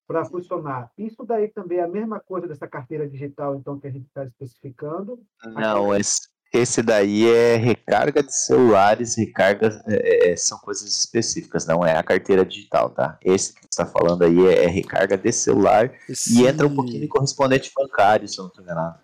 para 0.07 0.25
funcionar. 0.25 0.91
Isso 0.97 1.25
daí 1.25 1.49
também 1.49 1.79
é 1.79 1.83
a 1.83 1.89
mesma 1.89 2.21
coisa 2.21 2.47
dessa 2.47 2.69
carteira 2.69 3.09
digital, 3.09 3.57
então, 3.57 3.79
que 3.79 3.89
a 3.89 3.91
gente 3.91 4.07
está 4.07 4.25
especificando. 4.25 5.21
Não, 5.45 5.95
esse, 5.95 6.29
esse 6.53 6.82
daí 6.82 7.28
é 7.28 7.57
recarga 7.57 8.22
de 8.22 8.34
celulares, 8.34 9.16
recarga 9.16 9.82
é, 9.86 10.30
é, 10.30 10.36
são 10.36 10.59
coisas 10.59 10.86
específicas, 10.86 11.66
não 11.66 11.84
é 11.84 11.97
a 11.97 12.03
carteira 12.03 12.44
digital, 12.44 12.90
tá? 12.90 13.18
Esse 13.22 13.55
que 13.55 13.61
você 13.61 13.68
está 13.68 13.86
falando 13.86 14.22
aí 14.22 14.47
é, 14.47 14.64
é, 14.64 14.66
recarga 14.66 15.18
de 15.18 15.32
celular 15.32 15.92
Esse... 16.09 16.40
e 16.40 16.47
entra 16.47 16.66
um 16.66 16.74
pouquinho 16.74 17.01
de 17.01 17.09
correspondente 17.09 17.70
bancário, 17.74 18.28
se 18.28 18.38
eu 18.38 18.44
não 18.44 18.49
estou 18.49 18.64
enganado. 18.64 18.99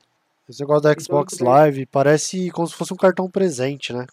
Esse 0.48 0.60
negócio 0.60 0.82
da 0.82 0.94
Xbox 0.98 1.38
Live 1.38 1.86
parece 1.86 2.50
como 2.50 2.66
se 2.66 2.74
fosse 2.74 2.92
um 2.92 2.96
cartão 2.96 3.30
presente, 3.30 3.92
né? 3.92 4.06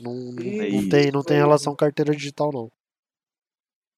Não, 0.00 0.12
não, 0.14 0.32
não 0.32 0.88
tem, 0.88 1.12
não 1.12 1.22
tem 1.22 1.36
relação 1.36 1.76
carteira 1.76 2.14
digital, 2.14 2.52
não. 2.52 2.70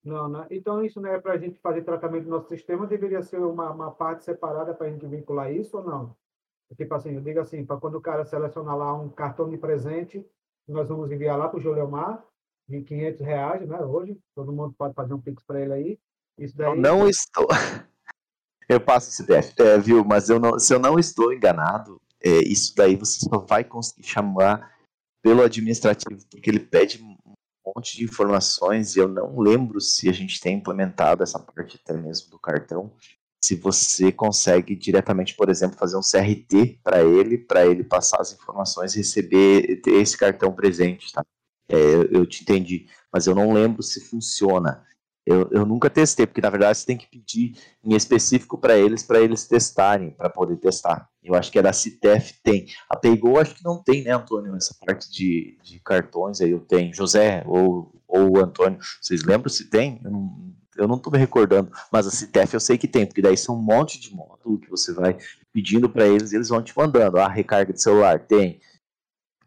Não, 0.04 0.28
né? 0.28 0.46
Então, 0.50 0.84
isso 0.84 1.00
né, 1.00 1.18
para 1.18 1.32
a 1.32 1.38
gente 1.38 1.58
fazer 1.60 1.82
tratamento 1.82 2.24
do 2.24 2.30
nosso 2.30 2.48
sistema, 2.48 2.86
deveria 2.86 3.22
ser 3.22 3.38
uma, 3.38 3.70
uma 3.70 3.90
parte 3.90 4.24
separada 4.24 4.74
para 4.74 4.86
a 4.86 4.90
gente 4.90 5.06
vincular 5.06 5.50
isso 5.50 5.78
ou 5.78 5.84
não? 5.84 6.16
Tipo 6.76 6.94
assim, 6.94 7.14
eu 7.14 7.20
digo 7.20 7.40
assim, 7.40 7.64
para 7.64 7.76
quando 7.78 7.96
o 7.96 8.00
cara 8.00 8.24
selecionar 8.24 8.76
lá 8.76 8.94
um 8.94 9.08
cartão 9.08 9.48
de 9.48 9.56
presente, 9.56 10.24
nós 10.68 10.88
vamos 10.88 11.10
enviar 11.10 11.38
lá 11.38 11.48
para 11.48 11.58
o 11.58 11.62
Juliomar, 11.62 12.24
de 12.68 12.82
500 12.82 13.20
reais, 13.20 13.68
né? 13.68 13.80
Hoje, 13.80 14.18
todo 14.34 14.52
mundo 14.52 14.74
pode 14.76 14.94
fazer 14.94 15.14
um 15.14 15.20
pix 15.20 15.42
para 15.44 15.60
ele 15.60 15.72
aí. 15.72 15.98
Isso 16.38 16.56
daí... 16.56 16.68
Eu 16.68 16.76
não 16.76 17.08
estou... 17.08 17.46
Eu 18.66 18.80
passo 18.80 19.10
esse 19.10 19.18
CPF, 19.18 19.54
é, 19.60 19.78
viu? 19.78 20.02
Mas 20.02 20.30
eu 20.30 20.40
não, 20.40 20.58
se 20.58 20.72
eu 20.72 20.78
não 20.78 20.98
estou 20.98 21.34
enganado, 21.34 22.00
é, 22.18 22.38
isso 22.38 22.74
daí 22.74 22.96
você 22.96 23.18
só 23.20 23.36
vai 23.36 23.62
conseguir 23.62 24.04
chamar 24.04 24.74
pelo 25.22 25.42
administrativo, 25.42 26.24
porque 26.30 26.48
ele 26.48 26.60
pede 26.60 26.98
monte 27.64 27.96
de 27.96 28.04
informações 28.04 28.94
e 28.94 28.98
eu 28.98 29.08
não 29.08 29.38
lembro 29.38 29.80
se 29.80 30.08
a 30.08 30.12
gente 30.12 30.40
tem 30.40 30.56
implementado 30.56 31.22
essa 31.22 31.38
parte 31.38 31.80
até 31.82 31.94
mesmo 31.94 32.30
do 32.30 32.38
cartão. 32.38 32.92
Se 33.44 33.56
você 33.56 34.10
consegue 34.10 34.74
diretamente, 34.74 35.34
por 35.34 35.50
exemplo, 35.50 35.76
fazer 35.76 35.98
um 35.98 36.00
CRT 36.00 36.80
para 36.82 37.04
ele, 37.04 37.36
para 37.36 37.66
ele 37.66 37.84
passar 37.84 38.18
as 38.18 38.32
informações 38.32 38.94
e 38.94 38.98
receber 39.00 39.82
esse 39.86 40.16
cartão 40.16 40.50
presente, 40.50 41.12
tá? 41.12 41.22
É, 41.68 41.76
eu 42.10 42.24
te 42.24 42.40
entendi, 42.40 42.86
mas 43.12 43.26
eu 43.26 43.34
não 43.34 43.52
lembro 43.52 43.82
se 43.82 44.00
funciona. 44.00 44.82
Eu, 45.26 45.46
eu 45.52 45.66
nunca 45.66 45.90
testei, 45.90 46.26
porque 46.26 46.40
na 46.40 46.48
verdade 46.48 46.78
você 46.78 46.86
tem 46.86 46.96
que 46.96 47.06
pedir 47.06 47.54
em 47.84 47.94
específico 47.94 48.56
para 48.56 48.78
eles, 48.78 49.02
para 49.02 49.20
eles 49.20 49.46
testarem, 49.46 50.12
para 50.12 50.30
poder 50.30 50.56
testar. 50.56 51.06
Eu 51.22 51.34
acho 51.34 51.52
que 51.52 51.58
é 51.58 51.62
da 51.62 51.72
Citef 51.74 52.32
tem. 52.42 52.64
A 52.88 52.96
Paygo 52.96 53.38
acho 53.38 53.56
que 53.56 53.64
não 53.64 53.76
tem, 53.82 54.04
né, 54.04 54.12
Antônio? 54.12 54.56
Essa 54.56 54.74
parte 54.80 55.12
de, 55.12 55.58
de 55.62 55.78
cartões 55.80 56.40
aí 56.40 56.50
eu 56.50 56.60
tenho. 56.60 56.94
José 56.94 57.44
ou, 57.46 57.92
ou 58.08 58.38
Antônio, 58.38 58.78
vocês 59.02 59.22
lembram 59.22 59.50
se 59.50 59.68
tem? 59.68 60.00
Eu 60.02 60.10
não, 60.10 60.54
eu 60.76 60.88
não 60.88 60.98
tô 60.98 61.10
me 61.10 61.18
recordando, 61.18 61.70
mas 61.92 62.06
a 62.06 62.10
Citef 62.10 62.54
eu 62.54 62.60
sei 62.60 62.76
que 62.78 62.88
tem, 62.88 63.06
porque 63.06 63.22
daí 63.22 63.36
são 63.36 63.56
um 63.56 63.62
monte 63.62 63.98
de 63.98 64.14
módulo 64.14 64.58
que 64.58 64.70
você 64.70 64.92
vai 64.92 65.16
pedindo 65.52 65.88
para 65.88 66.06
eles 66.06 66.32
e 66.32 66.36
eles 66.36 66.48
vão 66.48 66.62
te 66.62 66.76
mandando. 66.76 67.18
Ah, 67.18 67.28
recarga 67.28 67.72
de 67.72 67.80
celular, 67.80 68.26
tem. 68.26 68.60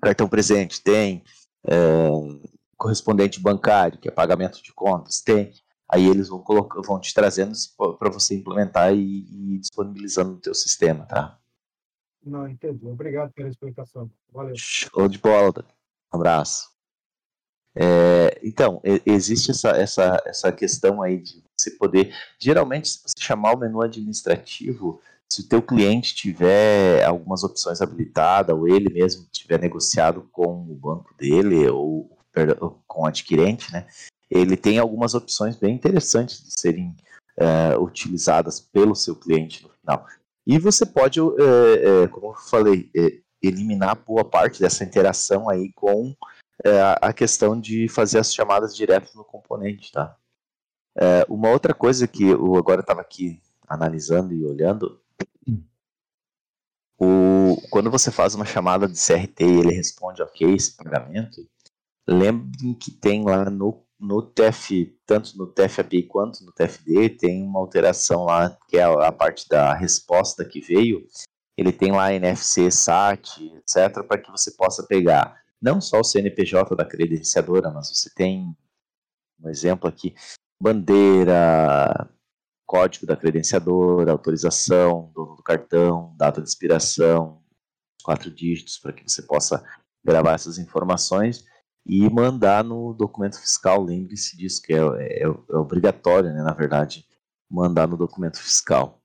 Cartão 0.02 0.28
presente, 0.28 0.82
tem. 0.82 1.24
É, 1.66 2.10
correspondente 2.78 3.42
bancário, 3.42 4.00
que 4.00 4.08
é 4.08 4.12
pagamento 4.12 4.62
de 4.62 4.72
contas, 4.74 5.22
tem. 5.22 5.52
Aí 5.90 6.06
eles 6.06 6.28
vão, 6.30 6.40
colocar, 6.40 6.82
vão 6.82 7.00
te 7.00 7.14
trazendo 7.14 7.54
para 7.98 8.10
você 8.10 8.36
implementar 8.36 8.94
e, 8.94 9.56
e, 9.56 9.60
disponibilizando 9.60 10.32
no 10.32 10.40
teu 10.40 10.54
sistema, 10.54 11.06
tá? 11.06 11.40
Não, 12.24 12.48
entendi. 12.48 12.86
Obrigado 12.86 13.32
pela 13.32 13.48
explicação. 13.48 14.12
Valeu. 14.32 14.54
Show 14.58 15.08
de 15.08 15.18
bola. 15.18 15.66
Um 16.14 16.18
abraço. 16.18 16.77
É, 17.80 18.40
então, 18.44 18.82
existe 19.06 19.52
essa, 19.52 19.70
essa, 19.70 20.24
essa 20.26 20.52
questão 20.52 21.02
aí 21.02 21.20
de 21.20 21.44
você 21.56 21.72
poder. 21.72 22.14
Geralmente, 22.40 22.90
se 22.90 23.02
você 23.04 23.14
chamar 23.20 23.54
o 23.54 23.60
menu 23.60 23.82
administrativo, 23.82 25.00
se 25.30 25.42
o 25.42 25.48
teu 25.48 25.62
cliente 25.62 26.16
tiver 26.16 27.04
algumas 27.04 27.44
opções 27.44 27.82
habilitadas, 27.82 28.56
ou 28.56 28.68
ele 28.68 28.92
mesmo 28.92 29.28
tiver 29.32 29.60
negociado 29.60 30.28
com 30.32 30.62
o 30.62 30.76
banco 30.76 31.14
dele, 31.18 31.68
ou 31.70 32.10
com 32.88 33.02
o 33.02 33.06
adquirente, 33.06 33.72
né? 33.72 33.88
ele 34.30 34.56
tem 34.56 34.78
algumas 34.78 35.14
opções 35.14 35.56
bem 35.56 35.74
interessantes 35.74 36.44
de 36.44 36.60
serem 36.60 36.96
é, 37.36 37.78
utilizadas 37.78 38.60
pelo 38.60 38.96
seu 38.96 39.16
cliente 39.16 39.64
no 39.64 39.70
final. 39.70 40.06
E 40.46 40.58
você 40.60 40.86
pode, 40.86 41.20
é, 41.20 42.04
é, 42.04 42.08
como 42.08 42.28
eu 42.28 42.34
falei, 42.36 42.90
eliminar 43.42 43.96
boa 44.06 44.24
parte 44.24 44.60
dessa 44.60 44.84
interação 44.84 45.50
aí 45.50 45.72
com 45.74 46.16
a 47.02 47.14
questão 47.14 47.60
de 47.60 47.88
fazer 47.88 48.20
as 48.20 48.34
chamadas 48.34 48.76
direto 48.76 49.16
no 49.16 49.24
componente, 49.24 49.92
tá? 49.92 50.18
uma 51.30 51.50
outra 51.50 51.74
coisa 51.74 52.08
que 52.08 52.24
eu 52.24 52.56
agora 52.56 52.82
estava 52.82 53.02
aqui 53.02 53.40
analisando 53.68 54.34
e 54.34 54.46
olhando, 54.46 55.00
o, 57.00 57.62
quando 57.70 57.92
você 57.92 58.10
faz 58.10 58.34
uma 58.34 58.46
chamada 58.46 58.88
de 58.88 59.00
CRT 59.00 59.44
e 59.44 59.60
ele 59.60 59.72
responde 59.72 60.22
ok 60.24 60.56
esse 60.56 60.76
pagamento, 60.76 61.48
lembrem 62.08 62.74
que 62.74 62.92
tem 62.92 63.24
lá 63.24 63.50
no 63.50 63.86
no 64.00 64.22
TF, 64.22 64.96
tanto 65.06 65.38
no 65.38 65.48
TF-API 65.48 66.04
quanto 66.04 66.44
no 66.46 66.52
TFD, 66.52 67.10
tem 67.10 67.44
uma 67.44 67.60
alteração 67.60 68.26
lá, 68.26 68.56
que 68.68 68.78
é 68.78 68.84
a 68.84 69.12
parte 69.12 69.50
da 69.50 69.74
resposta 69.74 70.46
que 70.46 70.62
veio. 70.62 71.08
Ele 71.58 71.72
tem 71.72 71.92
lá 71.92 72.14
NFC, 72.14 72.70
SAT, 72.70 73.40
etc., 73.56 74.04
para 74.08 74.20
que 74.20 74.30
você 74.30 74.52
possa 74.52 74.84
pegar 74.84 75.36
não 75.62 75.82
só 75.82 76.00
o 76.00 76.04
CNPJ 76.04 76.76
da 76.76 76.86
credenciadora, 76.86 77.70
mas 77.72 77.90
você 77.90 78.10
tem 78.14 78.56
um 79.42 79.50
exemplo 79.50 79.90
aqui: 79.90 80.14
bandeira, 80.62 82.10
código 82.66 83.06
da 83.06 83.16
credenciadora, 83.16 84.12
autorização, 84.12 85.12
dono 85.14 85.36
do 85.36 85.44
cartão, 85.44 86.14
data 86.18 86.42
de 86.42 86.48
expiração, 86.48 87.42
quatro 88.04 88.30
dígitos, 88.30 88.78
para 88.78 88.94
que 88.94 89.04
você 89.08 89.22
possa 89.22 89.64
gravar 90.04 90.34
essas 90.34 90.58
informações 90.58 91.46
e 91.86 92.10
mandar 92.10 92.64
no 92.64 92.94
documento 92.94 93.40
fiscal. 93.40 93.82
Lembre-se 93.82 94.38
disso, 94.38 94.62
que 94.62 94.74
é, 94.74 94.78
é, 94.78 95.24
é 95.24 95.58
obrigatório, 95.58 96.34
né, 96.34 96.44
na 96.44 96.54
verdade, 96.54 97.06
mandar 97.50 97.88
no 97.88 97.98
documento 97.98 98.38
fiscal. 98.38 99.02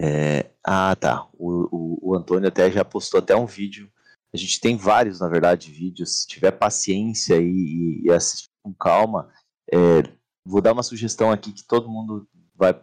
É, 0.00 0.50
ah, 0.64 0.96
tá. 0.96 1.28
O, 1.34 1.68
o, 1.70 2.10
o, 2.10 2.16
Antônio 2.16 2.48
até 2.48 2.70
já 2.70 2.84
postou 2.84 3.18
até 3.18 3.36
um 3.36 3.46
vídeo. 3.46 3.90
A 4.34 4.36
gente 4.36 4.60
tem 4.60 4.76
vários, 4.76 5.20
na 5.20 5.28
verdade, 5.28 5.70
vídeos. 5.70 6.22
Se 6.22 6.26
tiver 6.26 6.50
paciência 6.50 7.36
e, 7.40 8.02
e 8.02 8.10
assistir 8.10 8.48
com 8.64 8.74
calma, 8.74 9.32
é, 9.72 10.02
vou 10.44 10.60
dar 10.60 10.72
uma 10.72 10.82
sugestão 10.82 11.30
aqui 11.30 11.52
que 11.52 11.62
todo 11.62 11.88
mundo 11.88 12.26
vai, 12.52 12.82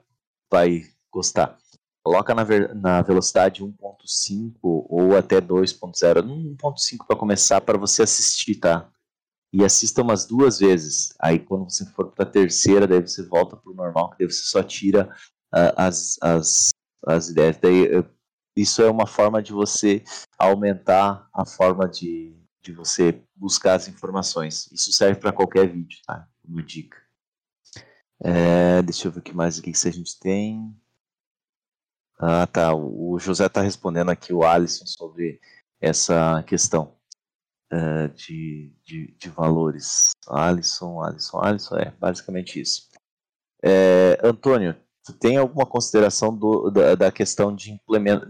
vai 0.49 0.83
gostar. 1.11 1.57
Coloca 2.05 2.33
na, 2.33 2.45
na 2.73 3.01
velocidade 3.01 3.61
1.5 3.61 4.53
ou 4.61 5.17
até 5.17 5.41
2.0, 5.41 6.23
1.5 6.57 7.05
para 7.05 7.17
começar, 7.17 7.59
para 7.59 7.77
você 7.77 8.03
assistir, 8.03 8.55
tá? 8.55 8.89
E 9.51 9.65
assista 9.65 10.01
umas 10.01 10.25
duas 10.25 10.59
vezes. 10.59 11.13
Aí 11.19 11.37
quando 11.37 11.69
você 11.69 11.85
for 11.87 12.11
para 12.11 12.23
a 12.23 12.31
terceira, 12.31 12.87
daí 12.87 13.01
você 13.01 13.23
volta 13.23 13.57
para 13.57 13.69
o 13.69 13.75
normal, 13.75 14.11
que 14.11 14.19
daí 14.19 14.31
você 14.31 14.43
só 14.43 14.63
tira 14.63 15.13
uh, 15.53 15.73
as, 15.75 16.17
as, 16.21 16.69
as 17.05 17.27
ideias. 17.27 17.57
Daí, 17.57 17.99
uh, 17.99 18.05
isso 18.55 18.81
é 18.81 18.89
uma 18.89 19.07
forma 19.07 19.41
de 19.41 19.53
você 19.53 20.03
aumentar 20.37 21.29
a 21.33 21.45
forma 21.45 21.87
de, 21.87 22.35
de 22.61 22.71
você 22.73 23.21
buscar 23.35 23.75
as 23.75 23.87
informações. 23.87 24.69
Isso 24.71 24.91
serve 24.91 25.19
para 25.19 25.31
qualquer 25.31 25.67
vídeo, 25.69 25.99
tá? 26.05 26.27
Uma 26.43 26.61
dica. 26.61 26.97
É, 28.19 28.81
deixa 28.81 29.07
eu 29.07 29.11
ver 29.11 29.19
o 29.19 29.23
que 29.23 29.33
mais 29.33 29.57
aqui 29.57 29.71
que 29.71 29.87
a 29.87 29.91
gente 29.91 30.19
tem. 30.19 30.75
Ah, 32.19 32.45
tá. 32.45 32.75
O 32.75 33.17
José 33.19 33.47
está 33.47 33.61
respondendo 33.61 34.11
aqui 34.11 34.31
o 34.31 34.43
Alisson 34.43 34.85
sobre 34.85 35.39
essa 35.79 36.43
questão 36.43 36.95
uh, 37.73 38.07
de, 38.13 38.71
de, 38.83 39.07
de, 39.17 39.29
valores. 39.29 40.11
Alisson, 40.27 41.01
Alisson, 41.01 41.39
Alisson, 41.39 41.77
é 41.77 41.91
basicamente 41.99 42.61
isso. 42.61 42.89
É, 43.63 44.19
Antônio, 44.23 44.75
tu 45.03 45.13
tem 45.13 45.37
alguma 45.37 45.65
consideração 45.65 46.35
do, 46.35 46.69
da, 46.69 46.95
da, 46.95 47.11
questão 47.11 47.55
de, 47.55 47.79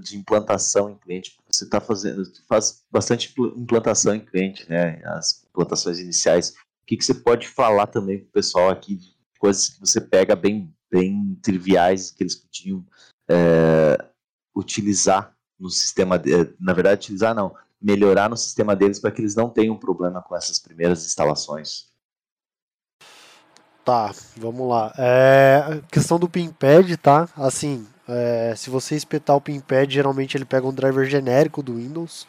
de 0.01 0.17
implantação 0.17 0.89
em 0.89 0.97
cliente? 0.97 1.37
Você 1.49 1.65
está 1.65 1.81
fazendo, 1.81 2.23
faz 2.47 2.83
bastante 2.89 3.33
implantação 3.55 4.15
em 4.15 4.25
cliente, 4.25 4.69
né? 4.69 5.01
As 5.05 5.43
implantações 5.49 5.99
iniciais. 5.99 6.51
O 6.51 6.85
que, 6.87 6.97
que 6.97 7.05
você 7.05 7.13
pode 7.13 7.47
falar 7.47 7.87
também 7.87 8.19
para 8.19 8.27
o 8.27 8.31
pessoal 8.31 8.69
aqui 8.69 8.95
de 8.95 9.15
coisas 9.39 9.69
que 9.69 9.79
você 9.79 9.99
pega 9.99 10.35
bem, 10.35 10.73
bem 10.89 11.37
triviais 11.41 12.11
que 12.11 12.23
eles 12.23 12.35
podiam 12.35 12.85
é, 13.29 13.97
utilizar 14.55 15.35
no 15.59 15.69
sistema, 15.69 16.17
de, 16.17 16.31
na 16.59 16.73
verdade, 16.73 17.01
utilizar 17.01 17.35
não, 17.35 17.55
melhorar 17.81 18.29
no 18.29 18.37
sistema 18.37 18.75
deles 18.75 18.99
para 18.99 19.11
que 19.11 19.21
eles 19.21 19.35
não 19.35 19.49
tenham 19.49 19.77
problema 19.77 20.21
com 20.21 20.35
essas 20.35 20.59
primeiras 20.59 21.05
instalações. 21.05 21.90
Tá, 23.83 24.13
vamos 24.37 24.69
lá. 24.69 24.93
É, 24.97 25.81
questão 25.91 26.19
do 26.19 26.29
pinpad, 26.29 26.95
tá? 26.97 27.27
Assim, 27.35 27.87
é, 28.07 28.53
se 28.55 28.69
você 28.69 28.95
espetar 28.95 29.35
o 29.35 29.41
pinpad, 29.41 29.91
geralmente 29.91 30.37
ele 30.37 30.45
pega 30.45 30.67
um 30.67 30.73
driver 30.73 31.05
genérico 31.05 31.63
do 31.63 31.75
Windows. 31.75 32.27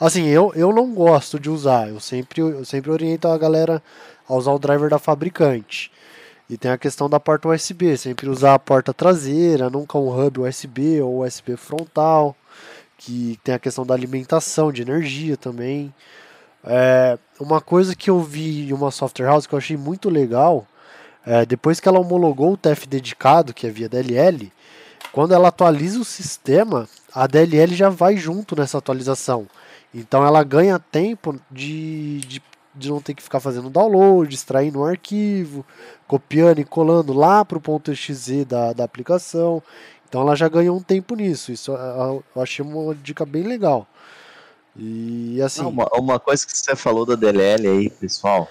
Assim, 0.00 0.26
eu, 0.26 0.52
eu 0.54 0.72
não 0.72 0.94
gosto 0.94 1.38
de 1.38 1.50
usar, 1.50 1.88
eu 1.88 2.00
sempre, 2.00 2.40
eu 2.40 2.64
sempre 2.64 2.90
oriento 2.90 3.28
a 3.28 3.36
galera 3.36 3.82
a 4.28 4.34
usar 4.34 4.52
o 4.52 4.58
driver 4.58 4.88
da 4.88 4.98
fabricante. 4.98 5.92
E 6.48 6.56
tem 6.56 6.70
a 6.70 6.78
questão 6.78 7.08
da 7.08 7.20
porta 7.20 7.48
USB, 7.48 7.96
sempre 7.96 8.28
usar 8.28 8.54
a 8.54 8.58
porta 8.58 8.92
traseira, 8.92 9.70
nunca 9.70 9.98
um 9.98 10.08
hub 10.08 10.40
USB 10.40 11.00
ou 11.00 11.24
USB 11.24 11.56
frontal, 11.56 12.36
que 12.98 13.38
tem 13.44 13.54
a 13.54 13.58
questão 13.58 13.84
da 13.84 13.94
alimentação 13.94 14.72
de 14.72 14.82
energia 14.82 15.36
também. 15.36 15.94
É, 16.64 17.18
uma 17.38 17.60
coisa 17.60 17.94
que 17.94 18.10
eu 18.10 18.20
vi 18.20 18.68
em 18.68 18.72
uma 18.72 18.90
software 18.90 19.26
house 19.26 19.46
que 19.46 19.54
eu 19.54 19.58
achei 19.58 19.76
muito 19.76 20.08
legal, 20.08 20.66
é, 21.26 21.44
depois 21.46 21.80
que 21.80 21.88
ela 21.88 22.00
homologou 22.00 22.52
o 22.52 22.56
TF 22.56 22.86
dedicado, 22.86 23.54
que 23.54 23.66
é 23.66 23.70
via 23.70 23.88
DLL, 23.88 24.52
quando 25.12 25.34
ela 25.34 25.48
atualiza 25.48 26.00
o 26.00 26.04
sistema, 26.04 26.88
a 27.12 27.26
DLL 27.26 27.74
já 27.74 27.88
vai 27.88 28.16
junto 28.16 28.56
nessa 28.56 28.78
atualização. 28.78 29.46
Então 29.94 30.26
ela 30.26 30.42
ganha 30.42 30.78
tempo 30.78 31.38
de, 31.50 32.20
de 32.20 32.42
de 32.74 32.90
não 32.90 33.00
ter 33.00 33.14
que 33.14 33.22
ficar 33.22 33.40
fazendo 33.40 33.70
download, 33.70 34.34
extraindo 34.34 34.80
um 34.80 34.84
arquivo, 34.84 35.64
copiando 36.06 36.58
e 36.58 36.64
colando 36.64 37.12
lá 37.12 37.44
para 37.44 37.58
o 37.58 37.82
.exe 37.88 38.44
da, 38.44 38.72
da 38.72 38.84
aplicação. 38.84 39.62
Então 40.08 40.22
ela 40.22 40.34
já 40.34 40.48
ganhou 40.48 40.76
um 40.76 40.82
tempo 40.82 41.14
nisso. 41.14 41.52
Isso 41.52 41.72
eu 41.72 42.42
achei 42.42 42.64
uma 42.64 42.94
dica 42.94 43.24
bem 43.24 43.44
legal. 43.44 43.86
E 44.76 45.40
assim. 45.40 45.62
Não, 45.62 45.70
uma, 45.70 45.88
uma, 45.94 46.20
coisa 46.20 46.44
que 46.44 46.56
você 46.56 46.74
falou 46.74 47.06
da 47.06 47.14
DLL 47.14 47.68
aí, 47.68 47.90
pessoal. 47.90 48.48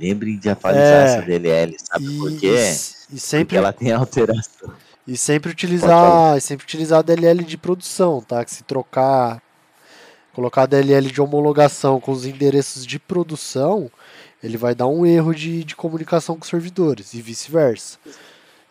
Lembrem 0.00 0.38
de 0.38 0.48
atualizar 0.48 0.84
é, 0.84 1.04
essa 1.04 1.22
DLL, 1.22 1.76
sabe 1.78 2.06
e, 2.06 2.18
por 2.18 2.38
quê? 2.38 2.46
E, 2.46 3.16
e 3.16 3.20
sempre, 3.20 3.44
Porque 3.44 3.56
ela 3.56 3.72
tem 3.72 3.92
alteração. 3.92 4.72
E 5.06 5.16
sempre 5.16 5.50
utilizar, 5.50 6.40
sempre 6.40 6.64
utilizar 6.64 7.00
a 7.00 7.02
DLL 7.02 7.44
de 7.44 7.56
produção, 7.56 8.20
tá? 8.20 8.44
Que 8.44 8.54
se 8.54 8.62
trocar 8.62 9.42
colocar 10.32 10.62
a 10.62 10.66
DLL 10.66 11.10
de 11.10 11.20
homologação 11.20 12.00
com 12.00 12.12
os 12.12 12.24
endereços 12.24 12.86
de 12.86 12.98
produção, 12.98 13.90
ele 14.42 14.56
vai 14.56 14.74
dar 14.74 14.86
um 14.86 15.04
erro 15.04 15.34
de, 15.34 15.64
de 15.64 15.76
comunicação 15.76 16.36
com 16.36 16.42
os 16.42 16.48
servidores 16.48 17.12
e 17.14 17.20
vice-versa. 17.20 17.98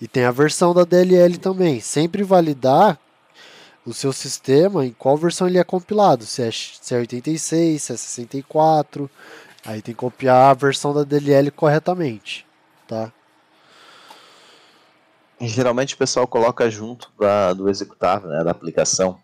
E 0.02 0.08
tem 0.08 0.24
a 0.24 0.32
versão 0.32 0.74
da 0.74 0.84
DLL 0.84 1.38
também. 1.38 1.80
Sempre 1.80 2.24
validar 2.24 2.98
o 3.86 3.94
seu 3.94 4.14
sistema 4.14 4.86
em 4.86 4.92
qual 4.92 5.18
versão 5.18 5.48
ele 5.48 5.58
é 5.58 5.64
compilado. 5.64 6.26
Se 6.26 6.42
é, 6.42 6.50
se 6.52 6.96
é 6.96 6.98
86, 7.00 7.82
se 7.82 7.92
é 7.92 7.98
64. 7.98 9.10
Aí 9.66 9.82
tem 9.82 9.94
que 9.94 10.00
copiar 10.00 10.52
a 10.52 10.54
versão 10.54 10.94
da 10.94 11.04
DLL 11.04 11.52
corretamente. 11.52 12.46
Tá? 12.88 13.12
Geralmente 15.42 15.96
o 15.96 15.98
pessoal 15.98 16.28
coloca 16.28 16.70
junto 16.70 17.12
da, 17.18 17.54
do 17.54 17.70
executável, 17.70 18.30
né, 18.30 18.44
da 18.44 18.52
aplicação. 18.52 19.18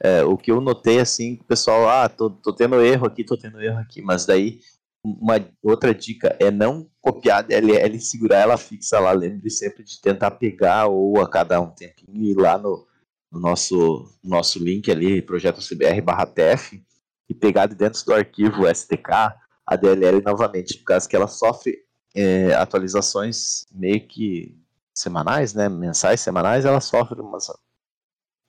É, 0.00 0.22
o 0.22 0.36
que 0.36 0.50
eu 0.50 0.60
notei 0.60 0.98
assim, 0.98 1.34
o 1.40 1.44
pessoal, 1.44 1.88
ah, 1.88 2.08
tô, 2.08 2.28
tô 2.28 2.52
tendo 2.52 2.82
erro 2.82 3.06
aqui, 3.06 3.24
tô 3.24 3.36
tendo 3.36 3.62
erro 3.62 3.78
aqui, 3.78 4.02
mas 4.02 4.26
daí 4.26 4.60
uma 5.04 5.34
outra 5.62 5.94
dica 5.94 6.36
é 6.38 6.50
não 6.50 6.88
copiar 7.00 7.38
a 7.38 7.42
DLL 7.42 7.96
e 7.96 8.00
segurar 8.00 8.38
ela 8.38 8.56
fixa 8.56 8.98
lá. 9.00 9.12
Lembre 9.12 9.50
sempre 9.50 9.82
de 9.82 10.00
tentar 10.00 10.32
pegar 10.32 10.86
ou 10.86 11.20
a 11.20 11.28
cada 11.28 11.60
um 11.60 11.70
tempinho 11.70 12.22
ir 12.22 12.36
lá 12.36 12.58
no, 12.58 12.86
no 13.30 13.40
nosso, 13.40 14.08
nosso 14.22 14.62
link 14.62 14.90
ali, 14.90 15.22
projeto 15.22 15.60
CBR 15.60 16.00
barra 16.00 16.26
TF, 16.26 16.82
e 17.28 17.34
pegar 17.34 17.66
de 17.66 17.74
dentro 17.74 18.04
do 18.04 18.12
arquivo 18.12 18.72
STK 18.72 19.34
a 19.66 19.76
DLL 19.76 20.22
novamente, 20.22 20.78
por 20.78 20.84
causa 20.84 21.08
que 21.08 21.16
ela 21.16 21.28
sofre 21.28 21.78
é, 22.14 22.54
atualizações 22.54 23.64
meio 23.72 24.06
que 24.06 24.58
semanais, 24.94 25.54
né, 25.54 25.68
mensais, 25.68 26.20
semanais, 26.20 26.64
ela 26.64 26.80
sofre 26.80 27.20
umas, 27.20 27.46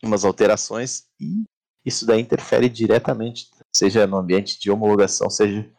umas 0.03 0.26
alterações 0.26 1.05
e 1.20 1.43
isso 1.86 2.05
daí 2.05 2.22
interfere 2.22 2.70
diretamente, 2.70 3.49
seja 3.74 4.07
no 4.07 4.18
ambiente 4.18 4.59
de 4.59 4.72
homologação, 4.72 5.30
seja 5.30 5.70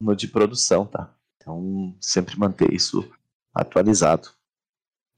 no 0.00 0.16
de 0.16 0.26
produção, 0.26 0.86
tá? 0.86 1.14
Então, 1.36 1.96
sempre 2.00 2.38
manter 2.38 2.72
isso 2.72 3.08
atualizado. 3.54 4.28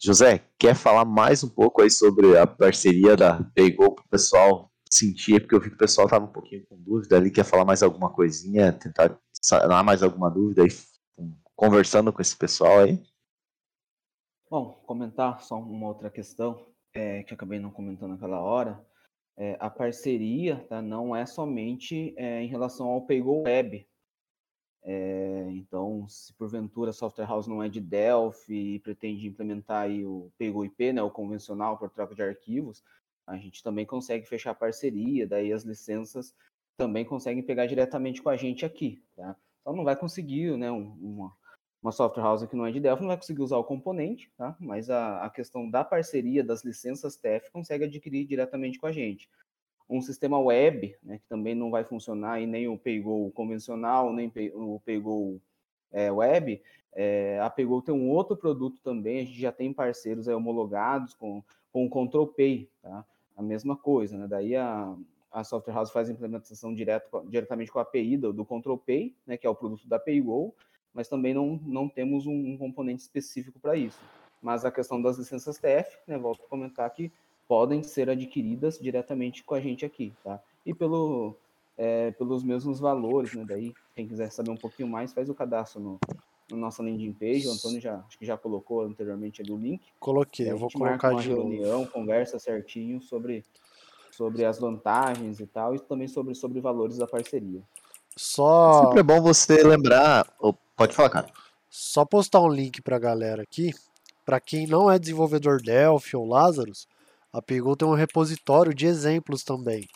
José, 0.03 0.45
quer 0.59 0.75
falar 0.75 1.05
mais 1.05 1.43
um 1.43 1.49
pouco 1.49 1.81
aí 1.81 1.91
sobre 1.91 2.37
a 2.37 2.47
parceria 2.47 3.17
da 3.17 3.43
Pegou 3.55 3.95
para 3.95 4.05
o 4.05 4.09
pessoal 4.09 4.71
sentir, 4.91 5.41
porque 5.41 5.55
eu 5.55 5.61
vi 5.61 5.71
que 5.71 5.77
o 5.77 5.79
pessoal 5.79 6.07
estava 6.07 6.25
um 6.25 6.33
pouquinho 6.33 6.65
com 6.67 6.77
dúvida 6.77 7.17
ali, 7.17 7.31
quer 7.31 7.45
falar 7.45 7.65
mais 7.65 7.83
alguma 7.83 8.11
coisinha, 8.11 8.73
tentar 8.73 9.19
sanar 9.45 9.85
mais 9.85 10.03
alguma 10.03 10.31
dúvida 10.31 10.63
aí, 10.63 10.69
conversando 11.55 12.13
com 12.13 12.23
esse 12.23 12.37
pessoal 12.37 12.81
aí? 12.81 13.03
Bom, 14.51 14.73
comentar 14.87 15.41
só 15.43 15.59
uma 15.59 15.89
outra 15.89 16.11
questão 16.11 16.67
é, 16.95 17.23
que 17.25 17.35
acabei 17.35 17.59
não 17.59 17.71
comentando 17.71 18.13
naquela 18.13 18.41
hora. 18.41 18.85
É, 19.37 19.57
a 19.59 19.69
parceria 19.69 20.65
tá, 20.69 20.81
não 20.81 21.15
é 21.15 21.27
somente 21.27 22.15
é, 22.17 22.43
em 22.43 22.47
relação 22.47 22.87
ao 22.87 23.05
Paygo 23.05 23.43
Web, 23.43 23.87
é, 24.87 25.47
então, 25.51 26.07
se 26.07 26.31
porventura 26.35 26.91
a 26.91 26.93
Software 26.93 27.25
House 27.27 27.47
não 27.47 27.63
é 27.63 27.71
de 27.71 27.81
Delphi 27.81 28.75
e 28.75 28.79
pretende 28.79 29.27
implementar 29.27 29.89
o 29.91 30.31
PGO-IP, 30.39 30.93
né, 30.93 31.03
o 31.03 31.11
convencional 31.11 31.79
por 31.79 31.89
troca 31.89 32.15
de 32.15 32.23
arquivos, 32.23 32.85
a 33.27 33.39
gente 33.39 33.63
também 33.63 33.87
consegue 33.87 34.27
fechar 34.27 34.55
parceria, 34.55 35.27
daí 35.27 35.55
as 35.55 35.65
licenças 35.65 36.35
também 36.77 37.05
conseguem 37.05 37.43
pegar 37.43 37.67
diretamente 37.67 38.23
com 38.23 38.29
a 38.29 38.37
gente 38.37 38.65
aqui, 38.65 39.03
tá? 39.17 39.37
Então 39.61 39.75
não 39.75 39.85
vai 39.85 39.97
conseguir, 39.97 40.57
né, 40.57 40.71
uma, 40.71 41.33
uma 41.83 41.93
software 41.93 42.23
house 42.23 42.47
que 42.47 42.57
não 42.57 42.67
é 42.67 42.73
de 42.73 42.81
Delphi 42.81 43.03
não 43.03 43.09
vai 43.09 43.17
conseguir 43.17 43.43
usar 43.43 43.57
o 43.57 43.65
componente, 43.65 44.31
tá? 44.37 44.57
Mas 44.61 44.91
a, 44.91 45.25
a 45.25 45.31
questão 45.31 45.71
da 45.71 45.85
parceria 45.85 46.45
das 46.45 46.65
licenças 46.65 47.17
TF 47.17 47.51
consegue 47.53 47.85
adquirir 47.85 48.27
diretamente 48.27 48.79
com 48.79 48.87
a 48.87 48.93
gente 48.93 49.29
um 49.89 50.01
sistema 50.01 50.39
web, 50.39 50.97
né, 51.03 51.19
que 51.19 51.29
também 51.29 51.55
não 51.55 51.71
vai 51.71 51.85
funcionar 51.85 52.41
e 52.41 52.47
nem 52.47 52.69
o 52.69 52.79
Paygo 52.79 53.31
convencional, 53.33 54.13
nem 54.13 54.33
o 54.55 54.81
Paygo 54.81 55.41
é, 55.93 56.11
web, 56.11 56.61
é, 56.93 57.39
a 57.41 57.51
Paygo 57.51 57.83
tem 57.83 57.95
um 57.95 58.09
outro 58.09 58.37
produto 58.37 58.81
também, 58.83 59.21
a 59.21 59.25
gente 59.25 59.41
já 59.41 59.53
tem 59.53 59.73
parceiros 59.73 60.29
é, 60.29 60.35
homologados 60.35 61.15
com, 61.15 61.43
com 61.73 61.85
o 61.85 61.91
Control 61.91 62.27
Pay, 62.27 62.71
tá? 62.81 63.05
A 63.37 63.43
mesma 63.43 63.77
coisa, 63.77 64.17
né? 64.17 64.29
Daí 64.29 64.55
a, 64.55 64.97
a 65.35 65.43
Software 65.43 65.75
House 65.75 65.91
faz 65.91 66.09
a 66.09 66.13
implementação 66.13 66.73
direto, 66.73 67.25
diretamente 67.29 67.73
com 67.73 67.81
a 67.81 67.83
API 67.83 68.17
do, 68.17 68.33
do 68.33 68.45
Control 68.45 68.79
Pay, 68.79 69.17
né, 69.27 69.37
que 69.37 69.45
é 69.45 69.51
o 69.51 69.55
produto 69.55 69.87
da 69.89 69.99
Paygo, 69.99 70.55
mas 70.95 71.09
também 71.09 71.35
não, 71.35 71.61
não 71.65 71.89
temos 71.89 72.25
um, 72.25 72.53
um 72.53 72.57
componente 72.57 73.03
específico 73.03 73.59
para 73.59 73.77
isso. 73.77 73.99
Mas 74.41 74.65
a 74.65 74.71
questão 74.71 75.03
das 75.03 75.19
licenças 75.19 75.59
TF, 75.59 75.99
né, 76.07 76.17
volto 76.17 76.45
a 76.45 76.49
comentar 76.49 76.89
que 76.91 77.11
podem 77.49 77.83
ser 77.83 78.09
adquiridas 78.09 78.79
diretamente 78.79 79.43
com 79.43 79.57
a 79.57 79.61
gente 79.61 79.85
aqui, 79.85 80.15
tá? 80.23 80.41
E 80.65 80.73
pelo, 80.73 81.37
é, 81.77 82.13
pelos 82.13 82.45
mesmos 82.45 82.79
valores, 82.79 83.35
né? 83.35 83.45
Daí, 83.47 83.75
quem 83.95 84.07
quiser 84.07 84.31
saber 84.31 84.51
um 84.51 84.57
pouquinho 84.57 84.89
mais, 84.89 85.13
faz 85.13 85.29
o 85.29 85.35
cadastro 85.35 85.81
no, 85.81 85.99
no 86.51 86.57
nossa 86.57 86.83
landing 86.83 87.13
page. 87.13 87.49
O 87.49 87.53
Antônio 87.53 87.81
já, 87.81 87.97
acho 88.07 88.19
que 88.19 88.25
já 88.25 88.37
colocou 88.37 88.83
anteriormente 88.83 89.43
ali 89.43 89.51
o 89.51 89.59
link. 89.59 89.83
Coloquei, 89.99 90.51
eu 90.51 90.57
vou 90.57 90.71
colocar 90.71 91.15
de 91.15 91.29
reunião, 91.29 91.81
novo. 91.81 91.91
conversa 91.91 92.39
certinho 92.39 93.01
sobre, 93.03 93.45
sobre 94.17 94.45
as 94.45 94.59
vantagens 94.59 95.41
e 95.41 95.47
tal, 95.47 95.75
e 95.75 95.79
também 95.79 96.09
sobre, 96.09 96.35
sobre 96.35 96.61
valores 96.61 96.99
da 96.99 97.07
parceria. 97.07 97.63
Só... 98.17 98.85
Sempre 98.85 99.01
é 99.01 99.03
bom 99.03 99.21
você 99.21 99.63
lembrar... 99.63 100.27
Oh, 100.39 100.55
pode 100.77 100.95
falar, 100.95 101.11
cara. 101.11 101.27
Só 101.69 102.05
postar 102.05 102.41
um 102.41 102.49
link 102.49 102.81
para 102.81 102.97
a 102.97 103.01
galera 103.01 103.43
aqui. 103.43 103.75
Para 104.25 104.41
quem 104.41 104.67
não 104.67 104.91
é 104.91 104.99
desenvolvedor 104.99 105.61
Delphi 105.61 106.17
ou 106.17 106.27
Lazarus, 106.27 106.87
a 107.33 107.43
Pegou 107.43 107.77
tem 107.77 107.87
um 107.87 107.95
repositório 107.95 108.73
de 108.73 108.87
exemplos 108.87 109.43
também. 109.43 109.89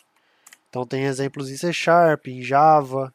Então 0.69 0.85
tem 0.85 1.05
exemplos 1.05 1.49
em 1.49 1.57
C 1.57 1.73
Sharp, 1.73 2.27
em 2.27 2.43
Java, 2.43 3.13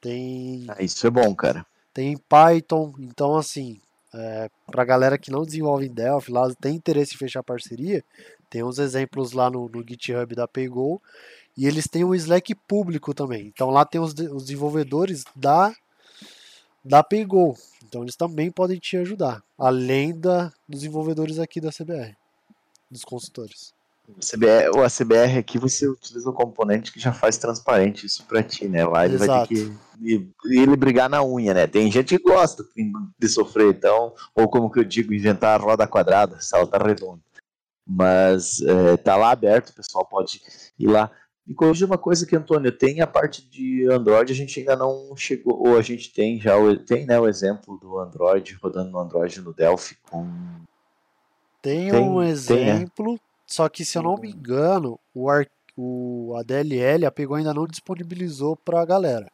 tem. 0.00 0.66
Ah, 0.68 0.82
isso 0.82 1.06
é 1.06 1.10
bom, 1.10 1.34
cara. 1.34 1.66
Tem 1.92 2.12
em 2.12 2.16
Python. 2.16 2.94
Então, 3.00 3.36
assim, 3.36 3.80
é, 4.14 4.48
para 4.66 4.84
galera 4.84 5.18
que 5.18 5.30
não 5.30 5.44
desenvolve 5.44 5.86
em 5.86 5.92
Delphi, 5.92 6.30
lá 6.30 6.52
tem 6.60 6.76
interesse 6.76 7.14
em 7.14 7.18
fechar 7.18 7.42
parceria, 7.42 8.04
tem 8.50 8.62
uns 8.62 8.78
exemplos 8.78 9.32
lá 9.32 9.50
no, 9.50 9.68
no 9.68 9.84
GitHub 9.86 10.34
da 10.34 10.48
Paygo. 10.48 11.00
E 11.56 11.66
eles 11.66 11.88
têm 11.88 12.04
um 12.04 12.14
Slack 12.14 12.54
público 12.54 13.12
também. 13.12 13.46
Então 13.46 13.70
lá 13.70 13.84
tem 13.84 14.00
os, 14.00 14.12
os 14.12 14.44
desenvolvedores 14.44 15.24
da, 15.34 15.74
da 16.84 17.02
Paygo. 17.02 17.56
Então 17.84 18.02
eles 18.02 18.16
também 18.16 18.50
podem 18.50 18.78
te 18.78 18.96
ajudar. 18.96 19.42
Além 19.58 20.18
da, 20.18 20.52
dos 20.68 20.80
desenvolvedores 20.80 21.38
aqui 21.38 21.60
da 21.60 21.70
CBR 21.70 22.16
dos 22.90 23.04
consultores. 23.04 23.76
CBR, 24.20 24.70
o 24.74 24.82
ACBR 24.82 25.38
aqui 25.38 25.58
você 25.58 25.86
utiliza 25.86 26.30
um 26.30 26.32
componente 26.32 26.90
que 26.90 26.98
já 26.98 27.12
faz 27.12 27.36
transparente 27.36 28.06
isso 28.06 28.24
para 28.24 28.42
ti, 28.42 28.66
né? 28.66 28.86
Lá 28.86 29.04
ele 29.04 29.16
Exato. 29.16 29.30
vai 29.30 29.46
ter 29.46 29.76
que 30.00 30.30
ele 30.44 30.76
brigar 30.76 31.10
na 31.10 31.22
unha, 31.22 31.52
né? 31.52 31.66
Tem 31.66 31.90
gente 31.90 32.16
que 32.16 32.24
gosta 32.24 32.64
de 33.18 33.28
sofrer, 33.28 33.74
então, 33.74 34.14
ou 34.34 34.48
como 34.48 34.70
que 34.70 34.80
eu 34.80 34.84
digo, 34.84 35.12
inventar 35.12 35.60
a 35.60 35.62
roda 35.62 35.86
quadrada, 35.86 36.40
salta 36.40 36.78
redonda. 36.78 37.20
Mas 37.88 38.60
é, 38.60 38.96
tá 38.98 39.16
lá 39.16 39.30
aberto, 39.30 39.70
o 39.70 39.74
pessoal 39.74 40.04
pode 40.04 40.42
ir 40.78 40.86
lá. 40.86 41.10
E 41.46 41.54
corrigir 41.54 41.86
uma 41.86 41.96
coisa 41.96 42.26
que, 42.26 42.36
Antônio, 42.36 42.70
tem 42.70 43.00
a 43.00 43.06
parte 43.06 43.48
de 43.48 43.90
Android, 43.90 44.30
a 44.30 44.36
gente 44.36 44.60
ainda 44.60 44.76
não 44.76 45.16
chegou, 45.16 45.66
ou 45.66 45.78
a 45.78 45.82
gente 45.82 46.12
tem 46.12 46.38
já, 46.38 46.52
tem 46.86 47.06
né, 47.06 47.18
o 47.18 47.26
exemplo 47.26 47.78
do 47.78 47.98
Android 47.98 48.52
rodando 48.62 48.90
no 48.90 48.98
Android 48.98 49.40
no 49.40 49.54
Delphi 49.54 49.96
com 50.10 50.28
tem, 51.62 51.90
tem 51.90 52.00
um 52.00 52.22
exemplo, 52.22 53.06
tem, 53.06 53.14
é. 53.14 53.18
só 53.46 53.68
que 53.68 53.84
se 53.84 53.96
eu 53.96 54.02
não 54.02 54.16
me 54.16 54.30
engano, 54.30 55.00
o, 55.14 55.30
ar, 55.30 55.46
o 55.76 56.34
a 56.36 56.42
DLL 56.42 57.06
a 57.06 57.10
Pegou 57.10 57.36
ainda 57.36 57.54
não 57.54 57.66
disponibilizou 57.66 58.54
para 58.54 58.82
a 58.82 58.84
galera. 58.84 59.26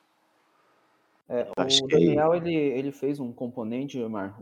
É, 1.28 1.48
o 1.56 1.86
Daniel 1.88 2.34
ele, 2.34 2.54
ele 2.54 2.92
fez 2.92 3.18
um 3.18 3.32
componente, 3.32 3.98
Mar, 4.08 4.38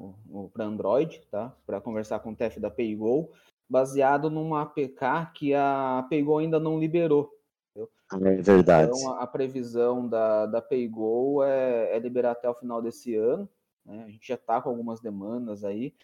para 0.52 0.64
Android, 0.64 1.22
tá? 1.30 1.54
Para 1.64 1.80
conversar 1.80 2.18
com 2.20 2.32
o 2.32 2.36
TF 2.36 2.60
da 2.60 2.70
Paygo, 2.70 3.30
baseado 3.72 4.28
numa 4.28 4.60
APK 4.60 5.32
que 5.34 5.54
a 5.54 6.06
Paygo 6.10 6.36
ainda 6.36 6.60
não 6.60 6.78
liberou. 6.78 7.32
Entendeu? 7.74 7.90
É 8.12 8.42
verdade. 8.42 8.92
Então 8.94 9.12
a, 9.12 9.22
a 9.22 9.26
previsão 9.26 10.06
da, 10.06 10.44
da 10.44 10.60
Paygo 10.60 11.42
é, 11.42 11.96
é 11.96 11.98
liberar 11.98 12.32
até 12.32 12.50
o 12.50 12.54
final 12.54 12.82
desse 12.82 13.16
ano. 13.16 13.48
Né? 13.86 14.04
A 14.06 14.10
gente 14.10 14.28
já 14.28 14.34
está 14.34 14.60
com 14.60 14.68
algumas 14.68 15.00
demandas 15.00 15.64
aí. 15.64 15.94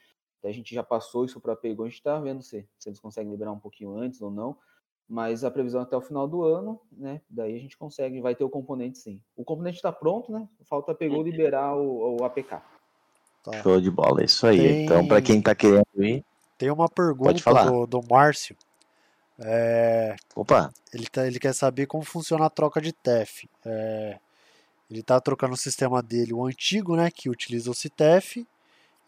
A 0.42 0.50
gente 0.50 0.74
já 0.74 0.82
passou 0.82 1.26
isso 1.26 1.40
para 1.40 1.52
a 1.52 1.56
Paygo, 1.56 1.82
a 1.82 1.86
gente 1.86 1.96
está 1.96 2.18
vendo 2.18 2.42
se, 2.42 2.66
se 2.78 2.88
eles 2.88 3.00
conseguem 3.00 3.30
liberar 3.30 3.52
um 3.52 3.58
pouquinho 3.58 3.94
antes 3.98 4.22
ou 4.22 4.30
não. 4.30 4.56
Mas 5.06 5.44
a 5.44 5.50
previsão 5.50 5.82
é 5.82 5.84
até 5.84 5.96
o 5.96 6.00
final 6.00 6.26
do 6.26 6.42
ano, 6.44 6.80
né? 6.90 7.20
Daí 7.28 7.54
a 7.54 7.58
gente 7.58 7.76
consegue, 7.76 8.20
vai 8.22 8.34
ter 8.34 8.44
o 8.44 8.48
componente 8.48 8.96
sim. 8.96 9.20
O 9.36 9.44
componente 9.44 9.76
está 9.76 9.92
pronto, 9.92 10.32
né? 10.32 10.48
Falta 10.64 10.94
Paygo 10.94 11.22
liberar 11.22 11.76
o, 11.76 12.18
o 12.18 12.24
APK. 12.24 12.62
Tá. 13.42 13.62
Show 13.62 13.78
de 13.78 13.90
bola, 13.90 14.22
é 14.22 14.24
isso 14.24 14.46
aí. 14.46 14.58
Tem... 14.58 14.84
Então, 14.84 15.06
para 15.06 15.20
quem 15.20 15.38
está 15.38 15.54
querendo 15.54 15.84
ir. 15.96 16.24
Tem 16.58 16.70
uma 16.72 16.88
pergunta 16.88 17.54
do, 17.64 17.86
do 17.86 18.02
Márcio. 18.10 18.56
É... 19.40 20.16
Opa! 20.34 20.72
Ele, 20.92 21.06
tá, 21.06 21.26
ele 21.26 21.38
quer 21.38 21.54
saber 21.54 21.86
como 21.86 22.02
funciona 22.02 22.46
a 22.46 22.50
troca 22.50 22.80
de 22.80 22.92
TEF. 22.92 23.48
É... 23.64 24.18
Ele 24.90 25.00
está 25.00 25.20
trocando 25.20 25.54
o 25.54 25.56
sistema 25.56 26.02
dele, 26.02 26.34
o 26.34 26.44
antigo, 26.44 26.96
né? 26.96 27.10
Que 27.10 27.30
utiliza 27.30 27.70
o 27.70 27.74
CTF 27.74 28.46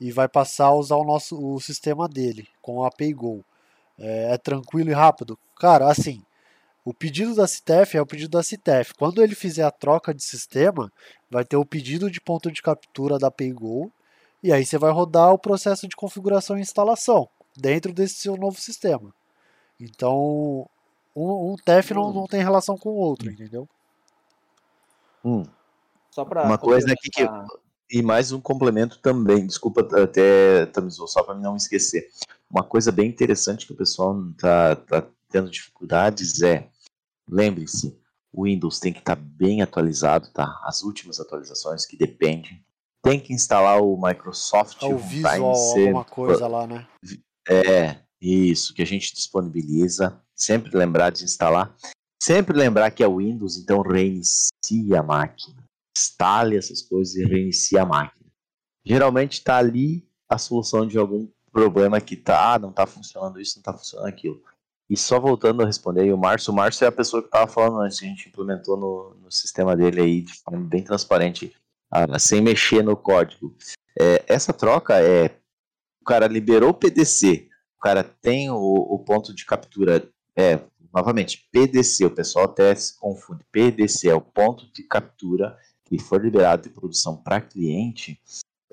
e 0.01 0.13
vai 0.13 0.29
passar 0.29 0.67
a 0.67 0.75
usar 0.75 0.97
o 0.97 1.05
nosso 1.05 1.37
o 1.37 1.61
sistema 1.61 2.09
dele 2.09 2.47
com 2.63 2.85
a 2.85 2.89
API 2.89 3.13
Go. 3.13 3.45
É, 3.99 4.35
é 4.35 4.39
tranquilo 4.39 4.91
e 4.91 4.95
rápido? 4.95 5.39
Cara, 5.59 5.91
assim, 5.91 6.23
O 6.85 6.95
pedido 6.95 7.35
da 7.35 7.47
CTF 7.47 7.97
é 7.97 8.01
o 8.01 8.07
pedido 8.07 8.31
da 8.31 8.43
CTF. 8.43 8.95
Quando 8.95 9.23
ele 9.23 9.35
fizer 9.35 9.65
a 9.65 9.71
troca 9.71 10.15
de 10.15 10.23
sistema, 10.23 10.91
vai 11.31 11.45
ter 11.45 11.57
o 11.57 11.65
pedido 11.65 12.11
de 12.11 12.21
ponto 12.21 12.51
de 12.51 12.63
captura 12.63 13.19
da 13.19 13.31
PayGo 13.31 13.93
e 14.43 14.53
aí 14.53 14.65
você 14.65 14.79
vai 14.79 14.91
rodar 14.91 15.33
o 15.33 15.39
processo 15.39 15.87
de 15.89 15.97
configuração 15.97 16.57
e 16.57 16.63
instalação 16.63 17.29
dentro 17.61 17.93
desse 17.93 18.15
seu 18.15 18.37
novo 18.37 18.61
sistema. 18.61 19.15
Então, 19.79 20.69
um, 21.15 21.53
um 21.53 21.57
TEF 21.57 21.93
não, 21.95 22.13
não 22.13 22.27
tem 22.27 22.43
relação 22.43 22.77
com 22.77 22.91
o 22.91 22.97
outro, 22.97 23.29
hum. 23.29 23.33
entendeu? 23.33 23.69
Hum. 25.25 25.45
Só 26.11 26.25
para 26.25 26.45
uma 26.45 26.59
coisa 26.59 26.93
aqui 26.93 27.09
que 27.11 27.23
e 27.93 28.03
mais 28.03 28.31
um 28.31 28.41
complemento 28.41 29.01
também, 29.01 29.45
desculpa 29.47 29.81
até 30.01 30.67
Tamizou, 30.67 31.09
só 31.09 31.25
para 31.25 31.35
não 31.35 31.57
esquecer. 31.57 32.09
Uma 32.49 32.63
coisa 32.63 32.93
bem 32.93 33.09
interessante 33.09 33.67
que 33.67 33.73
o 33.73 33.77
pessoal 33.77 34.17
está 34.31 34.77
tá 34.77 35.07
tendo 35.29 35.51
dificuldades 35.51 36.41
é, 36.41 36.69
lembre-se, 37.29 37.99
o 38.33 38.45
Windows 38.45 38.79
tem 38.79 38.93
que 38.93 39.01
estar 39.01 39.17
tá 39.17 39.23
bem 39.23 39.61
atualizado, 39.61 40.31
tá? 40.31 40.61
As 40.65 40.83
últimas 40.83 41.19
atualizações 41.19 41.85
que 41.85 41.97
dependem. 41.97 42.63
Tem 43.03 43.19
que 43.19 43.33
instalar 43.33 43.83
o 43.83 44.01
Microsoft. 44.01 44.83
É 44.83 44.87
o 44.87 44.99
Visual, 44.99 45.55
alguma 45.55 46.05
coisa 46.05 46.47
lá, 46.47 46.67
né? 46.67 46.87
É, 47.49 47.97
isso, 48.21 48.75
que 48.75 48.83
a 48.83 48.87
gente 48.87 49.15
disponibiliza. 49.15 50.21
Sempre 50.35 50.77
lembrar 50.77 51.11
de 51.11 51.25
instalar. 51.25 51.75
Sempre 52.23 52.57
lembrar 52.57 52.91
que 52.91 53.03
é 53.03 53.09
Windows, 53.09 53.57
então 53.57 53.81
reinicie 53.81 54.95
a 54.95 55.03
máquina. 55.03 55.65
Instale 55.97 56.57
essas 56.57 56.83
coisas 56.83 57.15
e 57.15 57.25
reinicie 57.25 57.79
a 57.79 57.87
máquina. 57.87 58.31
Geralmente 58.85 59.35
está 59.35 59.57
ali 59.57 60.07
a 60.29 60.39
solução 60.39 60.87
de 60.87 60.99
algum 60.99 61.29
problema 61.51 62.01
que 62.01 62.17
tá, 62.17 62.55
ah, 62.55 62.59
não 62.59 62.71
está 62.71 62.87
funcionando 62.87 63.41
isso, 63.41 63.57
não 63.57 63.61
está 63.61 63.73
funcionando 63.73 64.09
aquilo. 64.09 64.43
E 64.89 64.97
só 64.97 65.19
voltando 65.19 65.63
a 65.63 65.67
responder 65.67 66.03
aí, 66.03 66.13
o 66.13 66.19
Márcio, 66.19 66.53
o 66.53 66.57
Márcio 66.57 66.85
é 66.85 66.89
a 66.89 66.93
pessoa 66.93 67.23
que 67.23 67.29
estava 67.29 67.51
falando 67.51 67.81
antes, 67.81 68.03
a 68.03 68.07
gente 68.07 68.29
implementou 68.29 68.77
no, 68.77 69.15
no 69.23 69.31
sistema 69.31 69.77
dele 69.77 70.01
aí 70.01 70.23
de 70.23 70.35
forma 70.35 70.65
bem 70.65 70.83
transparente, 70.83 71.55
ah, 71.91 72.19
sem 72.19 72.41
mexer 72.41 72.83
no 72.83 72.97
código. 72.97 73.57
É, 73.99 74.25
essa 74.27 74.53
troca 74.53 75.01
é, 75.01 75.40
cara 76.11 76.27
liberou 76.27 76.71
o 76.71 76.75
PDC, 76.75 77.49
o 77.79 77.81
cara 77.81 78.03
tem 78.03 78.51
o, 78.51 78.57
o 78.57 78.99
ponto 78.99 79.33
de 79.33 79.47
captura, 79.47 80.09
é, 80.37 80.59
novamente, 80.93 81.49
PDC, 81.53 82.07
o 82.07 82.11
pessoal 82.11 82.47
até 82.47 82.75
se 82.75 82.99
confunde, 82.99 83.45
PDC 83.53 84.09
é 84.09 84.15
o 84.15 84.21
ponto 84.21 84.67
de 84.73 84.83
captura 84.83 85.57
que 85.85 86.01
for 86.01 86.21
liberado 86.21 86.65
de 86.65 86.71
produção 86.71 87.17
para 87.17 87.41
cliente, 87.41 88.21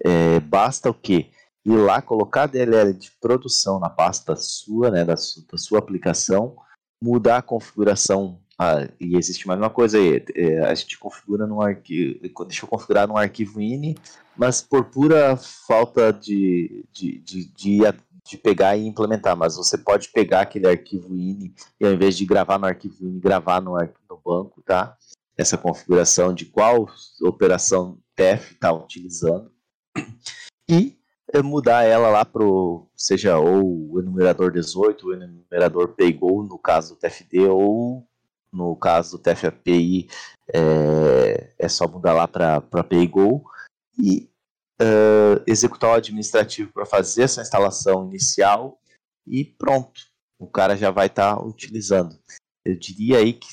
é, 0.03 0.39
basta 0.39 0.89
o 0.89 0.93
quê? 0.95 1.29
ir 1.63 1.75
lá, 1.75 2.01
colocar 2.01 2.43
a 2.43 2.47
DLL 2.47 2.93
de 2.93 3.11
produção 3.19 3.77
na 3.77 3.89
pasta 3.89 4.35
sua, 4.37 4.89
né, 4.89 5.03
da, 5.03 5.17
su, 5.17 5.45
da 5.51 5.57
sua 5.57 5.79
aplicação, 5.79 6.55
mudar 7.03 7.37
a 7.37 7.41
configuração. 7.41 8.39
Ah, 8.57 8.87
e 8.99 9.17
existe 9.17 9.45
mais 9.45 9.59
uma 9.59 9.69
coisa 9.69 9.99
aí, 9.99 10.23
é, 10.33 10.59
a 10.61 10.73
gente 10.73 10.97
configura 10.97 11.45
num 11.45 11.61
arquivo, 11.61 12.19
deixa 12.45 12.63
eu 12.63 12.69
configurar 12.69 13.07
num 13.07 13.17
arquivo 13.17 13.61
ini, 13.61 13.95
mas 14.37 14.61
por 14.61 14.85
pura 14.85 15.35
falta 15.35 16.13
de, 16.13 16.85
de, 16.91 17.19
de, 17.19 17.45
de, 17.53 17.79
de 18.25 18.37
pegar 18.37 18.77
e 18.77 18.85
implementar, 18.85 19.35
mas 19.35 19.55
você 19.55 19.77
pode 19.77 20.09
pegar 20.09 20.41
aquele 20.41 20.67
arquivo 20.67 21.15
ini 21.15 21.53
e 21.79 21.85
ao 21.85 21.91
invés 21.91 22.17
de 22.17 22.25
gravar 22.25 22.57
no 22.59 22.65
arquivo 22.65 22.95
ini, 23.01 23.19
gravar 23.19 23.61
no, 23.61 23.75
no 24.09 24.21
banco, 24.23 24.61
tá? 24.61 24.95
Essa 25.35 25.57
configuração 25.57 26.33
de 26.33 26.45
qual 26.45 26.87
operação 27.21 27.97
TEF 28.15 28.53
está 28.53 28.71
utilizando. 28.71 29.51
E 30.69 30.97
mudar 31.41 31.83
ela 31.83 32.09
lá 32.09 32.25
pro, 32.25 32.87
seja 32.93 33.37
ou 33.37 33.93
o 33.93 33.99
enumerador 33.99 34.51
18, 34.51 35.07
o 35.07 35.13
enumerador 35.13 35.89
PayGo, 35.89 36.43
no 36.43 36.57
caso 36.57 36.93
do 36.93 36.99
TFD, 36.99 37.47
ou 37.47 38.05
no 38.51 38.75
caso 38.75 39.17
do 39.17 39.23
TFAPI, 39.23 40.09
é, 40.53 41.53
é 41.57 41.69
só 41.69 41.87
mudar 41.87 42.13
lá 42.13 42.27
para 42.27 42.83
PayGo 42.83 43.45
e 43.97 44.29
uh, 44.81 45.41
executar 45.45 45.91
o 45.91 45.93
administrativo 45.93 46.71
para 46.71 46.85
fazer 46.85 47.23
essa 47.23 47.41
instalação 47.41 48.07
inicial 48.07 48.79
e 49.25 49.43
pronto, 49.43 50.01
o 50.39 50.47
cara 50.47 50.75
já 50.77 50.91
vai 50.91 51.07
estar 51.07 51.35
tá 51.35 51.43
utilizando. 51.43 52.17
Eu 52.65 52.77
diria 52.77 53.17
aí 53.17 53.33
que 53.33 53.47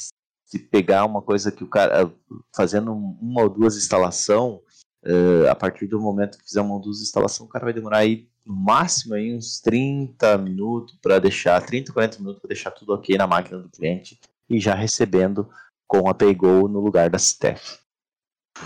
se 0.47 0.59
pegar 0.59 1.05
uma 1.05 1.23
coisa 1.23 1.51
que 1.51 1.65
o 1.65 1.69
cara 1.69 2.13
fazendo 2.55 2.93
uma 2.93 3.43
ou 3.43 3.49
duas 3.49 3.77
instalação 3.77 4.63
Uh, 5.07 5.47
a 5.51 5.55
partir 5.55 5.87
do 5.87 6.01
momento 6.01 6.39
que 6.39 6.45
fizer 6.45 6.63
uma 6.63 6.79
luz 6.79 6.97
de 6.97 7.03
instalação, 7.03 7.45
o 7.45 7.49
cara 7.49 7.67
vai 7.67 7.75
demorar 7.75 7.99
aí 7.99 8.27
no 8.43 8.55
máximo 8.57 9.13
aí 9.13 9.35
uns 9.35 9.61
30 9.61 10.39
minutos 10.39 10.97
para 11.03 11.19
deixar, 11.19 11.61
30, 11.61 11.93
40 11.93 12.19
minutos 12.21 12.41
para 12.41 12.49
deixar 12.49 12.71
tudo 12.71 12.95
ok 12.95 13.15
na 13.19 13.27
máquina 13.27 13.59
do 13.59 13.69
cliente 13.69 14.19
e 14.49 14.59
já 14.59 14.75
recebendo 14.75 15.47
com 15.87 16.09
a 16.09 16.15
PayGo 16.15 16.69
no 16.69 16.81
lugar 16.81 17.11
da 17.11 17.19
Steph. 17.19 17.81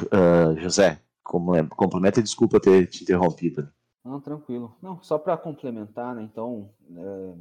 Uh, 0.04 0.60
José, 0.60 1.02
complementa 1.28 2.20
e 2.20 2.22
desculpa 2.22 2.58
ter 2.58 2.86
te 2.86 3.02
interrompido. 3.02 3.70
Não, 4.04 4.20
tranquilo. 4.20 4.74
Não, 4.80 5.02
só 5.02 5.18
para 5.18 5.36
complementar, 5.36 6.14
né, 6.14 6.22
então, 6.22 6.70
é, 6.96 7.34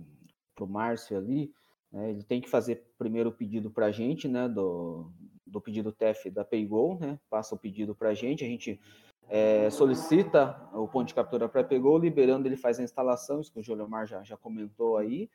para 0.54 0.66
o 0.66 0.68
Márcio 0.68 1.18
ali, 1.18 1.54
né, 1.92 2.10
ele 2.10 2.24
tem 2.24 2.42
que 2.42 2.50
fazer 2.50 2.86
primeiro 2.98 3.30
o 3.30 3.34
pedido 3.34 3.72
para 3.72 3.86
a 3.86 3.92
gente, 3.92 4.28
né, 4.28 4.50
do, 4.50 5.10
do 5.46 5.62
pedido 5.62 5.92
TEF 5.92 6.30
da 6.30 6.44
PayGo, 6.44 6.98
né? 7.00 7.20
Passa 7.30 7.56
o 7.56 7.58
pedido 7.58 7.96
para 7.96 8.10
a 8.10 8.14
gente, 8.14 8.44
a 8.44 8.48
gente 8.48 8.80
é, 9.30 9.70
solicita 9.70 10.60
o 10.74 10.88
ponto 10.88 11.08
de 11.08 11.14
captura 11.14 11.48
para 11.48 11.62
a 11.62 11.64
PayGo, 11.64 11.98
liberando 11.98 12.48
ele 12.48 12.58
faz 12.58 12.80
a 12.80 12.84
instalação, 12.84 13.40
isso 13.40 13.52
que 13.52 13.60
o 13.60 13.64
Joliomar 13.64 14.06
já, 14.06 14.24
já 14.24 14.36
comentou 14.36 14.98
aí. 14.98 15.30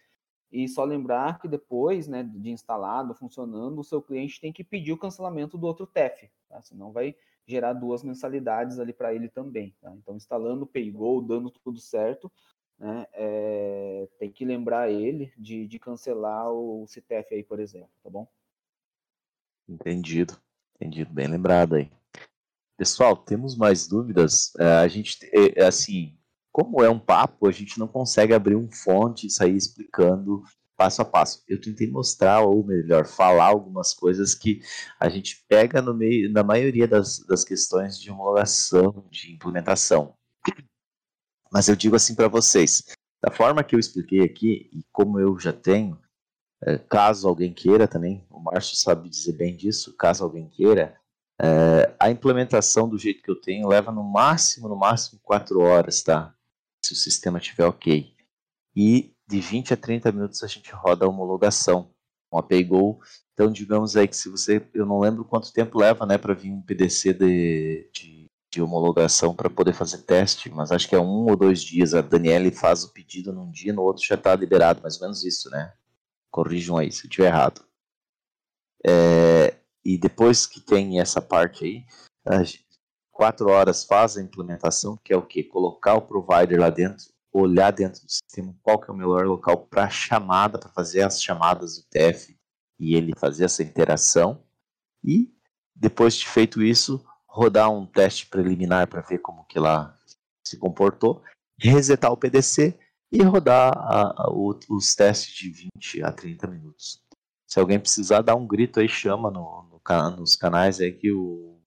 E 0.50 0.68
só 0.68 0.84
lembrar 0.84 1.38
que 1.38 1.48
depois 1.48 2.06
né, 2.06 2.22
de 2.22 2.50
instalado, 2.50 3.14
funcionando, 3.14 3.78
o 3.78 3.84
seu 3.84 4.02
cliente 4.02 4.38
tem 4.38 4.52
que 4.52 4.62
pedir 4.62 4.92
o 4.92 4.98
cancelamento 4.98 5.56
do 5.56 5.66
outro 5.66 5.86
TEF, 5.86 6.30
tá? 6.46 6.60
senão 6.60 6.92
vai 6.92 7.16
gerar 7.46 7.72
duas 7.72 8.02
mensalidades 8.02 8.78
ali 8.78 8.92
para 8.92 9.14
ele 9.14 9.28
também. 9.28 9.74
Tá? 9.80 9.92
Então, 9.96 10.16
instalando 10.16 10.64
o 10.64 10.66
PayGo, 10.66 11.22
dando 11.22 11.50
tudo 11.50 11.80
certo, 11.80 12.30
né, 12.78 13.06
é, 13.12 14.08
tem 14.18 14.30
que 14.30 14.44
lembrar 14.44 14.90
ele 14.90 15.32
de, 15.36 15.66
de 15.66 15.78
cancelar 15.78 16.50
o 16.50 16.86
CTF 16.86 17.34
aí, 17.34 17.42
por 17.42 17.60
exemplo, 17.60 17.90
tá 18.02 18.10
bom? 18.10 18.26
Entendido, 19.68 20.36
entendido, 20.74 21.12
bem 21.12 21.28
lembrado 21.28 21.76
aí. 21.76 21.90
Pessoal, 22.76 23.16
temos 23.16 23.56
mais 23.56 23.86
dúvidas? 23.86 24.52
É, 24.58 24.64
a 24.64 24.88
gente, 24.88 25.18
é, 25.32 25.64
assim, 25.64 26.18
como 26.50 26.82
é 26.82 26.90
um 26.90 26.98
papo, 26.98 27.48
a 27.48 27.52
gente 27.52 27.78
não 27.78 27.86
consegue 27.86 28.34
abrir 28.34 28.56
um 28.56 28.70
fonte 28.70 29.26
e 29.26 29.30
sair 29.30 29.54
explicando 29.54 30.42
passo 30.82 31.00
a 31.00 31.04
passo. 31.04 31.44
Eu 31.46 31.60
tentei 31.60 31.88
mostrar, 31.88 32.40
ou 32.40 32.64
melhor, 32.64 33.06
falar 33.06 33.44
algumas 33.44 33.94
coisas 33.94 34.34
que 34.34 34.60
a 34.98 35.08
gente 35.08 35.44
pega 35.48 35.80
no 35.80 35.94
meio, 35.94 36.32
na 36.32 36.42
maioria 36.42 36.88
das, 36.88 37.20
das 37.20 37.44
questões 37.44 37.96
de 38.00 38.10
homologação, 38.10 39.06
de 39.08 39.32
implementação. 39.32 40.16
Mas 41.52 41.68
eu 41.68 41.76
digo 41.76 41.94
assim 41.94 42.16
para 42.16 42.26
vocês, 42.26 42.82
da 43.22 43.30
forma 43.30 43.62
que 43.62 43.76
eu 43.76 43.78
expliquei 43.78 44.22
aqui, 44.22 44.68
e 44.72 44.82
como 44.90 45.20
eu 45.20 45.38
já 45.38 45.52
tenho, 45.52 45.96
é, 46.64 46.78
caso 46.78 47.28
alguém 47.28 47.54
queira 47.54 47.86
também, 47.86 48.26
o 48.28 48.40
Márcio 48.40 48.76
sabe 48.76 49.08
dizer 49.08 49.34
bem 49.34 49.56
disso, 49.56 49.94
caso 49.96 50.24
alguém 50.24 50.48
queira, 50.48 50.98
é, 51.40 51.94
a 52.00 52.10
implementação 52.10 52.88
do 52.88 52.98
jeito 52.98 53.22
que 53.22 53.30
eu 53.30 53.40
tenho 53.40 53.68
leva 53.68 53.92
no 53.92 54.02
máximo, 54.02 54.68
no 54.68 54.76
máximo 54.76 55.20
4 55.22 55.60
horas, 55.60 56.02
tá? 56.02 56.34
Se 56.84 56.92
o 56.92 56.96
sistema 56.96 57.38
estiver 57.38 57.66
ok. 57.66 58.12
E 58.74 59.11
de 59.32 59.40
20 59.40 59.72
a 59.72 59.76
30 59.76 60.12
minutos 60.12 60.42
a 60.42 60.46
gente 60.46 60.70
roda 60.72 61.06
a 61.06 61.08
homologação 61.08 61.90
com 62.30 62.38
a 62.38 62.42
PayGo. 62.42 63.00
Então, 63.32 63.50
digamos 63.50 63.96
aí 63.96 64.06
que 64.06 64.16
se 64.16 64.28
você, 64.28 64.62
eu 64.74 64.84
não 64.84 65.00
lembro 65.00 65.24
quanto 65.24 65.52
tempo 65.52 65.78
leva, 65.78 66.04
né, 66.04 66.18
para 66.18 66.34
vir 66.34 66.52
um 66.52 66.60
PDC 66.60 67.14
de, 67.14 67.90
de, 67.94 68.30
de 68.50 68.62
homologação 68.62 69.34
para 69.34 69.48
poder 69.48 69.72
fazer 69.72 70.02
teste, 70.02 70.50
mas 70.50 70.70
acho 70.70 70.86
que 70.86 70.94
é 70.94 71.00
um 71.00 71.30
ou 71.30 71.36
dois 71.36 71.62
dias. 71.62 71.94
A 71.94 72.02
Daniele 72.02 72.50
faz 72.50 72.84
o 72.84 72.92
pedido 72.92 73.32
num 73.32 73.50
dia, 73.50 73.72
no 73.72 73.82
outro 73.82 74.04
já 74.04 74.16
está 74.16 74.36
liberado, 74.36 74.82
mais 74.82 74.96
ou 74.96 75.02
menos 75.02 75.24
isso, 75.24 75.48
né? 75.48 75.72
corrijam 76.30 76.76
aí 76.76 76.92
se 76.92 77.04
eu 77.04 77.08
estiver 77.08 77.28
errado. 77.28 77.64
É, 78.84 79.54
e 79.82 79.96
depois 79.96 80.46
que 80.46 80.60
tem 80.60 81.00
essa 81.00 81.22
parte 81.22 81.64
aí, 81.64 81.84
quatro 83.10 83.48
horas 83.48 83.84
faz 83.84 84.18
a 84.18 84.22
implementação, 84.22 84.98
que 85.02 85.12
é 85.12 85.16
o 85.16 85.26
que? 85.26 85.42
Colocar 85.42 85.94
o 85.94 86.02
provider 86.02 86.60
lá 86.60 86.68
dentro, 86.68 87.06
olhar 87.32 87.70
dentro 87.70 88.04
do 88.04 88.10
sistema 88.10 88.54
qual 88.62 88.78
que 88.80 88.90
é 88.90 88.94
o 88.94 88.96
melhor 88.96 89.24
local 89.26 89.66
para 89.66 89.88
chamada, 89.88 90.58
para 90.58 90.68
fazer 90.68 91.02
as 91.02 91.22
chamadas 91.22 91.78
do 91.78 91.84
TF 91.84 92.36
e 92.78 92.94
ele 92.94 93.12
fazer 93.16 93.44
essa 93.44 93.62
interação. 93.62 94.42
E 95.02 95.32
depois 95.74 96.14
de 96.14 96.28
feito 96.28 96.62
isso, 96.62 97.04
rodar 97.26 97.70
um 97.70 97.86
teste 97.86 98.26
preliminar 98.26 98.86
para 98.86 99.00
ver 99.00 99.18
como 99.18 99.44
que 99.44 99.58
lá 99.58 99.96
se 100.46 100.58
comportou, 100.58 101.22
resetar 101.58 102.12
o 102.12 102.16
PDC 102.16 102.78
e 103.10 103.22
rodar 103.22 103.72
a, 103.76 104.24
a, 104.24 104.30
os 104.30 104.94
testes 104.94 105.34
de 105.34 105.50
20 105.74 106.02
a 106.02 106.12
30 106.12 106.46
minutos. 106.46 107.02
Se 107.46 107.58
alguém 107.58 107.78
precisar 107.78 108.22
dar 108.22 108.34
um 108.34 108.46
grito 108.46 108.80
aí, 108.80 108.88
chama 108.88 109.30
no, 109.30 109.64
no 109.64 110.10
nos 110.16 110.36
canais 110.36 110.80
aí 110.80 110.92
que 110.92 111.12
o, 111.12 111.58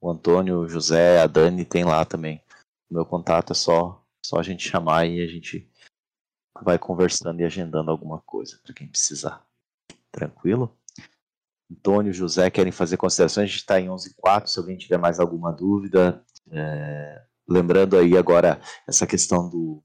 o 0.00 0.10
Antônio, 0.10 0.60
o 0.60 0.68
José, 0.68 1.20
a 1.20 1.26
Dani 1.26 1.64
tem 1.64 1.84
lá 1.84 2.04
também. 2.04 2.42
O 2.90 2.94
meu 2.94 3.04
contato 3.04 3.52
é 3.52 3.54
só, 3.54 4.03
só 4.24 4.38
a 4.38 4.42
gente 4.42 4.68
chamar 4.68 5.06
e 5.06 5.22
a 5.22 5.26
gente 5.26 5.70
vai 6.62 6.78
conversando 6.78 7.40
e 7.40 7.44
agendando 7.44 7.90
alguma 7.90 8.20
coisa 8.20 8.58
para 8.62 8.72
quem 8.72 8.88
precisar. 8.88 9.44
Tranquilo? 10.10 10.76
Antônio, 11.70 12.12
José 12.12 12.50
querem 12.50 12.72
fazer 12.72 12.96
considerações, 12.96 13.44
a 13.44 13.46
gente 13.46 13.58
está 13.58 13.80
em 13.80 13.88
11.4, 13.88 14.46
se 14.46 14.58
alguém 14.58 14.76
tiver 14.76 14.96
mais 14.96 15.20
alguma 15.20 15.52
dúvida. 15.52 16.24
É, 16.50 17.22
lembrando 17.48 17.98
aí 17.98 18.16
agora 18.16 18.60
essa 18.86 19.06
questão 19.06 19.48
do, 19.48 19.82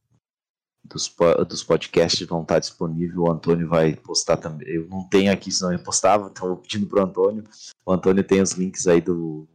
dos, 0.84 1.14
dos 1.48 1.64
podcasts 1.64 2.26
vão 2.28 2.44
estar 2.44 2.60
disponíveis, 2.60 3.18
o 3.18 3.30
Antônio 3.30 3.68
vai 3.68 3.96
postar 3.96 4.38
também. 4.38 4.68
Eu 4.70 4.88
não 4.88 5.08
tenho 5.10 5.32
aqui, 5.32 5.52
senão 5.52 5.74
eu 5.74 5.84
postava, 5.84 6.30
então 6.30 6.48
eu 6.48 6.58
pedindo 6.58 6.88
para 6.88 7.02
o 7.02 7.06
Antônio. 7.06 7.44
O 7.86 7.92
Antônio 7.92 8.24
tem 8.24 8.42
os 8.42 8.52
links 8.52 8.88
aí 8.88 9.02
do 9.02 9.48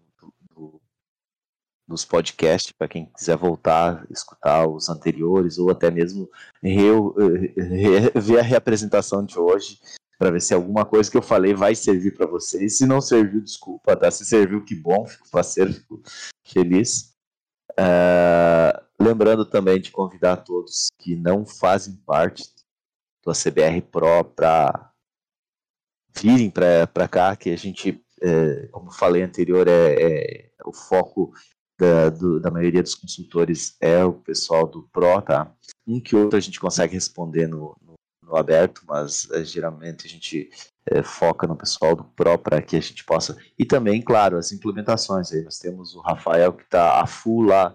dos 1.86 2.04
podcasts 2.04 2.72
para 2.72 2.88
quem 2.88 3.06
quiser 3.06 3.36
voltar, 3.36 4.06
escutar 4.10 4.66
os 4.66 4.88
anteriores 4.88 5.58
ou 5.58 5.70
até 5.70 5.90
mesmo 5.90 6.28
ver 6.62 8.38
a 8.38 8.42
reapresentação 8.42 9.24
de 9.24 9.38
hoje 9.38 9.78
para 10.18 10.30
ver 10.30 10.40
se 10.40 10.54
alguma 10.54 10.84
coisa 10.84 11.10
que 11.10 11.16
eu 11.16 11.22
falei 11.22 11.54
vai 11.54 11.74
servir 11.74 12.14
para 12.14 12.26
vocês. 12.26 12.78
Se 12.78 12.86
não 12.86 13.00
serviu, 13.00 13.42
desculpa, 13.42 13.96
tá? 13.96 14.10
Se 14.10 14.24
serviu, 14.24 14.64
que 14.64 14.74
bom, 14.74 15.06
fico 15.06 15.28
parceiro, 15.30 15.72
fico 15.72 16.02
feliz. 16.44 17.14
Uh, 17.72 18.80
lembrando 18.98 19.44
também 19.44 19.80
de 19.80 19.90
convidar 19.90 20.38
todos 20.38 20.86
que 20.98 21.16
não 21.16 21.44
fazem 21.44 21.96
parte 22.06 22.44
do 23.24 23.32
CBR 23.32 23.82
Pro 23.82 24.24
para 24.24 24.92
virem 26.16 26.50
para 26.50 27.08
cá, 27.08 27.34
que 27.34 27.50
a 27.50 27.56
gente, 27.56 28.00
é, 28.22 28.68
como 28.68 28.92
falei 28.92 29.22
anterior, 29.22 29.66
é, 29.66 29.94
é 29.94 30.50
o 30.64 30.72
foco 30.72 31.32
da, 31.78 32.10
do, 32.10 32.40
da, 32.40 32.50
maioria 32.50 32.82
dos 32.82 32.94
consultores 32.94 33.76
é 33.80 34.04
o 34.04 34.12
pessoal 34.12 34.66
do 34.66 34.82
Pro, 34.92 35.20
tá? 35.22 35.52
Um 35.86 36.00
que 36.00 36.14
outro 36.14 36.36
a 36.36 36.40
gente 36.40 36.60
consegue 36.60 36.94
responder 36.94 37.46
no, 37.48 37.76
no 38.22 38.36
aberto, 38.36 38.82
mas 38.86 39.28
é, 39.30 39.44
geralmente 39.44 40.06
a 40.06 40.10
gente 40.10 40.50
é, 40.86 41.02
foca 41.02 41.46
no 41.46 41.56
pessoal 41.56 41.96
do 41.96 42.04
Pro 42.04 42.38
para 42.38 42.62
que 42.62 42.76
a 42.76 42.80
gente 42.80 43.04
possa. 43.04 43.36
E 43.58 43.64
também, 43.64 44.02
claro, 44.02 44.36
as 44.36 44.52
implementações. 44.52 45.32
Aí 45.32 45.42
nós 45.42 45.58
temos 45.58 45.94
o 45.94 46.00
Rafael 46.00 46.52
que 46.52 46.64
está 46.64 47.00
a 47.00 47.06
full 47.06 47.42
lá 47.42 47.74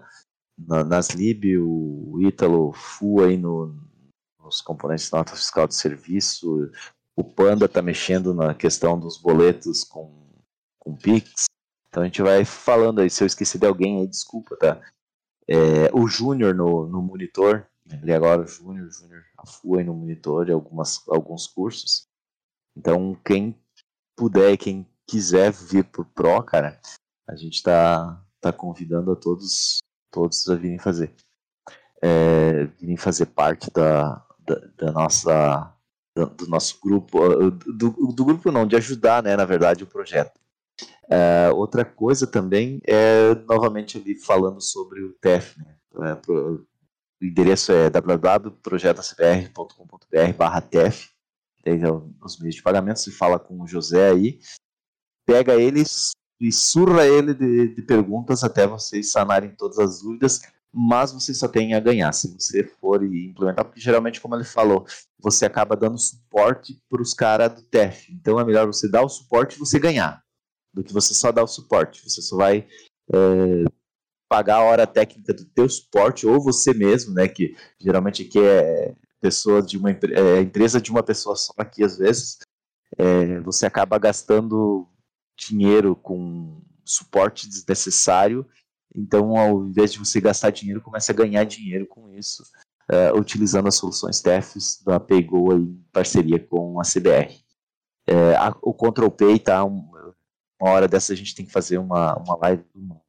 na, 0.58 0.84
nas 0.84 1.10
lib, 1.10 1.58
o 1.58 2.18
Ítalo 2.20 2.72
full 2.72 3.24
aí 3.24 3.36
no, 3.36 3.74
nos 4.42 4.60
componentes 4.60 5.06
de 5.06 5.12
nota 5.12 5.36
fiscal 5.36 5.66
de 5.66 5.74
serviço, 5.74 6.70
o 7.16 7.24
Panda 7.24 7.66
está 7.66 7.82
mexendo 7.82 8.32
na 8.34 8.54
questão 8.54 8.98
dos 8.98 9.16
boletos 9.16 9.84
com, 9.84 10.10
com 10.78 10.96
Pix. 10.96 11.49
Então 11.90 12.04
a 12.04 12.06
gente 12.06 12.22
vai 12.22 12.44
falando 12.44 13.00
aí, 13.00 13.10
se 13.10 13.22
eu 13.22 13.26
esqueci 13.26 13.58
de 13.58 13.66
alguém 13.66 14.00
aí, 14.00 14.06
desculpa, 14.06 14.56
tá? 14.56 14.80
É, 15.48 15.90
o 15.92 16.06
Júnior 16.06 16.54
no, 16.54 16.86
no 16.86 17.02
monitor, 17.02 17.66
ele 17.90 18.14
agora 18.14 18.46
Júnior, 18.46 18.88
Júnior 18.90 19.24
afua 19.36 19.82
no 19.82 19.92
monitor 19.92 20.48
e 20.48 20.52
algumas, 20.52 21.06
alguns 21.08 21.48
cursos. 21.48 22.06
Então, 22.76 23.18
quem 23.24 23.58
puder, 24.16 24.56
quem 24.56 24.86
quiser 25.04 25.50
vir 25.50 25.84
pro 25.84 26.04
Pro, 26.04 26.40
cara, 26.44 26.80
a 27.28 27.34
gente 27.34 27.54
está 27.54 28.24
tá 28.40 28.52
convidando 28.52 29.10
a 29.10 29.16
todos, 29.16 29.78
todos 30.12 30.48
a 30.48 30.54
virem 30.54 30.78
fazer. 30.78 31.12
É, 32.00 32.66
virem 32.78 32.96
fazer 32.96 33.26
parte 33.26 33.68
da, 33.72 34.24
da, 34.38 34.54
da 34.76 34.92
nossa 34.92 35.74
do 36.14 36.46
nosso 36.48 36.78
grupo, 36.80 37.50
do, 37.50 37.90
do, 38.12 38.24
grupo 38.24 38.50
não, 38.50 38.66
de 38.66 38.76
ajudar, 38.76 39.22
né, 39.22 39.36
na 39.36 39.44
verdade, 39.44 39.84
o 39.84 39.86
projeto. 39.86 40.38
É, 41.10 41.50
outra 41.50 41.84
coisa 41.84 42.24
também 42.24 42.80
é, 42.86 43.34
novamente 43.46 43.98
ali 43.98 44.14
falando 44.14 44.60
sobre 44.60 45.02
o 45.02 45.12
TEF, 45.14 45.58
né, 45.58 45.76
é, 46.02 46.16
o 46.30 46.64
endereço 47.20 47.72
é 47.72 47.90
www.projetacbr.com.br 47.90 50.32
barra 50.36 50.60
TEF, 50.60 51.08
tem 51.64 51.80
os 52.22 52.38
meios 52.38 52.54
de 52.54 52.62
pagamento, 52.62 53.00
se 53.00 53.10
fala 53.10 53.40
com 53.40 53.60
o 53.60 53.66
José 53.66 54.10
aí, 54.10 54.38
pega 55.26 55.56
eles 55.56 56.12
e 56.40 56.52
surra 56.52 57.04
ele 57.06 57.34
de, 57.34 57.74
de 57.74 57.82
perguntas 57.82 58.44
até 58.44 58.64
vocês 58.66 59.10
sanarem 59.10 59.54
todas 59.56 59.80
as 59.80 60.00
dúvidas, 60.00 60.40
mas 60.72 61.12
você 61.12 61.34
só 61.34 61.48
tem 61.48 61.74
a 61.74 61.80
ganhar 61.80 62.12
se 62.12 62.32
você 62.32 62.62
for 62.62 63.04
implementar, 63.04 63.64
porque 63.64 63.80
geralmente, 63.80 64.20
como 64.20 64.36
ele 64.36 64.44
falou, 64.44 64.86
você 65.18 65.44
acaba 65.44 65.76
dando 65.76 65.98
suporte 65.98 66.80
para 66.88 67.02
os 67.02 67.12
caras 67.12 67.52
do 67.52 67.62
TEF. 67.62 68.12
Então 68.12 68.38
é 68.38 68.44
melhor 68.44 68.66
você 68.66 68.88
dar 68.88 69.02
o 69.02 69.08
suporte 69.08 69.56
e 69.56 69.58
você 69.58 69.78
ganhar, 69.78 70.22
do 70.72 70.82
que 70.82 70.92
você 70.92 71.14
só 71.14 71.32
dar 71.32 71.42
o 71.42 71.48
suporte. 71.48 72.08
Você 72.08 72.22
só 72.22 72.36
vai 72.36 72.66
é, 73.12 73.64
pagar 74.28 74.56
a 74.56 74.62
hora 74.62 74.86
técnica 74.86 75.34
do 75.34 75.44
teu 75.44 75.68
suporte, 75.68 76.26
ou 76.26 76.40
você 76.40 76.72
mesmo, 76.72 77.12
né, 77.12 77.26
que 77.26 77.56
geralmente 77.80 78.22
aqui 78.22 78.38
é 78.38 78.94
pessoa 79.20 79.60
de 79.60 79.76
uma 79.76 79.90
é, 79.90 80.40
empresa 80.40 80.80
de 80.80 80.90
uma 80.90 81.02
pessoa 81.02 81.36
só 81.36 81.52
aqui 81.58 81.84
às 81.84 81.98
vezes, 81.98 82.38
é, 82.96 83.40
você 83.40 83.66
acaba 83.66 83.98
gastando 83.98 84.88
dinheiro 85.36 85.94
com 85.94 86.62
suporte 86.84 87.48
desnecessário, 87.48 88.46
então 88.94 89.36
ao 89.36 89.64
invés 89.64 89.92
de 89.92 89.98
você 89.98 90.20
gastar 90.20 90.50
dinheiro, 90.50 90.80
começa 90.80 91.12
a 91.12 91.14
ganhar 91.14 91.44
dinheiro 91.44 91.86
com 91.86 92.08
isso, 92.10 92.42
é, 92.88 93.12
utilizando 93.12 93.68
as 93.68 93.76
soluções 93.76 94.20
TEFs 94.20 94.82
da 94.84 94.98
PayGo 94.98 95.52
em 95.52 95.84
parceria 95.92 96.38
com 96.38 96.80
a 96.80 96.82
CBR. 96.82 97.38
É, 98.06 98.34
a, 98.36 98.56
o 98.62 98.74
Control 98.74 99.10
Pay, 99.10 99.38
tá, 99.38 99.64
um, 99.64 99.89
uma 100.60 100.70
hora 100.70 100.88
dessa 100.88 101.12
a 101.12 101.16
gente 101.16 101.34
tem 101.34 101.46
que 101.46 101.52
fazer 101.52 101.78
uma, 101.78 102.14
uma 102.16 102.36
live, 102.36 102.64
uma 102.74 103.00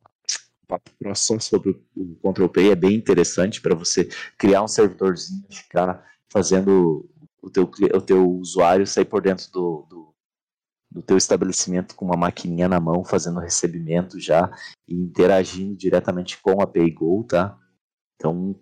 papo 0.72 0.91
só 1.16 1.38
sobre 1.39 1.72
o 1.95 2.16
Control 2.22 2.47
Pay 2.47 2.72
é 2.72 2.76
bem 2.76 2.95
interessante 2.95 3.62
para 3.62 3.76
você 3.76 4.08
criar 4.38 4.64
um 4.64 4.68
servidorzinho 4.68 5.43
e 5.49 5.56
ficar 5.56 6.06
fazendo 6.30 7.10
o 7.41 7.49
teu, 7.49 7.70
o 7.93 8.02
teu 8.02 8.30
usuário 8.30 8.88
sair 8.88 9.06
por 9.06 9.22
dentro 9.22 9.52
do, 9.52 9.86
do, 9.89 10.16
do 10.89 11.02
teu 11.02 11.18
estabelecimento 11.18 11.95
com 11.95 12.06
uma 12.06 12.16
maquininha 12.16 12.70
na 12.70 12.80
mão, 12.80 13.04
fazendo 13.04 13.39
recebimento 13.39 14.20
já 14.20 14.49
e 14.88 14.95
interagindo 14.95 15.76
diretamente 15.76 16.39
com 16.41 16.62
a 16.62 16.68
PayGo, 16.68 17.26
tá? 17.26 17.58
Então, 18.16 18.56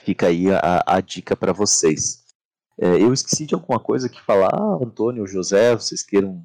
fica 0.00 0.26
aí 0.26 0.50
a, 0.50 0.82
a 0.86 1.00
dica 1.00 1.36
para 1.36 1.52
vocês. 1.52 2.24
É, 2.78 3.00
eu 3.00 3.12
esqueci 3.12 3.46
de 3.46 3.54
alguma 3.54 3.78
coisa 3.78 4.08
que 4.08 4.20
falar, 4.20 4.50
Antônio, 4.82 5.26
José, 5.26 5.74
vocês 5.76 6.02
queiram 6.02 6.44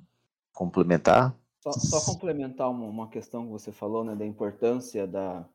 complementar? 0.54 1.39
Só, 1.60 1.72
só 1.72 2.14
complementar 2.14 2.70
uma, 2.70 2.86
uma, 2.86 3.10
questão 3.10 3.46
que 3.46 3.52
você 3.52 3.72
falou, 3.72 4.04
né, 4.04 4.16
da 4.16 4.26
importância 4.26 5.06
da, 5.06 5.48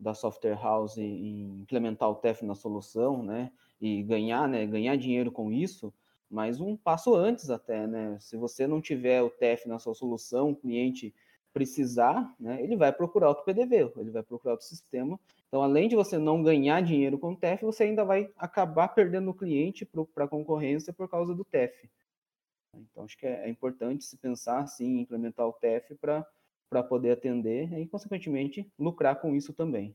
da 0.00 0.14
software 0.14 0.58
house 0.60 0.96
em 0.96 1.60
implementar 1.60 2.08
o 2.08 2.14
TEF 2.14 2.44
na 2.44 2.54
solução, 2.54 3.22
né, 3.22 3.52
e 3.80 4.02
ganhar, 4.02 4.48
né, 4.48 4.66
ganhar 4.66 4.96
dinheiro 4.96 5.30
com 5.30 5.52
isso, 5.52 5.92
mas 6.30 6.58
um 6.58 6.74
passo 6.74 7.14
antes 7.14 7.50
até, 7.50 7.86
né, 7.86 8.16
se 8.18 8.36
você 8.36 8.66
não 8.66 8.80
tiver 8.80 9.22
o 9.22 9.28
TEF 9.28 9.68
na 9.68 9.78
sua 9.78 9.94
solução, 9.94 10.50
o 10.50 10.56
cliente 10.56 11.14
precisar, 11.52 12.34
né, 12.40 12.62
ele 12.62 12.74
vai 12.74 12.90
procurar 12.90 13.28
outro 13.28 13.44
PDV, 13.44 13.92
ele 13.98 14.10
vai 14.10 14.22
procurar 14.22 14.52
outro 14.52 14.66
sistema. 14.66 15.20
Então, 15.48 15.62
além 15.62 15.86
de 15.86 15.94
você 15.94 16.16
não 16.16 16.42
ganhar 16.42 16.80
dinheiro 16.80 17.18
com 17.18 17.32
o 17.32 17.36
TEF, 17.36 17.62
você 17.62 17.84
ainda 17.84 18.06
vai 18.06 18.30
acabar 18.38 18.88
perdendo 18.88 19.30
o 19.30 19.34
cliente 19.34 19.84
para 19.84 20.24
a 20.24 20.28
concorrência 20.28 20.94
por 20.94 21.10
causa 21.10 21.34
do 21.34 21.44
TEF. 21.44 21.90
Então, 22.76 23.04
acho 23.04 23.16
que 23.16 23.26
é, 23.26 23.46
é 23.46 23.48
importante 23.48 24.04
se 24.04 24.16
pensar 24.16 24.60
assim, 24.60 25.00
implementar 25.00 25.46
o 25.46 25.52
TEF 25.52 25.94
para 25.96 26.82
poder 26.82 27.12
atender 27.12 27.72
e, 27.78 27.86
consequentemente, 27.86 28.70
lucrar 28.78 29.20
com 29.20 29.34
isso 29.34 29.52
também. 29.52 29.94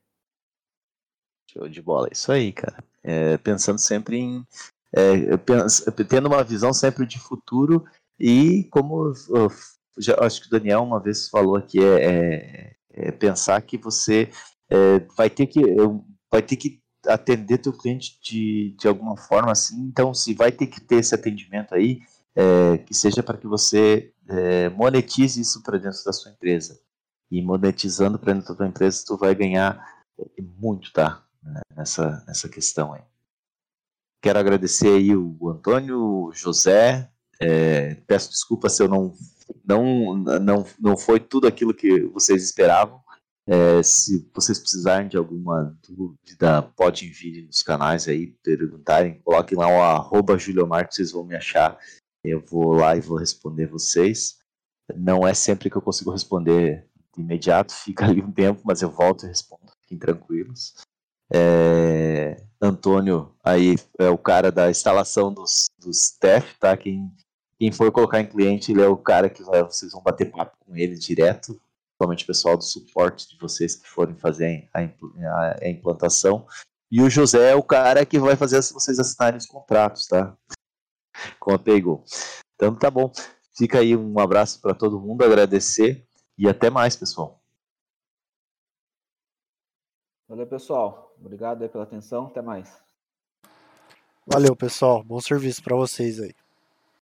Show 1.50 1.68
de 1.68 1.82
bola, 1.82 2.10
isso 2.12 2.32
aí, 2.32 2.52
cara. 2.52 2.84
É, 3.04 3.38
pensando 3.38 3.80
sempre 3.80 4.18
em. 4.18 4.46
É, 4.94 5.38
penso, 5.38 5.92
tendo 5.92 6.28
uma 6.28 6.44
visão 6.44 6.74
sempre 6.74 7.06
de 7.06 7.20
futuro 7.20 7.86
e, 8.20 8.66
como 8.66 9.14
eu, 9.30 9.50
já, 9.98 10.16
acho 10.20 10.42
que 10.42 10.48
o 10.48 10.50
Daniel 10.50 10.84
uma 10.84 11.00
vez 11.00 11.30
falou 11.30 11.56
aqui, 11.56 11.80
é, 11.80 12.06
é, 12.06 12.76
é 12.92 13.12
pensar 13.12 13.62
que 13.62 13.78
você 13.78 14.30
é, 14.70 15.00
vai 15.16 15.30
ter 15.30 15.48
que. 15.48 15.62
Vai 16.30 16.42
ter 16.42 16.58
que 16.58 16.82
atender 17.06 17.60
teu 17.60 17.72
cliente 17.72 18.20
de, 18.22 18.76
de 18.78 18.88
alguma 18.88 19.16
forma 19.16 19.52
assim, 19.52 19.80
então 19.84 20.14
se 20.14 20.34
vai 20.34 20.52
ter 20.52 20.68
que 20.68 20.82
ter 20.82 20.98
esse 20.98 21.16
atendimento 21.16 21.74
aí, 21.74 22.02
é, 22.38 22.78
que 22.78 22.94
seja 22.94 23.24
para 23.24 23.36
que 23.36 23.48
você 23.48 24.14
é, 24.30 24.70
monetize 24.70 25.42
isso 25.42 25.64
para 25.64 25.80
dentro 25.80 26.04
da 26.06 26.14
sua 26.14 26.32
empresa. 26.32 26.80
E 27.32 27.42
monetizando 27.42 28.20
para 28.20 28.34
dentro 28.34 28.50
da 28.50 28.56
tua 28.56 28.68
empresa, 28.68 29.04
tu 29.06 29.18
vai 29.18 29.34
ganhar 29.34 29.84
é, 30.20 30.24
muito, 30.40 30.94
tá? 30.94 31.26
Nessa, 31.76 32.24
nessa 32.28 32.48
questão 32.48 32.94
aí. 32.94 33.02
Quero 34.22 34.38
agradecer 34.38 34.90
aí 34.90 35.16
o 35.16 35.50
Antônio, 35.50 36.00
o 36.00 36.32
José. 36.32 37.10
É, 37.40 37.96
peço 38.08 38.30
desculpa 38.30 38.70
se 38.70 38.84
eu 38.84 38.88
não, 38.88 39.14
não, 39.66 40.16
não, 40.16 40.66
não 40.80 40.98
foi 40.98 41.20
tudo 41.20 41.48
aquilo 41.48 41.74
que 41.74 42.02
vocês 42.02 42.44
esperavam. 42.44 43.02
É, 43.48 43.82
se 43.82 44.30
vocês 44.36 44.60
precisarem 44.60 45.08
de 45.08 45.18
alguma 45.18 45.76
dúvida, 45.88 46.62
pode 46.76 47.08
vir 47.10 47.48
nos 47.48 47.64
canais 47.64 48.08
aí, 48.08 48.28
perguntarem. 48.44 49.22
Coloquem 49.22 49.58
lá 49.58 49.68
o 49.68 49.82
arroba 49.82 50.38
Julio 50.38 50.68
Marques, 50.68 50.98
vocês 50.98 51.12
vão 51.12 51.24
me 51.24 51.36
achar 51.36 51.78
eu 52.30 52.40
vou 52.42 52.74
lá 52.74 52.96
e 52.96 53.02
vou 53.02 53.18
responder 53.18 53.68
vocês. 53.68 54.38
Não 54.96 55.28
é 55.28 55.34
sempre 55.34 55.70
que 55.70 55.76
eu 55.76 55.82
consigo 55.82 56.12
responder 56.12 56.88
de 57.14 57.22
imediato, 57.22 57.74
fica 57.84 58.06
ali 58.06 58.22
um 58.22 58.32
tempo, 58.32 58.62
mas 58.64 58.82
eu 58.82 58.90
volto 58.90 59.26
e 59.26 59.28
respondo, 59.28 59.72
fiquem 59.82 59.98
tranquilos. 59.98 60.76
É, 61.34 62.42
Antônio 62.62 63.36
aí 63.44 63.76
é 64.00 64.10
o 64.10 64.18
cara 64.18 64.50
da 64.52 64.70
instalação 64.70 65.34
dos, 65.34 65.66
dos 65.78 66.12
TEF, 66.12 66.58
tá? 66.58 66.78
Quem 66.78 67.12
Quem 67.60 67.72
for 67.72 67.92
colocar 67.92 68.22
em 68.22 68.28
cliente, 68.28 68.72
ele 68.72 68.82
é 68.82 68.88
o 68.88 68.96
cara 68.96 69.30
que 69.30 69.44
vai, 69.44 69.64
vocês 69.64 69.92
vão 69.92 70.02
bater 70.02 70.32
papo 70.32 70.56
com 70.66 70.76
ele 70.76 70.96
direto, 70.96 71.60
principalmente 71.90 72.24
o 72.24 72.28
pessoal 72.28 72.56
do 72.56 72.64
suporte 72.64 73.28
de 73.28 73.38
vocês 73.40 73.76
que 73.76 73.90
forem 73.90 74.16
fazer 74.16 74.70
a, 74.74 74.80
a, 74.80 75.58
a 75.62 75.70
implantação. 75.70 76.46
E 76.90 77.02
o 77.02 77.10
José 77.10 77.52
é 77.52 77.56
o 77.56 77.64
cara 77.64 78.06
que 78.06 78.18
vai 78.18 78.38
fazer 78.38 78.62
vocês 78.62 78.98
assinarem 78.98 79.38
os 79.38 79.46
contratos, 79.46 80.08
tá? 80.08 80.38
Com 81.48 81.54
a 81.54 81.58
Paygo. 81.58 82.04
Então 82.56 82.76
tá 82.76 82.92
bom. 82.92 83.10
Fica 83.58 83.80
aí 83.80 83.96
um 83.96 84.20
abraço 84.20 84.60
para 84.60 84.76
todo 84.76 85.00
mundo, 85.00 85.24
agradecer 85.24 86.06
e 86.38 86.46
até 86.46 86.70
mais, 86.70 86.98
pessoal. 86.98 87.42
Valeu, 90.28 90.46
pessoal. 90.46 91.16
Obrigado 91.18 91.62
aí 91.62 91.70
pela 91.70 91.86
atenção. 91.86 92.26
Até 92.26 92.42
mais. 92.42 92.78
Valeu, 94.26 94.58
pessoal. 94.58 95.02
Bom 95.02 95.22
serviço 95.22 95.64
para 95.64 95.78
vocês 95.78 96.20
aí. 96.20 96.36